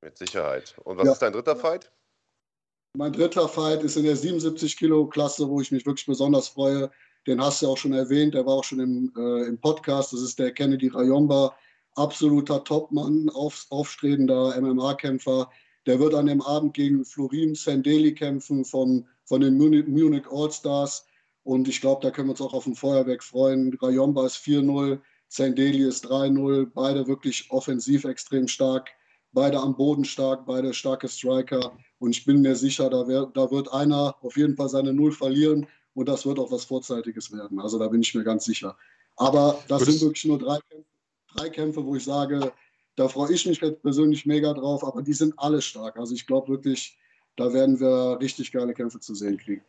[0.03, 0.75] Mit Sicherheit.
[0.83, 1.13] Und was ja.
[1.13, 1.91] ist dein dritter Fight?
[2.95, 6.91] Mein dritter Fight ist in der 77 Kilo Klasse, wo ich mich wirklich besonders freue.
[7.25, 10.13] Den hast du auch schon erwähnt, der war auch schon im, äh, im Podcast.
[10.13, 11.55] Das ist der Kennedy Rayomba,
[11.95, 15.49] absoluter Topmann, auf, aufstrebender MMA-Kämpfer.
[15.87, 21.07] Der wird an dem Abend gegen Florin Sendeli kämpfen von, von den Munich, Munich All-Stars.
[21.41, 23.75] Und ich glaube, da können wir uns auch auf ein Feuerwerk freuen.
[23.81, 24.99] Rayomba ist 4-0,
[25.29, 26.71] Sendeli ist 3-0.
[26.73, 28.89] Beide wirklich offensiv extrem stark.
[29.31, 31.77] Beide am Boden stark, beide starke Striker.
[31.99, 35.11] Und ich bin mir sicher, da, wär, da wird einer auf jeden Fall seine Null
[35.11, 35.67] verlieren.
[35.93, 37.59] Und das wird auch was Vorzeitiges werden.
[37.59, 38.75] Also da bin ich mir ganz sicher.
[39.17, 39.91] Aber das Gut.
[39.91, 40.85] sind wirklich nur drei Kämpfe,
[41.35, 42.51] drei Kämpfe, wo ich sage,
[42.95, 45.97] da freue ich mich persönlich mega drauf, aber die sind alle stark.
[45.97, 46.97] Also ich glaube wirklich,
[47.35, 49.63] da werden wir richtig geile Kämpfe zu sehen kriegen.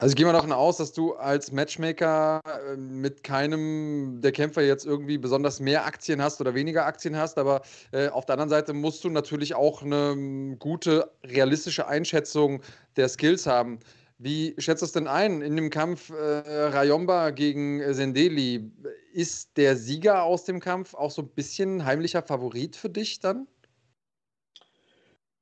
[0.00, 4.62] Also ich gehe mal davon aus, dass du als Matchmaker äh, mit keinem der Kämpfer
[4.62, 7.60] jetzt irgendwie besonders mehr Aktien hast oder weniger Aktien hast, aber
[7.92, 12.62] äh, auf der anderen Seite musst du natürlich auch eine ähm, gute, realistische Einschätzung
[12.96, 13.78] der Skills haben.
[14.16, 18.72] Wie schätzt du es denn ein in dem Kampf äh, Rayomba gegen äh, Sendeli?
[19.12, 23.46] Ist der Sieger aus dem Kampf auch so ein bisschen heimlicher Favorit für dich dann?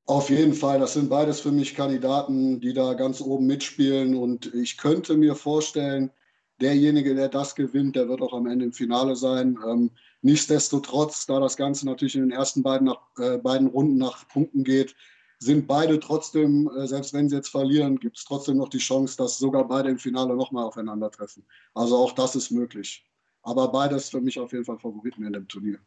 [0.09, 4.15] Auf jeden Fall, das sind beides für mich Kandidaten, die da ganz oben mitspielen.
[4.17, 6.11] Und ich könnte mir vorstellen,
[6.63, 9.59] derjenige, der das gewinnt, der wird auch am Ende im Finale sein.
[9.69, 9.91] Ähm,
[10.23, 14.65] nichtsdestotrotz, da das Ganze natürlich in den ersten beiden, nach, äh, beiden Runden nach Punkten
[14.65, 14.97] geht,
[15.41, 19.15] sind beide trotzdem, äh, selbst wenn sie jetzt verlieren, gibt es trotzdem noch die Chance,
[19.19, 21.45] dass sogar beide im Finale nochmal aufeinandertreffen.
[21.75, 23.07] Also auch das ist möglich.
[23.43, 25.81] Aber beides für mich auf jeden Fall Favoriten in dem Turnier.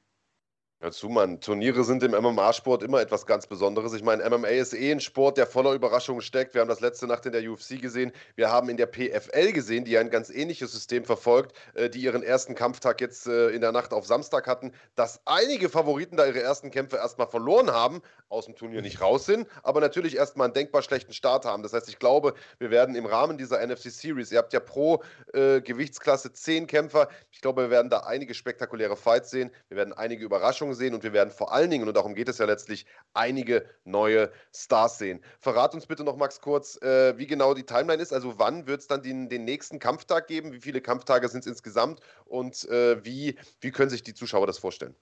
[0.82, 3.94] Dazu, man, Turniere sind im MMA-Sport immer etwas ganz Besonderes.
[3.94, 6.56] Ich meine, MMA ist eh ein Sport, der voller Überraschungen steckt.
[6.56, 8.12] Wir haben das letzte Nacht in der UFC gesehen.
[8.34, 12.24] Wir haben in der PFL gesehen, die ein ganz ähnliches System verfolgt, äh, die ihren
[12.24, 16.42] ersten Kampftag jetzt äh, in der Nacht auf Samstag hatten, dass einige Favoriten da ihre
[16.42, 20.56] ersten Kämpfe erstmal verloren haben, aus dem Turnier nicht raus sind, aber natürlich erstmal einen
[20.56, 21.62] denkbar schlechten Start haben.
[21.62, 25.04] Das heißt, ich glaube, wir werden im Rahmen dieser NFC Series, ihr habt ja pro
[25.34, 29.52] äh, Gewichtsklasse zehn Kämpfer, ich glaube, wir werden da einige spektakuläre Fights sehen.
[29.68, 32.30] Wir werden einige Überraschungen Überraschungen sehen und wir werden vor allen Dingen, und darum geht
[32.30, 35.22] es ja letztlich, einige neue Stars sehen.
[35.40, 38.14] Verrat uns bitte noch, Max, kurz, äh, wie genau die Timeline ist.
[38.14, 40.52] Also wann wird es dann den, den, nächsten Kampftag geben?
[40.54, 42.00] Wie viele Kampftage sind es insgesamt?
[42.26, 44.96] Und äh, wie, wie können sich die Zuschauer das vorstellen?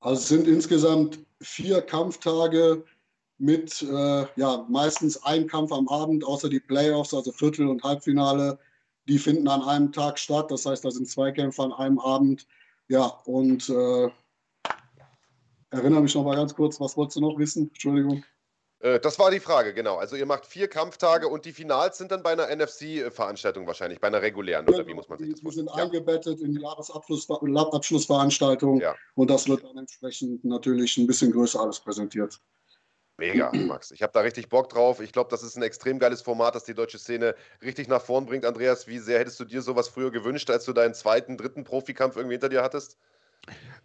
[0.00, 2.84] Also es sind insgesamt vier Kampftage
[3.38, 8.58] mit äh, ja, meistens ein Kampf am Abend, außer die Playoffs, also Viertel- und Halbfinale.
[9.08, 10.50] Die finden an einem Tag statt.
[10.50, 12.46] Das heißt, da sind zwei Kämpfe an einem Abend.
[12.88, 14.10] Ja, und äh,
[15.70, 17.68] Erinnere mich noch mal ganz kurz, was wolltest du noch wissen?
[17.68, 18.24] Entschuldigung.
[18.80, 19.96] Äh, das war die Frage, genau.
[19.96, 24.08] Also ihr macht vier Kampftage und die Finals sind dann bei einer NFC-Veranstaltung wahrscheinlich, bei
[24.08, 25.66] einer regulären, oder wie muss man sich das vorstellen?
[25.66, 28.94] Die sind eingebettet in die Jahresabschlussveranstaltung ja.
[29.14, 32.40] und das wird dann entsprechend natürlich ein bisschen größer alles präsentiert.
[33.18, 33.90] Mega, Max.
[33.90, 35.00] Ich habe da richtig Bock drauf.
[35.00, 38.24] Ich glaube, das ist ein extrem geiles Format, das die deutsche Szene richtig nach vorn
[38.24, 38.46] bringt.
[38.46, 42.16] Andreas, wie sehr hättest du dir sowas früher gewünscht, als du deinen zweiten, dritten Profikampf
[42.16, 42.96] irgendwie hinter dir hattest?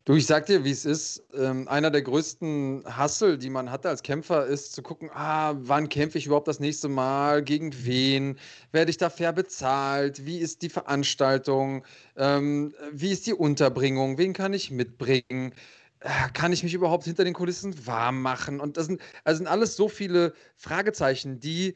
[0.06, 1.24] Du, ich sag dir, wie es ist.
[1.34, 5.90] Ähm, einer der größten Hassel, die man hatte als Kämpfer, ist zu gucken, ah, wann
[5.90, 8.38] kämpfe ich überhaupt das nächste Mal, gegen wen,
[8.72, 11.84] werde ich da fair bezahlt, wie ist die Veranstaltung,
[12.18, 15.54] ähm, wie ist die Unterbringung, wen kann ich mitbringen,
[16.02, 18.60] äh, kann ich mich überhaupt hinter den Kulissen warm machen?
[18.60, 21.76] Und das sind, also sind alles so viele Fragezeichen, die,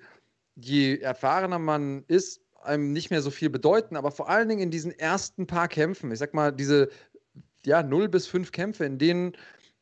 [0.56, 4.72] je erfahrener man ist, einem nicht mehr so viel bedeuten, aber vor allen Dingen in
[4.72, 6.90] diesen ersten paar Kämpfen, ich sag mal, diese
[7.70, 9.34] ja, 0 bis 5 Kämpfe, in denen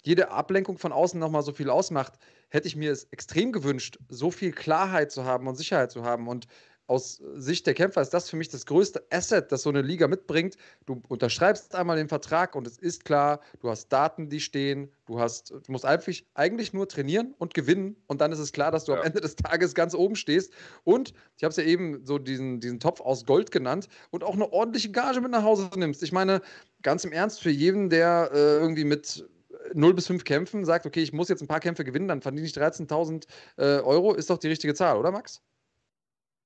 [0.04, 2.14] jede Ablenkung von außen nochmal so viel ausmacht,
[2.50, 6.28] hätte ich mir es extrem gewünscht, so viel Klarheit zu haben und Sicherheit zu haben.
[6.28, 6.48] Und
[6.88, 10.08] aus Sicht der Kämpfer ist das für mich das größte Asset, das so eine Liga
[10.08, 10.56] mitbringt.
[10.86, 15.20] Du unterschreibst einmal den Vertrag und es ist klar, du hast Daten, die stehen, du
[15.20, 18.86] hast, du musst einfach, eigentlich nur trainieren und gewinnen und dann ist es klar, dass
[18.86, 19.00] du ja.
[19.00, 20.54] am Ende des Tages ganz oben stehst.
[20.86, 24.34] Und ich habe es ja eben so diesen, diesen Topf aus Gold genannt und auch
[24.34, 26.02] eine ordentliche Gage mit nach Hause nimmst.
[26.04, 26.42] Ich meine,
[26.84, 29.26] ganz im Ernst, für jeden, der äh, irgendwie mit
[29.74, 32.46] 0 bis 5 Kämpfen sagt, okay, ich muss jetzt ein paar Kämpfe gewinnen, dann verdiene
[32.46, 33.26] ich 13.000
[33.58, 35.42] äh, Euro, ist doch die richtige Zahl, oder Max?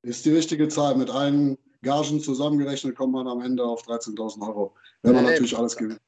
[0.04, 0.96] Ist die richtige Zahl.
[0.96, 4.74] Mit allen Gagen zusammengerechnet kommt man am Ende auf 13.000 Euro,
[5.04, 6.00] wenn man nee, natürlich alles gewinnt.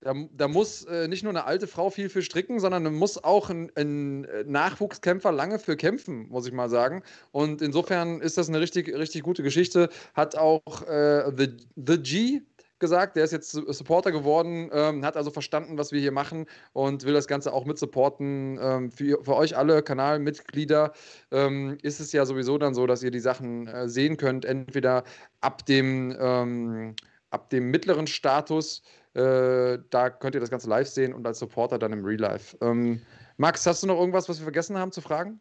[0.00, 3.22] Da, da muss äh, nicht nur eine alte Frau viel für stricken, sondern da muss
[3.22, 7.04] auch ein, ein, äh, Nachwuchskämpfer lange für kämpfen, muss ich mal sagen.
[7.30, 9.90] Und insofern ist das eine richtig, richtig gute Geschichte.
[10.14, 12.42] Hat auch äh, The, The G
[12.82, 16.44] gesagt, der ist jetzt Supporter geworden, ähm, hat also verstanden, was wir hier machen
[16.74, 18.58] und will das Ganze auch mit supporten.
[18.60, 20.92] Ähm, für, für, euch alle Kanalmitglieder
[21.30, 25.04] ähm, ist es ja sowieso dann so, dass ihr die Sachen äh, sehen könnt, entweder
[25.40, 26.94] ab dem, ähm,
[27.30, 28.82] ab dem mittleren Status
[29.14, 32.56] äh, da könnt ihr das Ganze live sehen und als Supporter dann im Real Life.
[32.62, 33.02] Ähm,
[33.36, 35.40] Max, hast du noch irgendwas, was wir vergessen haben zu fragen?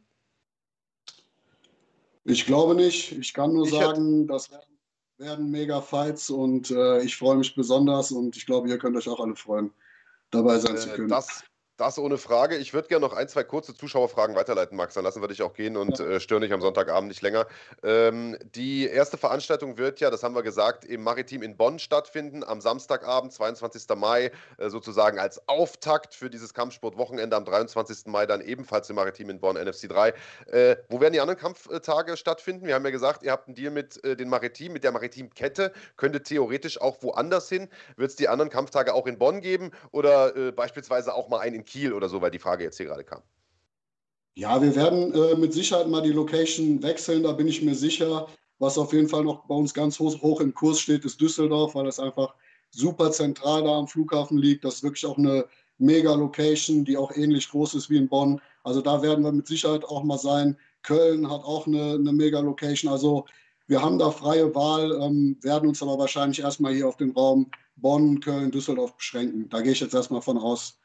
[2.24, 3.14] Ich glaube nicht.
[3.14, 4.50] Ich kann nur ich sagen, das
[5.22, 9.08] werden mega Fights und äh, ich freue mich besonders und ich glaube, ihr könnt euch
[9.08, 9.72] auch alle freuen,
[10.32, 11.10] dabei sein äh, zu können.
[11.10, 11.44] Das,
[11.82, 12.58] das ohne Frage.
[12.58, 14.94] Ich würde gerne noch ein, zwei kurze Zuschauerfragen weiterleiten, Max.
[14.94, 16.06] Dann lassen wir dich auch gehen und ja.
[16.06, 17.48] äh, stören dich am Sonntagabend nicht länger.
[17.84, 22.44] Ähm, die erste Veranstaltung wird ja, das haben wir gesagt, im Maritim in Bonn stattfinden,
[22.44, 23.84] am Samstagabend, 22.
[23.96, 28.06] Mai, äh, sozusagen als Auftakt für dieses Kampfsportwochenende am 23.
[28.06, 30.14] Mai dann ebenfalls im Maritim in Bonn, NFC 3.
[30.52, 32.68] Äh, wo werden die anderen Kampftage stattfinden?
[32.68, 35.74] Wir haben ja gesagt, ihr habt einen Deal mit äh, den Maritim, mit der Maritim-Kette,
[35.98, 37.70] könnte theoretisch auch woanders hin.
[37.96, 41.56] Wird es die anderen Kampftage auch in Bonn geben oder äh, beispielsweise auch mal einen
[41.56, 43.22] in Kiel oder so, weil die Frage jetzt hier gerade kam.
[44.36, 48.28] Ja, wir werden äh, mit Sicherheit mal die Location wechseln, da bin ich mir sicher.
[48.60, 51.74] Was auf jeden Fall noch bei uns ganz hoch, hoch im Kurs steht, ist Düsseldorf,
[51.74, 52.36] weil das einfach
[52.70, 54.64] super zentral da am Flughafen liegt.
[54.64, 55.46] Das ist wirklich auch eine
[55.80, 58.40] mega Location, die auch ähnlich groß ist wie in Bonn.
[58.64, 60.58] Also da werden wir mit Sicherheit auch mal sein.
[60.84, 62.92] Köln hat auch eine, eine mega Location.
[62.92, 63.26] Also
[63.68, 67.50] wir haben da freie Wahl, ähm, werden uns aber wahrscheinlich erstmal hier auf den Raum
[67.78, 69.50] Bonn, Köln, Düsseldorf beschränken.
[69.50, 70.81] Da gehe ich jetzt erstmal von aus.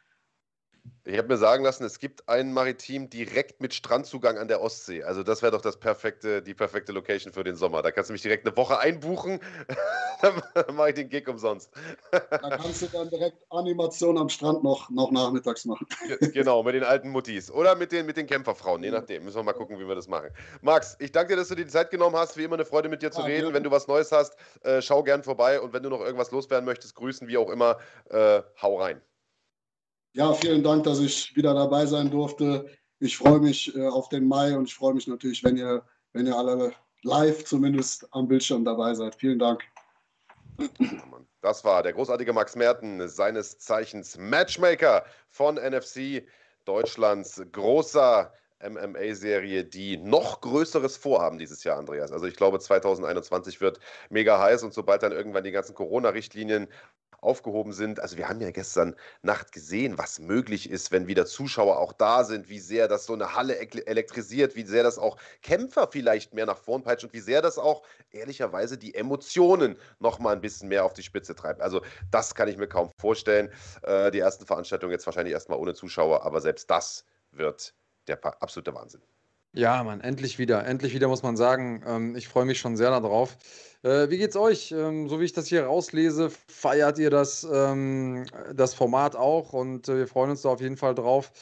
[1.05, 5.05] Ich habe mir sagen lassen, es gibt ein Maritim direkt mit Strandzugang an der Ostsee.
[5.05, 7.83] Also das wäre doch das perfekte, die perfekte Location für den Sommer.
[7.83, 9.39] Da kannst du mich direkt eine Woche einbuchen,
[10.23, 11.71] dann mache ich den Gig umsonst.
[12.11, 12.19] da
[12.57, 15.87] kannst du dann direkt Animation am Strand noch, noch nachmittags machen.
[16.33, 17.51] genau, mit den alten Muttis.
[17.51, 19.25] Oder mit den, mit den Kämpferfrauen, je nachdem.
[19.25, 20.31] Müssen wir mal gucken, wie wir das machen.
[20.61, 22.37] Max, ich danke dir, dass du dir die Zeit genommen hast.
[22.37, 23.49] Wie immer eine Freude mit dir zu ja, reden.
[23.49, 23.55] Ja.
[23.55, 25.61] Wenn du was Neues hast, äh, schau gern vorbei.
[25.61, 27.79] Und wenn du noch irgendwas loswerden möchtest, grüßen, wie auch immer,
[28.11, 29.01] äh, hau rein.
[30.13, 32.71] Ja, vielen Dank, dass ich wieder dabei sein durfte.
[32.99, 36.27] Ich freue mich äh, auf den Mai und ich freue mich natürlich, wenn ihr, wenn
[36.27, 36.73] ihr alle
[37.03, 39.15] live zumindest am Bildschirm dabei seid.
[39.15, 39.63] Vielen Dank.
[41.43, 46.27] Das war der großartige Max Merten, seines Zeichens Matchmaker von NFC,
[46.65, 52.11] Deutschlands großer MMA-Serie, die noch Größeres vorhaben dieses Jahr, Andreas.
[52.11, 56.69] Also ich glaube, 2021 wird mega heiß und sobald dann irgendwann die ganzen Corona-Richtlinien
[57.27, 58.01] aufgehoben sind.
[58.01, 62.25] Also wir haben ja gestern Nacht gesehen, was möglich ist, wenn wieder Zuschauer auch da
[62.25, 66.47] sind, wie sehr das so eine Halle elektrisiert, wie sehr das auch Kämpfer vielleicht mehr
[66.47, 70.69] nach vorn peitscht und wie sehr das auch ehrlicherweise die Emotionen noch mal ein bisschen
[70.69, 71.61] mehr auf die Spitze treibt.
[71.61, 73.51] Also das kann ich mir kaum vorstellen.
[73.83, 77.75] Äh, die ersten Veranstaltungen jetzt wahrscheinlich erstmal ohne Zuschauer, aber selbst das wird
[78.07, 79.03] der absolute Wahnsinn.
[79.57, 80.67] Ja, Mann, endlich wieder.
[80.67, 81.83] Endlich wieder, muss man sagen.
[81.87, 83.39] Ähm, ich freue mich schon sehr darauf.
[83.83, 84.71] Äh, wie geht's euch?
[84.73, 89.89] Ähm, so wie ich das hier rauslese, feiert ihr das, ähm, das Format auch und
[89.89, 91.33] äh, wir freuen uns da auf jeden Fall drauf.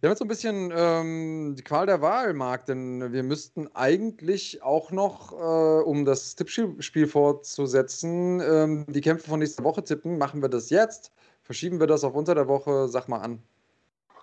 [0.00, 3.68] Wir haben jetzt so ein bisschen ähm, die Qual der Wahl, Marc, denn wir müssten
[3.74, 10.16] eigentlich auch noch, äh, um das Tippspiel fortzusetzen, ähm, die Kämpfe von nächster Woche tippen.
[10.16, 11.12] Machen wir das jetzt?
[11.42, 12.88] Verschieben wir das auf unter der Woche?
[12.88, 13.42] Sag mal an.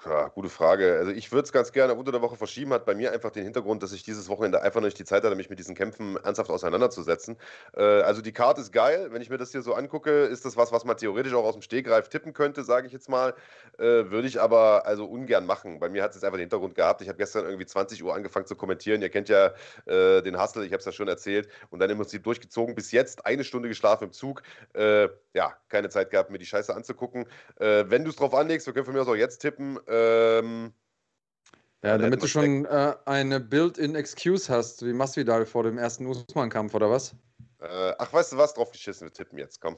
[0.06, 0.98] Ja, gute Frage.
[1.00, 3.44] Also ich würde es ganz gerne unter der Woche verschieben, hat bei mir einfach den
[3.44, 6.52] Hintergrund, dass ich dieses Wochenende einfach nicht die Zeit hatte, mich mit diesen Kämpfen ernsthaft
[6.52, 7.36] auseinanderzusetzen.
[7.76, 9.08] Äh, also die Karte ist geil.
[9.12, 11.56] Wenn ich mir das hier so angucke, ist das was, was man theoretisch auch aus
[11.56, 13.34] dem Stegreif tippen könnte, sage ich jetzt mal.
[13.80, 15.80] Äh, würde ich aber also ungern machen.
[15.80, 17.02] Bei mir hat es jetzt einfach den Hintergrund gehabt.
[17.02, 19.02] Ich habe gestern irgendwie 20 Uhr angefangen zu kommentieren.
[19.02, 19.54] Ihr kennt ja
[19.86, 21.50] äh, den Hustle, ich habe es ja schon erzählt.
[21.72, 22.76] Und dann im Prinzip durchgezogen.
[22.76, 24.44] Bis jetzt eine Stunde geschlafen im Zug.
[24.74, 27.26] Äh, ja, keine Zeit gehabt, mir die Scheiße anzugucken.
[27.60, 29.80] Äh, wenn du es drauf anlegst, wir können von mir aus auch jetzt tippen.
[29.88, 30.74] Ähm,
[31.84, 36.90] ja, damit du schon äh, eine Build-in-Excuse hast, wie Masvidal vor dem ersten Usman-Kampf, oder
[36.90, 37.16] was?
[37.60, 38.54] Äh, ach, weißt du was?
[38.54, 39.78] Drauf geschissen, wir tippen jetzt, komm.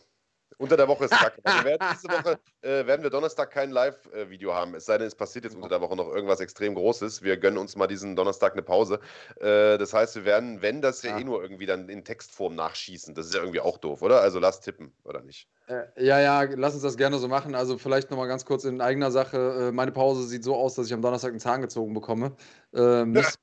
[0.58, 1.34] Unter der Woche ist Tag.
[1.44, 4.76] Also werden, diese Woche äh, werden wir Donnerstag kein Live-Video haben.
[4.76, 7.24] Es sei denn, es passiert jetzt unter der Woche noch irgendwas extrem Großes.
[7.24, 9.00] Wir gönnen uns mal diesen Donnerstag eine Pause.
[9.40, 12.56] Äh, das heißt, wir werden, wenn das ja, ja, eh nur irgendwie dann in Textform
[12.56, 13.16] nachschießen.
[13.16, 14.22] Das ist ja irgendwie auch doof, oder?
[14.22, 15.48] Also lass tippen, oder nicht?
[15.68, 17.56] Äh, ja, ja, lass uns das gerne so machen.
[17.56, 19.70] Also vielleicht nochmal ganz kurz in eigener Sache.
[19.70, 22.36] Äh, meine Pause sieht so aus, dass ich am Donnerstag einen Zahn gezogen bekomme.
[22.74, 23.36] Ähm, das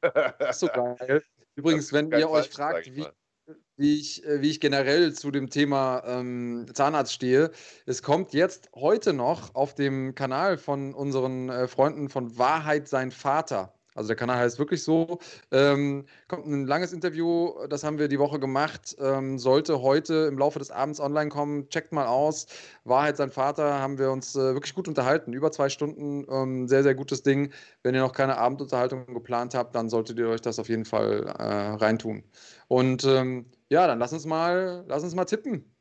[0.50, 1.22] ist so geil.
[1.54, 3.06] Übrigens, wenn ihr euch fragt, wie,
[3.76, 7.50] wie ich, äh, wie ich generell zu dem Thema ähm, Zahnarzt stehe.
[7.86, 13.10] Es kommt jetzt heute noch auf dem Kanal von unseren äh, Freunden von Wahrheit sein
[13.10, 15.18] Vater Also der Kanal heißt wirklich so.
[15.50, 18.96] Ähm, kommt ein langes Interview, das haben wir die Woche gemacht.
[19.00, 21.68] Ähm, sollte heute im Laufe des Abends online kommen.
[21.68, 22.46] Checkt mal aus.
[22.84, 25.32] Wahrheit sein Vater haben wir uns äh, wirklich gut unterhalten.
[25.32, 26.26] Über zwei Stunden.
[26.30, 27.52] Ähm, sehr, sehr gutes Ding.
[27.82, 31.26] Wenn ihr noch keine Abendunterhaltung geplant habt, dann solltet ihr euch das auf jeden Fall
[31.26, 31.42] äh,
[31.76, 32.24] reintun.
[32.68, 35.74] Und ähm, ja, dann lass uns mal, lass uns mal tippen.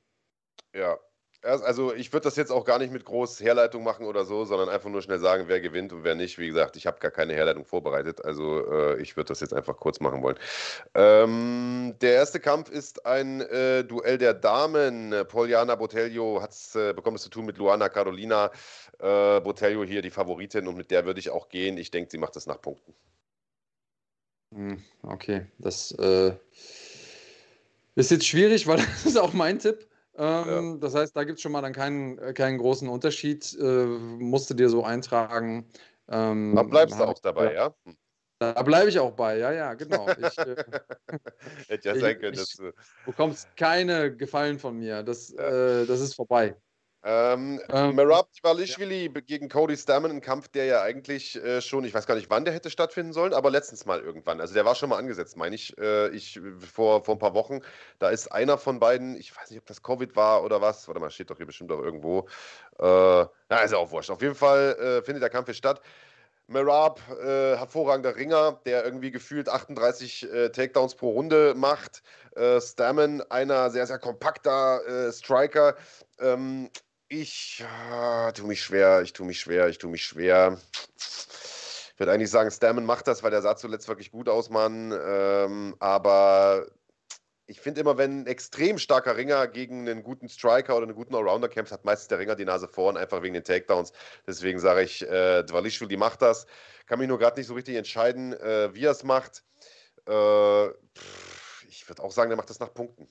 [0.74, 0.98] Ja,
[1.46, 4.70] also ich würde das jetzt auch gar nicht mit groß Herleitung machen oder so, sondern
[4.70, 6.38] einfach nur schnell sagen, wer gewinnt und wer nicht.
[6.40, 9.78] Wie gesagt, ich habe gar keine Herleitung vorbereitet, also äh, ich würde das jetzt einfach
[9.78, 10.38] kurz machen wollen.
[10.94, 15.14] Ähm, der erste Kampf ist ein äh, Duell der Damen.
[15.28, 18.52] Poliana Botelho hat's, äh, bekommt es zu tun mit Luana Carolina.
[19.00, 21.78] Äh, Botelho hier die Favoritin und mit der würde ich auch gehen.
[21.78, 22.94] Ich denke, sie macht das nach Punkten.
[24.54, 26.34] Hm, okay, das äh,
[27.96, 29.88] ist jetzt schwierig, weil das ist auch mein Tipp.
[30.18, 30.78] Ähm, ja.
[30.80, 33.56] Das heißt, da gibt es schon mal dann keinen, äh, keinen großen Unterschied.
[33.60, 35.68] Äh, musst du dir so eintragen.
[36.08, 37.76] Ähm, da bleibst du auch dabei, ja?
[37.84, 37.96] Hm.
[38.38, 40.10] Da bleibe ich auch bei, ja, ja, genau.
[40.10, 40.56] Ich, äh,
[41.68, 42.72] Hätte ja sein können, dass du.
[43.06, 45.04] bekommst keine Gefallen von mir.
[45.04, 45.82] Das, ja.
[45.82, 46.56] äh, das ist vorbei.
[47.08, 49.22] Ähm, ähm, Merab Dvalishvili ja.
[49.22, 52.46] gegen Cody Stammen, ein Kampf, der ja eigentlich äh, schon, ich weiß gar nicht, wann
[52.46, 54.42] der hätte stattfinden sollen, aber letztens mal irgendwann.
[54.42, 56.40] Also der war schon mal angesetzt, meine ich, äh, ich
[56.74, 57.62] vor, vor ein paar Wochen.
[58.00, 61.00] Da ist einer von beiden, ich weiß nicht, ob das Covid war oder was, warte
[61.00, 62.28] mal, steht doch hier bestimmt auch irgendwo.
[62.80, 64.10] Äh, na, ist ja auch wurscht.
[64.10, 65.82] Auf jeden Fall äh, findet der Kampf jetzt statt.
[66.48, 72.04] Merab, äh, hervorragender Ringer, der irgendwie gefühlt 38 äh, Takedowns pro Runde macht.
[72.36, 75.76] Äh, Stammen, einer sehr, sehr kompakter äh, Striker.
[76.20, 76.70] Ähm,
[77.08, 80.60] ich äh, tue mich schwer, ich tue mich schwer, ich tue mich schwer.
[80.98, 84.92] Ich würde eigentlich sagen, Stammen macht das, weil der sah zuletzt wirklich gut aus, Mann.
[84.92, 86.68] Ähm, aber
[87.48, 91.16] ich finde immer, wenn ein extrem starker Ringer gegen einen guten Striker oder einen guten
[91.16, 93.94] Allrounder kämpft, hat meistens der Ringer die Nase vorn, einfach wegen den Takedowns.
[94.28, 96.48] Deswegen sage ich, äh, Dvalishvili macht das.
[96.88, 99.44] Kann mich nur gerade nicht so richtig entscheiden, äh, wie er es macht.
[100.08, 100.68] Äh,
[101.68, 103.08] ich würde auch sagen, der macht das nach Punkten.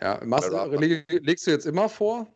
[0.00, 2.26] Ja, machst, legst du jetzt immer vor?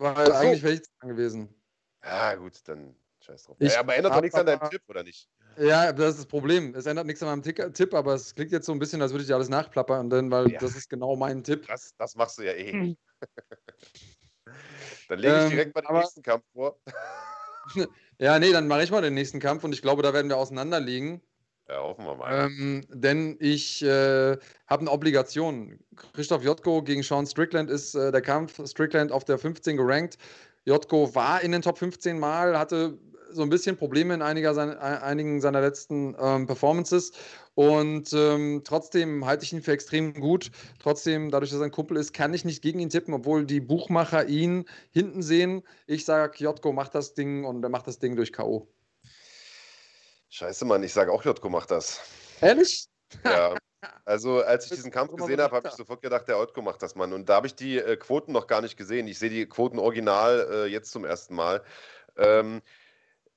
[0.00, 0.32] Weil so.
[0.32, 1.54] eigentlich wäre ich dran gewesen.
[2.02, 3.56] Ja, gut, dann scheiß drauf.
[3.60, 5.28] Ich ja, aber ändert doch nichts an deinem Tipp, oder nicht?
[5.58, 6.74] Ja, das ist das Problem.
[6.74, 9.22] Es ändert nichts an meinem Tipp, aber es klingt jetzt so ein bisschen, als würde
[9.22, 10.58] ich dir alles nachplappern, denn, weil ja.
[10.58, 11.66] das ist genau mein Tipp.
[11.66, 12.72] Das, das machst du ja eh.
[12.72, 12.96] Hm.
[15.08, 16.80] dann lege ich direkt ähm, mal den aber, nächsten Kampf vor.
[18.18, 20.38] ja, nee, dann mache ich mal den nächsten Kampf und ich glaube, da werden wir
[20.38, 21.20] auseinanderliegen.
[21.70, 22.46] Ja, hoffen wir mal.
[22.46, 24.36] Ähm, denn ich äh,
[24.66, 25.78] habe eine Obligation.
[26.14, 28.60] Christoph Jotko gegen Sean Strickland ist äh, der Kampf.
[28.66, 30.18] Strickland auf der 15 gerankt.
[30.64, 32.98] Jotko war in den Top 15 mal, hatte
[33.30, 37.12] so ein bisschen Probleme in einiger sein, einigen seiner letzten ähm, Performances.
[37.54, 40.50] Und ähm, trotzdem halte ich ihn für extrem gut.
[40.80, 43.60] Trotzdem, dadurch, dass er ein Kumpel ist, kann ich nicht gegen ihn tippen, obwohl die
[43.60, 45.62] Buchmacher ihn hinten sehen.
[45.86, 48.66] Ich sage, Jotko macht das Ding und er macht das Ding durch K.O.
[50.30, 52.00] Scheiße, Mann, ich sage auch, Jotko macht das.
[52.40, 52.86] Ehrlich?
[53.24, 53.54] Ja.
[54.04, 56.96] Also, als ich diesen Kampf gesehen habe, habe ich sofort gedacht, der Otko macht das,
[56.96, 57.14] Mann.
[57.14, 59.08] Und da habe ich die äh, Quoten noch gar nicht gesehen.
[59.08, 61.62] Ich sehe die Quoten original äh, jetzt zum ersten Mal.
[62.18, 62.60] Ähm,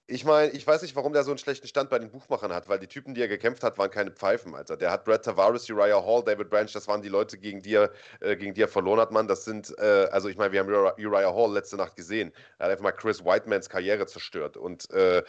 [0.05, 2.67] ich meine, ich weiß nicht, warum der so einen schlechten Stand bei den Buchmachern hat,
[2.67, 4.75] weil die Typen, die er gekämpft hat, waren keine Pfeifen, Alter.
[4.75, 7.89] Der hat Brad Tavares, Uriah Hall, David Branch, das waren die Leute, gegen die er,
[8.19, 9.29] äh, gegen die er verloren hat, Mann.
[9.29, 12.33] Das sind, äh, also ich meine, wir haben Uriah Hall letzte Nacht gesehen.
[12.57, 14.57] Er hat einfach mal Chris Whitemans Karriere zerstört.
[14.57, 15.23] Und äh,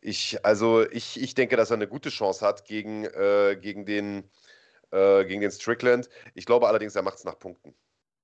[0.00, 4.28] ich, also ich, ich denke, dass er eine gute Chance hat gegen, äh, gegen, den,
[4.90, 6.08] äh, gegen den Strickland.
[6.34, 7.72] Ich glaube allerdings, er macht es nach Punkten.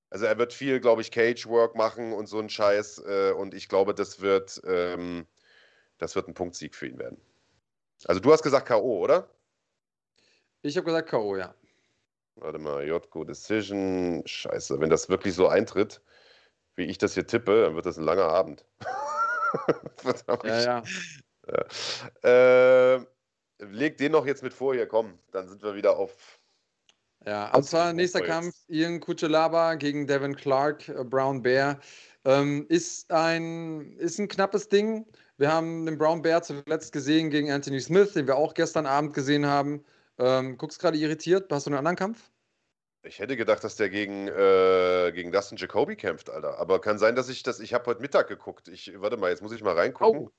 [0.09, 3.01] Also er wird viel, glaube ich, Cage-Work machen und so einen Scheiß.
[3.07, 4.61] Äh, und ich glaube, das wird.
[4.65, 5.25] Ähm,
[5.97, 7.19] das wird ein Punktsieg für ihn werden.
[8.05, 9.29] Also du hast gesagt K.O., oder?
[10.61, 11.55] Ich habe gesagt K.O., ja.
[12.35, 14.21] Warte mal, JGO Decision.
[14.25, 16.01] Scheiße, wenn das wirklich so eintritt,
[16.75, 18.65] wie ich das hier tippe, dann wird das ein langer Abend.
[19.97, 20.43] Verdammt.
[20.43, 20.83] Ja, ja.
[22.23, 22.95] ja.
[22.95, 23.05] Äh,
[23.59, 25.17] leg den noch jetzt mit vor hier, komm.
[25.31, 26.39] Dann sind wir wieder auf.
[27.25, 31.79] Ja, und zwar nächster Kampf: Ian Kuchelaba gegen Devin Clark, äh, Brown Bear.
[32.25, 35.05] Ähm, ist, ein, ist ein knappes Ding.
[35.37, 39.13] Wir haben den Brown Bear zuletzt gesehen gegen Anthony Smith, den wir auch gestern Abend
[39.13, 39.83] gesehen haben.
[40.17, 41.51] Ähm, guckst gerade irritiert?
[41.51, 42.31] Hast du einen anderen Kampf?
[43.03, 46.57] Ich hätte gedacht, dass der gegen, äh, gegen Dustin Jacoby kämpft, Alter.
[46.57, 47.59] Aber kann sein, dass ich das.
[47.59, 48.67] Ich habe heute Mittag geguckt.
[48.69, 50.27] Ich, warte mal, jetzt muss ich mal reingucken.
[50.27, 50.31] Oh.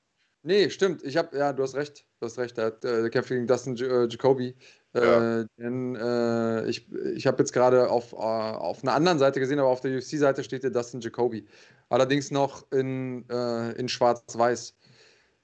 [0.43, 1.03] Nee, stimmt.
[1.03, 2.07] Ich habe, ja, du hast recht.
[2.21, 2.57] Du hast recht.
[2.57, 4.57] Der, hat, äh, der kämpft gegen Dustin J äh, Jacoby.
[4.95, 5.45] Äh, ja.
[5.59, 9.81] denn äh, ich, ich habe jetzt gerade auf, auf einer anderen Seite gesehen, aber auf
[9.81, 11.47] der UFC-Seite steht der Dustin Jacoby.
[11.91, 14.75] Allerdings noch in, in Schwarz-Weiß.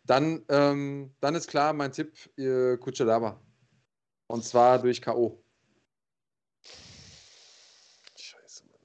[0.04, 3.40] Dann, ähm, dann ist klar, mein Tipp, äh, Kutschelaba.
[4.26, 5.42] Und zwar durch K.O.
[8.16, 8.80] Scheiße, Mann.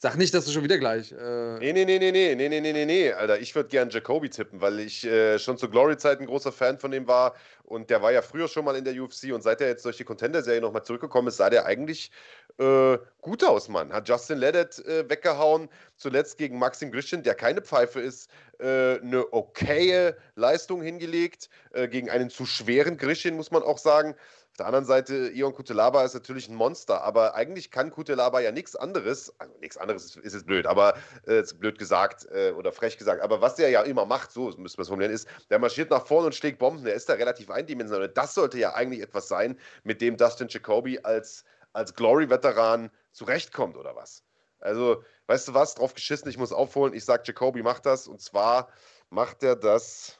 [0.00, 1.10] Sag nicht, dass du schon wieder gleich.
[1.10, 3.40] Äh nee, nee, nee, nee, nee, nee, nee, nee, nee, Alter.
[3.40, 6.92] Ich würde gern Jacoby tippen, weil ich äh, schon zur Glory-Zeit ein großer Fan von
[6.92, 7.34] ihm war.
[7.64, 9.32] Und der war ja früher schon mal in der UFC.
[9.32, 12.12] Und seit er jetzt durch die Contender-Serie nochmal zurückgekommen ist, sah der eigentlich
[12.60, 13.92] äh, gut aus, Mann.
[13.92, 15.68] Hat Justin Leddett äh, weggehauen.
[15.96, 18.30] Zuletzt gegen Maxim Grishin, der keine Pfeife ist,
[18.60, 21.50] äh, eine okaye Leistung hingelegt.
[21.72, 24.14] Äh, gegen einen zu schweren Grishin, muss man auch sagen
[24.58, 28.74] der anderen Seite, Ion Kutelaba ist natürlich ein Monster, aber eigentlich kann Kutelaba ja nichts
[28.74, 30.94] anderes, also nichts anderes ist, ist jetzt blöd, aber
[31.26, 34.78] äh, blöd gesagt äh, oder frech gesagt, aber was der ja immer macht, so müssen
[34.78, 37.50] wir es formulieren, ist, der marschiert nach vorne und schlägt Bomben, der ist da relativ
[37.50, 38.08] eindimensional.
[38.08, 43.94] Das sollte ja eigentlich etwas sein, mit dem Dustin Jacoby als, als Glory-Veteran zurechtkommt oder
[43.94, 44.24] was.
[44.60, 48.20] Also, weißt du was, drauf geschissen, ich muss aufholen, ich sag, Jacoby macht das und
[48.20, 48.72] zwar
[49.08, 50.18] macht er das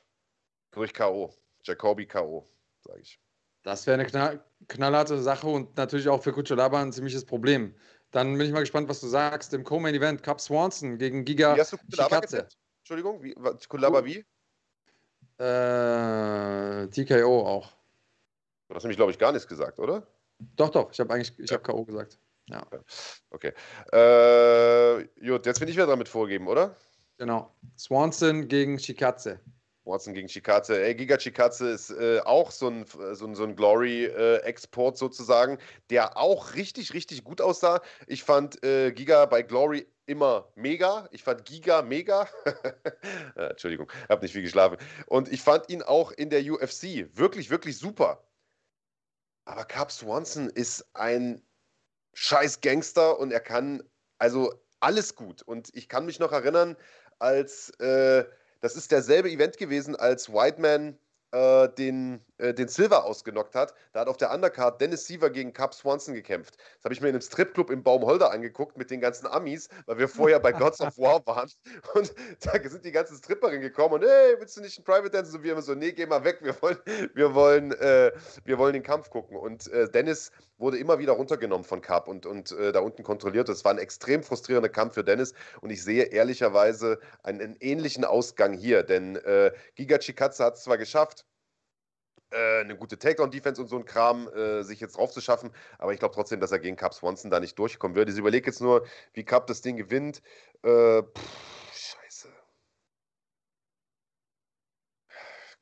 [0.71, 1.35] durch K.O.
[1.65, 2.49] Jacoby K.O.,
[2.85, 3.19] sage ich.
[3.69, 7.75] Das wäre eine knall, knallharte Sache und natürlich auch für Kuchalaba ein ziemliches Problem.
[8.13, 9.53] Dann bin ich mal gespannt, was du sagst.
[9.53, 12.23] Im Co-Main Event Cup Swanson gegen Giga wie hast du Kuchalaba
[12.79, 13.35] Entschuldigung, wie,
[13.69, 14.25] Kuchalaba wie?
[15.37, 17.71] Äh, TKO auch.
[18.69, 20.07] Du hast nämlich, glaube ich, gar nichts gesagt, oder?
[20.57, 20.91] Doch, doch.
[20.91, 21.59] Ich habe eigentlich ich ja.
[21.59, 21.85] hab K.O.
[21.85, 22.19] gesagt.
[22.47, 22.67] Ja.
[23.29, 23.53] Okay.
[23.93, 26.75] Äh, gut, jetzt bin ich wieder damit vorgeben, oder?
[27.19, 27.55] Genau.
[27.77, 29.41] Swanson gegen Shikatze.
[29.89, 30.81] Watson gegen Chikaze.
[30.83, 35.59] Ey, Giga Chikaze ist äh, auch so ein, so ein, so ein Glory-Export äh, sozusagen,
[35.91, 37.81] der auch richtig, richtig gut aussah.
[38.07, 41.09] Ich fand äh, Giga bei Glory immer mega.
[41.11, 42.29] Ich fand Giga mega.
[43.35, 44.79] Entschuldigung, habe nicht viel geschlafen.
[45.07, 48.23] Und ich fand ihn auch in der UFC wirklich, wirklich super.
[49.45, 51.43] Aber Cap Swanson ist ein
[52.15, 53.83] scheiß Gangster und er kann
[54.19, 55.43] also alles gut.
[55.43, 56.77] Und ich kann mich noch erinnern,
[57.19, 58.25] als äh,
[58.61, 60.99] das ist derselbe Event gewesen, als Whiteman
[61.33, 63.75] äh, den, äh, den Silver ausgenockt hat.
[63.93, 66.57] Da hat auf der Undercard Dennis Siever gegen Cap Swanson gekämpft.
[66.77, 69.99] Das habe ich mir in einem Stripclub im Baumholder angeguckt mit den ganzen Amis, weil
[69.99, 71.51] wir vorher bei Gods of War waren.
[71.95, 75.37] Und da sind die ganzen Stripperinnen gekommen und hey, willst du nicht ein Private Dance?
[75.37, 76.79] Und wir immer so, nee, geh mal weg, wir wollen,
[77.15, 78.13] wir wollen, äh,
[78.45, 79.37] wir wollen den Kampf gucken.
[79.37, 83.49] Und äh, Dennis wurde immer wieder runtergenommen von Cap und, und äh, da unten kontrolliert.
[83.49, 88.05] Das war ein extrem frustrierender Kampf für Dennis und ich sehe ehrlicherweise einen, einen ähnlichen
[88.05, 91.25] Ausgang hier, denn äh, Giga Chikatze hat es zwar geschafft,
[92.31, 95.51] äh, eine gute Takedown-Defense und so ein Kram äh, sich jetzt drauf zu schaffen.
[95.79, 98.13] Aber ich glaube trotzdem, dass er gegen Cup Swanson da nicht durchkommen würde.
[98.13, 100.23] Ich überlege jetzt nur, wie Cup das Ding gewinnt.
[100.63, 102.29] Äh, pff, scheiße.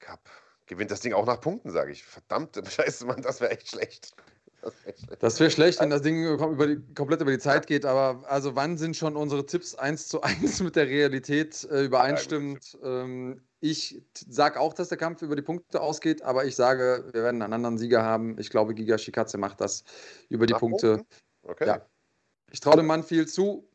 [0.00, 0.28] Cup
[0.66, 2.04] gewinnt das Ding auch nach Punkten, sage ich.
[2.04, 4.14] Verdammt, scheiße, Mann, das wäre echt schlecht.
[5.20, 8.56] Das wäre schlecht, wenn das Ding über die, komplett über die Zeit geht, aber also
[8.56, 12.76] wann sind schon unsere Tipps eins zu eins mit der Realität äh, übereinstimmend?
[12.82, 17.22] Ähm, ich sage auch, dass der Kampf über die Punkte ausgeht, aber ich sage, wir
[17.22, 18.38] werden einen anderen Sieger haben.
[18.38, 19.84] Ich glaube, Giga Shikatze macht das
[20.28, 21.04] über die Nach Punkte.
[21.42, 21.66] Okay.
[21.66, 21.86] Ja.
[22.50, 23.68] Ich traue dem Mann viel zu.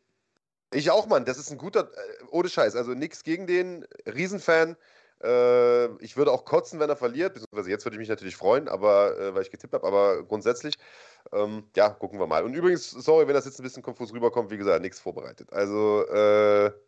[0.74, 1.26] Ich auch, Mann.
[1.26, 2.76] Das ist ein guter, äh, ohne Scheiß.
[2.76, 3.86] Also nichts gegen den.
[4.06, 4.78] Riesenfan.
[5.22, 7.34] Äh, ich würde auch kotzen, wenn er verliert.
[7.34, 9.86] Beziehungsweise jetzt würde ich mich natürlich freuen, aber äh, weil ich getippt habe.
[9.86, 10.76] Aber grundsätzlich,
[11.34, 12.44] ähm, ja, gucken wir mal.
[12.44, 14.52] Und übrigens, sorry, wenn das jetzt ein bisschen konfus rüberkommt.
[14.52, 15.52] Wie gesagt, nichts vorbereitet.
[15.52, 16.06] Also,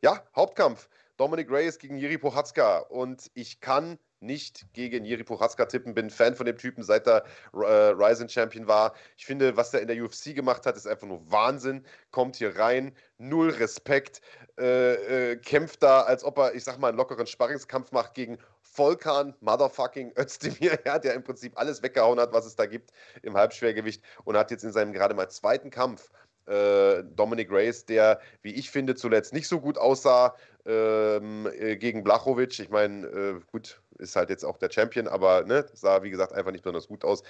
[0.01, 0.87] ja, Hauptkampf.
[1.17, 2.79] Dominic Reyes gegen Jiri Prochatzka.
[2.79, 7.23] Und ich kann nicht gegen Jiri Prochatzka tippen, bin Fan von dem Typen, seit er
[7.53, 8.93] äh, Rising Champion war.
[9.17, 11.85] Ich finde, was er in der UFC gemacht hat, ist einfach nur Wahnsinn.
[12.11, 14.21] Kommt hier rein, null Respekt,
[14.59, 18.37] äh, äh, kämpft da, als ob er, ich sag mal, einen lockeren Sparringskampf macht gegen
[18.61, 22.91] Volkan Motherfucking Özdemir, ja, der im Prinzip alles weggehauen hat, was es da gibt
[23.21, 26.09] im Halbschwergewicht und hat jetzt in seinem gerade mal zweiten Kampf
[26.45, 32.03] äh, Dominic Reyes, der, wie ich finde, zuletzt nicht so gut aussah ähm, äh, gegen
[32.03, 32.59] Blachowicz.
[32.59, 36.33] Ich meine, äh, gut, ist halt jetzt auch der Champion, aber ne, sah, wie gesagt,
[36.33, 37.23] einfach nicht besonders gut aus.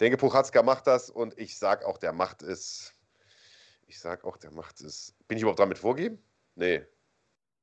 [0.00, 2.94] Denke, Puchatzka macht das und ich sage auch, der macht es.
[3.86, 5.14] Ich sage auch, der macht es.
[5.26, 6.22] Bin ich überhaupt damit vorgeben?
[6.54, 6.84] Nee.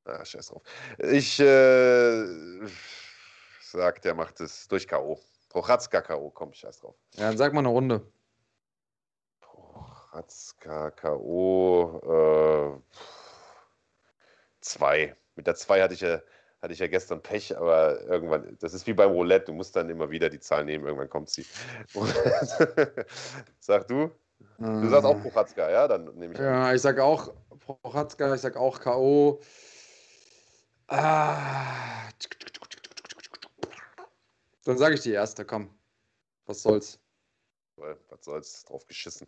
[0.06, 0.64] Ah, scheiß drauf.
[1.00, 2.26] Ich äh,
[3.62, 5.20] sag, der macht es durch K.O.
[5.50, 6.30] Prochatzka K.O.
[6.32, 6.96] Komm, scheiß drauf.
[7.16, 8.06] Ja, dann sag mal eine Runde.
[10.12, 12.80] Ratzka, K.O.
[12.80, 12.82] Äh,
[14.62, 15.16] zwei.
[15.36, 16.22] Mit der zwei hatte ich ja
[16.62, 19.90] hatte ich ja gestern Pech, aber irgendwann, das ist wie beim Roulette, du musst dann
[19.90, 21.46] immer wieder die Zahl nehmen, irgendwann kommt sie.
[23.60, 24.12] Sag du?
[24.58, 25.22] Du sagst auch äh.
[25.22, 25.88] Prochatzka, ja?
[25.88, 26.76] Dann nehme ich Ja, an.
[26.76, 29.40] ich sag auch Prochatzka, ich sag auch K.O.
[30.88, 32.10] Ah.
[34.66, 35.70] Dann sage ich die erste, komm.
[36.46, 37.00] Was soll's.
[37.78, 39.28] Was soll's, drauf geschissen,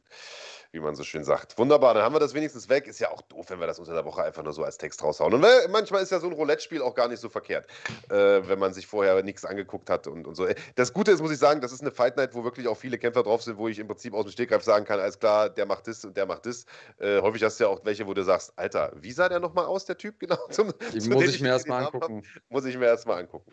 [0.72, 1.58] wie man so schön sagt.
[1.58, 2.88] Wunderbar, dann haben wir das wenigstens weg.
[2.88, 5.04] Ist ja auch doof, wenn wir das unter der Woche einfach nur so als Text
[5.04, 5.34] raushauen.
[5.34, 7.68] Und manchmal ist ja so ein Roulette-Spiel auch gar nicht so verkehrt,
[8.10, 8.16] äh,
[8.48, 10.48] wenn man sich vorher nichts angeguckt hat und, und so.
[10.76, 12.98] Das Gute ist, muss ich sagen, das ist eine Fight Night, wo wirklich auch viele
[12.98, 15.66] Kämpfer drauf sind, wo ich im Prinzip aus dem Stegreif sagen kann, alles klar, der
[15.66, 16.66] macht das und der macht das.
[17.00, 19.66] Äh, häufig hast du ja auch welche, wo du sagst, Alter, wie sah der nochmal
[19.66, 20.38] aus, der Typ genau?
[20.50, 22.24] Zum, Die muss ich mir erstmal angucken.
[22.50, 23.52] Muss ich mir erstmal angucken.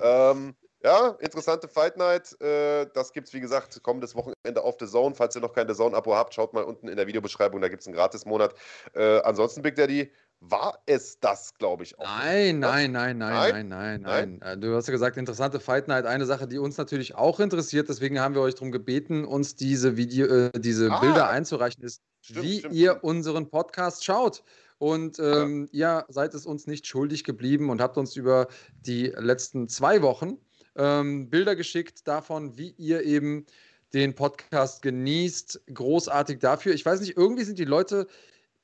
[0.00, 0.54] Ähm,
[0.84, 2.38] ja, interessante Fight Night.
[2.42, 5.14] Äh, das gibt es, wie gesagt, kommendes Wochenende auf The Zone.
[5.14, 7.80] Falls ihr noch kein The Zone-Abo habt, schaut mal unten in der Videobeschreibung, da gibt
[7.80, 8.54] es einen Gratis-Monat.
[8.92, 12.04] Äh, ansonsten, Big Daddy, war es das, glaube ich, auch.
[12.04, 14.60] Nein, nein, nein, nein, nein, nein, nein, nein.
[14.60, 16.04] Du hast ja gesagt, interessante Fight Night.
[16.04, 19.96] Eine Sache, die uns natürlich auch interessiert, deswegen haben wir euch darum gebeten, uns diese
[19.96, 23.04] Video, äh, diese ah, Bilder einzureichen, ist, stimmt, wie stimmt, ihr stimmt.
[23.04, 24.42] unseren Podcast schaut.
[24.76, 26.00] Und ähm, ja.
[26.00, 28.48] ihr seid es uns nicht schuldig geblieben und habt uns über
[28.82, 30.36] die letzten zwei Wochen
[30.76, 33.46] ähm, Bilder geschickt davon, wie ihr eben
[33.92, 35.62] den Podcast genießt.
[35.72, 36.74] Großartig dafür.
[36.74, 38.06] Ich weiß nicht, irgendwie sind die Leute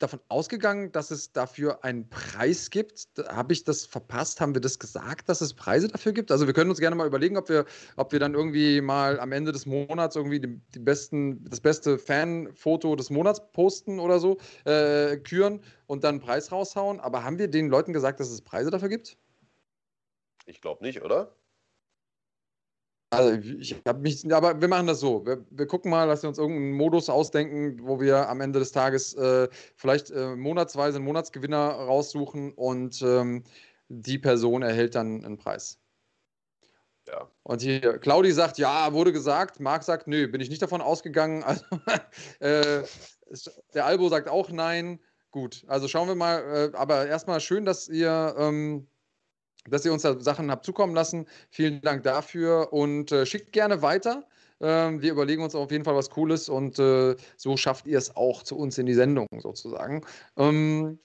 [0.01, 3.07] davon ausgegangen, dass es dafür einen Preis gibt.
[3.29, 4.41] Habe ich das verpasst?
[4.41, 6.33] Haben wir das gesagt, dass es Preise dafür gibt?
[6.33, 7.67] Also wir können uns gerne mal überlegen, ob wir,
[7.97, 11.99] ob wir dann irgendwie mal am Ende des Monats irgendwie die, die besten, das beste
[11.99, 16.99] Fanfoto des Monats posten oder so, äh, küren und dann einen Preis raushauen.
[16.99, 19.19] Aber haben wir den Leuten gesagt, dass es Preise dafür gibt?
[20.47, 21.37] Ich glaube nicht, oder?
[23.13, 25.27] Also ich habe mich, aber wir machen das so.
[25.27, 28.71] Wir, wir, gucken mal, dass wir uns irgendeinen Modus ausdenken, wo wir am Ende des
[28.71, 33.43] Tages äh, vielleicht äh, monatsweise einen Monatsgewinner raussuchen und ähm,
[33.89, 35.81] die Person erhält dann einen Preis.
[37.09, 37.29] Ja.
[37.43, 39.59] Und hier, Claudi sagt, ja, wurde gesagt.
[39.59, 41.45] Marc sagt, nö, bin ich nicht davon ausgegangen.
[43.33, 45.01] Also, äh, der Albo sagt auch nein.
[45.31, 46.71] Gut, also schauen wir mal.
[46.73, 48.89] Äh, aber erstmal schön, dass ihr ähm,
[49.69, 51.27] dass ihr uns da Sachen habt zukommen lassen.
[51.51, 54.27] Vielen Dank dafür und äh, schickt gerne weiter.
[54.61, 58.17] Ähm, wir überlegen uns auf jeden Fall was Cooles und äh, so schafft ihr es
[58.17, 60.05] auch zu uns in die Sendung sozusagen.
[60.37, 60.99] Ähm,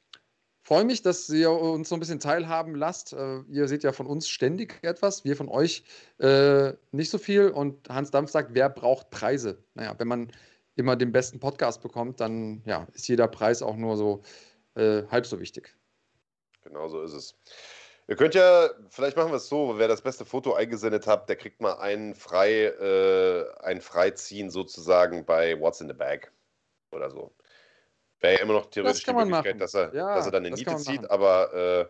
[0.67, 3.13] Freue mich, dass ihr uns so ein bisschen teilhaben lasst.
[3.13, 5.83] Äh, ihr seht ja von uns ständig etwas, wir von euch
[6.17, 7.49] äh, nicht so viel.
[7.49, 9.63] Und Hans Dampf sagt, wer braucht Preise?
[9.75, 10.31] Naja, wenn man
[10.75, 14.23] immer den besten Podcast bekommt, dann ja, ist jeder Preis auch nur so
[14.73, 15.75] äh, halb so wichtig.
[16.63, 17.35] Genau so ist es.
[18.07, 21.35] Ihr könnt ja, vielleicht machen wir es so, wer das beste Foto eingesendet hat, der
[21.35, 26.31] kriegt mal einen frei, äh, ein Freiziehen sozusagen bei What's in the Bag
[26.91, 27.33] oder so.
[28.19, 30.75] Wäre ja immer noch theoretisch die Möglichkeit, dass er, ja, dass er dann eine Niete
[30.77, 31.85] zieht, aber äh,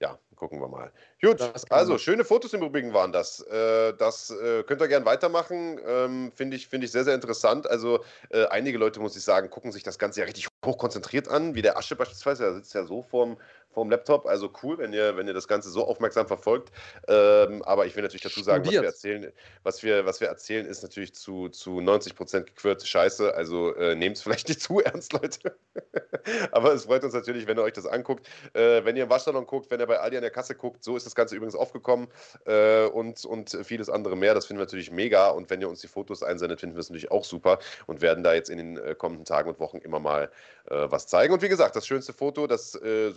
[0.00, 0.92] ja, gucken wir mal.
[1.20, 1.40] Gut,
[1.70, 3.40] also schöne Fotos im Übrigen waren das.
[3.40, 5.80] Äh, das äh, könnt ihr gerne weitermachen.
[5.86, 7.68] Ähm, Finde ich, find ich sehr, sehr interessant.
[7.68, 11.54] Also äh, einige Leute, muss ich sagen, gucken sich das Ganze ja richtig hochkonzentriert an,
[11.54, 12.42] wie der Asche beispielsweise.
[12.42, 13.38] Der sitzt ja so vorm,
[13.74, 14.26] vorm Laptop.
[14.26, 16.72] Also cool, wenn ihr, wenn ihr das Ganze so aufmerksam verfolgt.
[17.08, 19.32] Ähm, aber ich will natürlich dazu sagen, was wir erzählen,
[19.62, 23.34] was wir, was wir erzählen, ist natürlich zu, zu 90 Prozent gequirlte Scheiße.
[23.34, 25.56] Also äh, nehmt es vielleicht nicht zu ernst, Leute.
[26.52, 28.26] aber es freut uns natürlich, wenn ihr euch das anguckt.
[28.54, 30.96] Äh, wenn ihr im Waschsalon guckt, wenn ihr bei Aldi an der Kasse guckt, so
[30.96, 32.08] ist das Ganze übrigens aufgekommen.
[32.46, 34.34] Äh, und, und vieles andere mehr.
[34.34, 35.30] Das finden wir natürlich mega.
[35.30, 38.22] Und wenn ihr uns die Fotos einsendet, finden wir es natürlich auch super und werden
[38.22, 40.30] da jetzt in den äh, kommenden Tagen und Wochen immer mal
[40.70, 41.32] äh, was zeigen.
[41.32, 43.10] Und wie gesagt, das schönste Foto, das äh,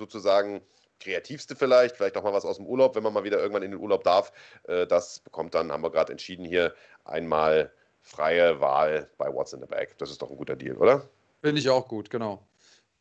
[0.48, 0.61] sozusagen
[0.99, 3.72] kreativste vielleicht, vielleicht auch mal was aus dem Urlaub, wenn man mal wieder irgendwann in
[3.72, 4.32] den Urlaub darf.
[4.64, 6.74] Äh, das bekommt dann, haben wir gerade entschieden, hier
[7.06, 7.72] einmal
[8.02, 9.90] freie Wahl bei What's in the Bag.
[9.99, 11.07] Das ist doch ein guter Deal, oder?
[11.41, 12.41] Finde ich auch gut, genau.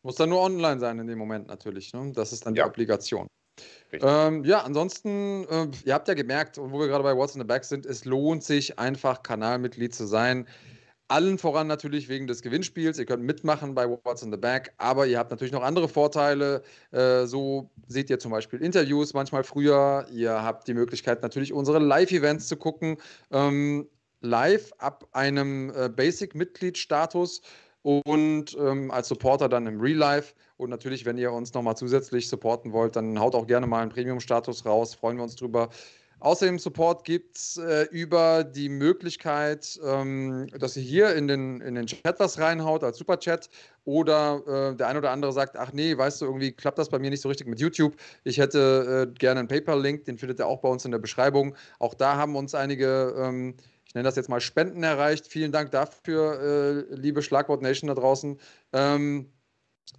[0.03, 1.93] Muss dann nur online sein in dem Moment natürlich.
[1.95, 2.13] Ne?
[2.15, 2.67] Das ist dann die ja.
[2.67, 3.27] Obligation.
[3.93, 7.47] Ähm, ja, ansonsten, äh, ihr habt ja gemerkt, wo wir gerade bei What's in the
[7.47, 10.47] Bag sind, es lohnt sich einfach Kanalmitglied zu sein.
[11.09, 12.99] Allen voran natürlich wegen des Gewinnspiels.
[12.99, 16.63] Ihr könnt mitmachen bei What's in the Bag, aber ihr habt natürlich noch andere Vorteile.
[16.91, 20.07] Äh, so seht ihr zum Beispiel Interviews manchmal früher.
[20.11, 22.97] Ihr habt die Möglichkeit natürlich unsere Live-Events zu gucken.
[23.31, 23.89] Ähm,
[24.21, 27.43] live ab einem äh, Basic-Mitgliedstatus
[27.83, 30.35] und ähm, als Supporter dann im Real Life.
[30.57, 33.91] Und natürlich, wenn ihr uns nochmal zusätzlich supporten wollt, dann haut auch gerne mal einen
[33.91, 34.95] Premium-Status raus.
[34.95, 35.69] Freuen wir uns drüber.
[36.21, 41.75] Außerdem Support gibt es äh, über die Möglichkeit, ähm, dass ihr hier in den, in
[41.75, 43.51] den Chat was reinhaut als Superchat
[43.85, 46.99] oder äh, der ein oder andere sagt, ach nee, weißt du, irgendwie klappt das bei
[46.99, 47.97] mir nicht so richtig mit YouTube.
[48.25, 51.55] Ich hätte äh, gerne einen PayPal-Link, den findet ihr auch bei uns in der Beschreibung.
[51.79, 53.55] Auch da haben uns einige, ähm,
[53.87, 55.27] ich nenne das jetzt mal Spenden erreicht.
[55.27, 58.41] Vielen Dank dafür, äh, liebe Schlagwort Nation da draußen.
[58.73, 59.31] Ähm,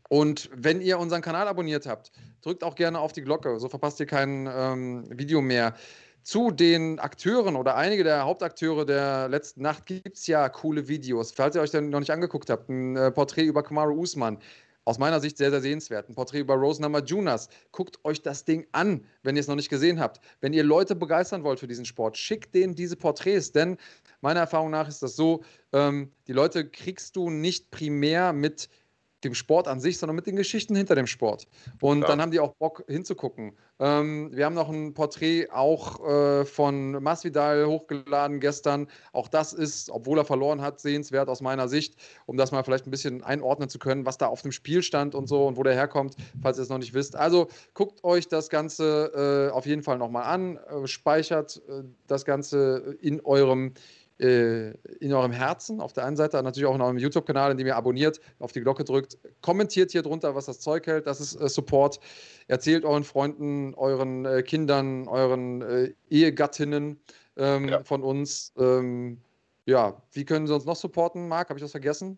[0.10, 2.12] und wenn ihr unseren Kanal abonniert habt,
[2.42, 5.76] drückt auch gerne auf die Glocke, so verpasst ihr kein ähm, Video mehr.
[6.24, 11.32] Zu den Akteuren oder einige der Hauptakteure der letzten Nacht gibt es ja coole Videos.
[11.32, 14.38] Falls ihr euch dann noch nicht angeguckt habt, ein äh, Porträt über Kamaru Usman.
[14.84, 16.08] Aus meiner Sicht sehr, sehr sehenswert.
[16.08, 17.50] Ein Porträt über Rose Namajunas.
[17.74, 20.22] Guckt euch das Ding an, wenn ihr es noch nicht gesehen habt.
[20.40, 23.78] Wenn ihr Leute begeistern wollt für diesen Sport, schickt denen diese Porträts, denn
[24.22, 28.70] Meiner Erfahrung nach ist das so, ähm, die Leute kriegst du nicht primär mit
[29.24, 31.48] dem Sport an sich, sondern mit den Geschichten hinter dem Sport.
[31.82, 32.08] Und ja.
[32.08, 33.54] dann haben die auch Bock hinzugucken.
[33.80, 38.88] Ähm, wir haben noch ein Porträt auch äh, von Masvidal hochgeladen gestern.
[39.14, 41.96] Auch das ist, obwohl er verloren hat, sehenswert aus meiner Sicht,
[42.26, 45.16] um das mal vielleicht ein bisschen einordnen zu können, was da auf dem Spiel stand
[45.16, 47.16] und so und wo der herkommt, falls ihr es noch nicht wisst.
[47.16, 52.26] Also guckt euch das Ganze äh, auf jeden Fall nochmal an, äh, speichert äh, das
[52.26, 53.74] Ganze in eurem
[54.20, 57.68] äh, in eurem Herzen, auf der einen Seite natürlich auch in eurem YouTube-Kanal, in dem
[57.68, 61.36] ihr abonniert, auf die Glocke drückt, kommentiert hier drunter, was das Zeug hält, das ist
[61.40, 62.00] äh, Support.
[62.48, 67.00] Erzählt euren Freunden, euren äh, Kindern, euren äh, Ehegattinnen
[67.38, 67.84] ähm, ja.
[67.84, 68.54] von uns.
[68.58, 69.22] Ähm,
[69.66, 71.50] ja, wie können sie uns noch supporten, Marc?
[71.50, 72.18] Habe ich das vergessen?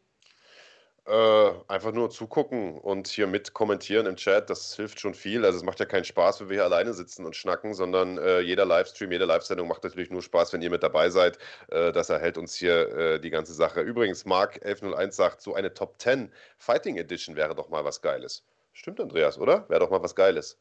[1.10, 5.44] Äh, einfach nur zugucken und hier mit kommentieren im Chat, das hilft schon viel.
[5.44, 8.42] Also es macht ja keinen Spaß, wenn wir hier alleine sitzen und schnacken, sondern äh,
[8.42, 11.40] jeder Livestream, jede Live-Sendung macht natürlich nur Spaß, wenn ihr mit dabei seid.
[11.70, 13.82] Äh, das erhält uns hier äh, die ganze Sache.
[13.82, 18.44] Übrigens, Mark1101 sagt, so eine Top 10 Fighting Edition wäre doch mal was Geiles.
[18.74, 19.68] Stimmt, Andreas, oder?
[19.68, 20.60] Wäre doch mal was Geiles.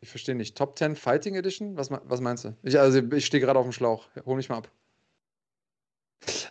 [0.00, 0.58] Ich verstehe nicht.
[0.58, 1.76] Top 10 Fighting Edition?
[1.76, 2.56] Was, was meinst du?
[2.64, 4.08] Ich, also ich stehe gerade auf dem Schlauch.
[4.26, 4.68] Hol mich mal ab.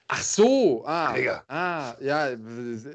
[0.09, 2.31] Ach so, ah, ah, ja,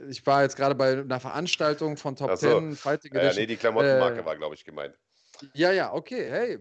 [0.09, 2.49] ich war jetzt gerade bei einer Veranstaltung von Top so.
[2.49, 3.35] 10 Fighting Edition.
[3.35, 4.99] Ja, nee, die Klamottenmarke äh, war, glaube ich, gemeint.
[5.53, 6.59] Ja, ja, okay, hey,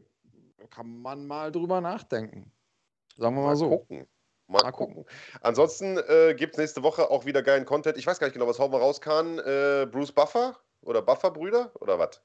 [0.70, 2.52] kann man mal drüber nachdenken.
[3.18, 3.70] Sagen wir mal, mal so.
[3.70, 4.08] Gucken.
[4.48, 4.96] Mal, mal gucken.
[4.96, 5.12] gucken.
[5.40, 7.98] Ansonsten äh, gibt es nächste Woche auch wieder geilen Content.
[7.98, 9.40] Ich weiß gar nicht genau, was hauen wir raus kann.
[9.40, 12.22] Äh, Bruce Buffer oder Buffer-Brüder oder was?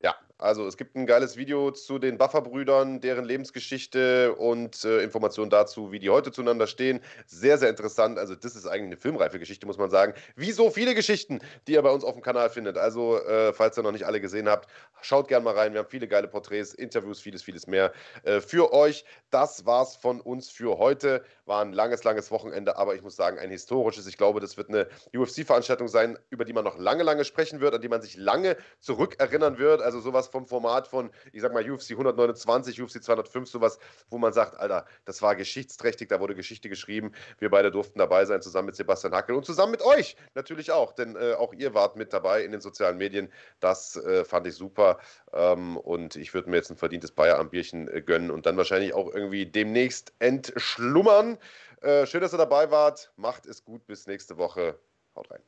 [0.00, 5.50] Ja, also es gibt ein geiles Video zu den Buffer-Brüdern, deren Lebensgeschichte und äh, Informationen
[5.50, 7.00] dazu, wie die heute zueinander stehen.
[7.26, 8.18] Sehr, sehr interessant.
[8.20, 10.14] Also das ist eigentlich eine filmreife Geschichte, muss man sagen.
[10.36, 12.78] Wie so viele Geschichten, die ihr bei uns auf dem Kanal findet.
[12.78, 14.70] Also äh, falls ihr noch nicht alle gesehen habt,
[15.02, 15.72] schaut gerne mal rein.
[15.72, 17.92] Wir haben viele geile Porträts, Interviews, vieles, vieles mehr
[18.22, 19.04] äh, für euch.
[19.30, 21.24] Das war's von uns für heute.
[21.46, 24.06] War ein langes, langes Wochenende, aber ich muss sagen, ein historisches.
[24.06, 24.86] Ich glaube, das wird eine
[25.16, 28.56] UFC-Veranstaltung sein, über die man noch lange, lange sprechen wird, an die man sich lange
[28.78, 29.82] zurückerinnern wird.
[29.82, 33.78] Also sowas vom Format von, ich sag mal, UFC 129, UFC 205, sowas,
[34.08, 37.12] wo man sagt, Alter, das war geschichtsträchtig, da wurde Geschichte geschrieben.
[37.38, 40.92] Wir beide durften dabei sein, zusammen mit Sebastian Hackel und zusammen mit euch natürlich auch,
[40.92, 43.32] denn äh, auch ihr wart mit dabei in den sozialen Medien.
[43.60, 44.98] Das äh, fand ich super
[45.32, 48.56] ähm, und ich würde mir jetzt ein verdientes Bayer am Bierchen äh, gönnen und dann
[48.56, 51.38] wahrscheinlich auch irgendwie demnächst entschlummern.
[51.80, 53.12] Äh, schön, dass ihr dabei wart.
[53.16, 53.86] Macht es gut.
[53.86, 54.78] Bis nächste Woche.
[55.14, 55.42] Haut rein.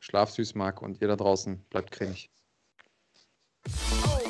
[0.00, 2.30] Schlaf süß, Marc, und ihr da draußen bleibt cremig.
[3.70, 4.27] Oh.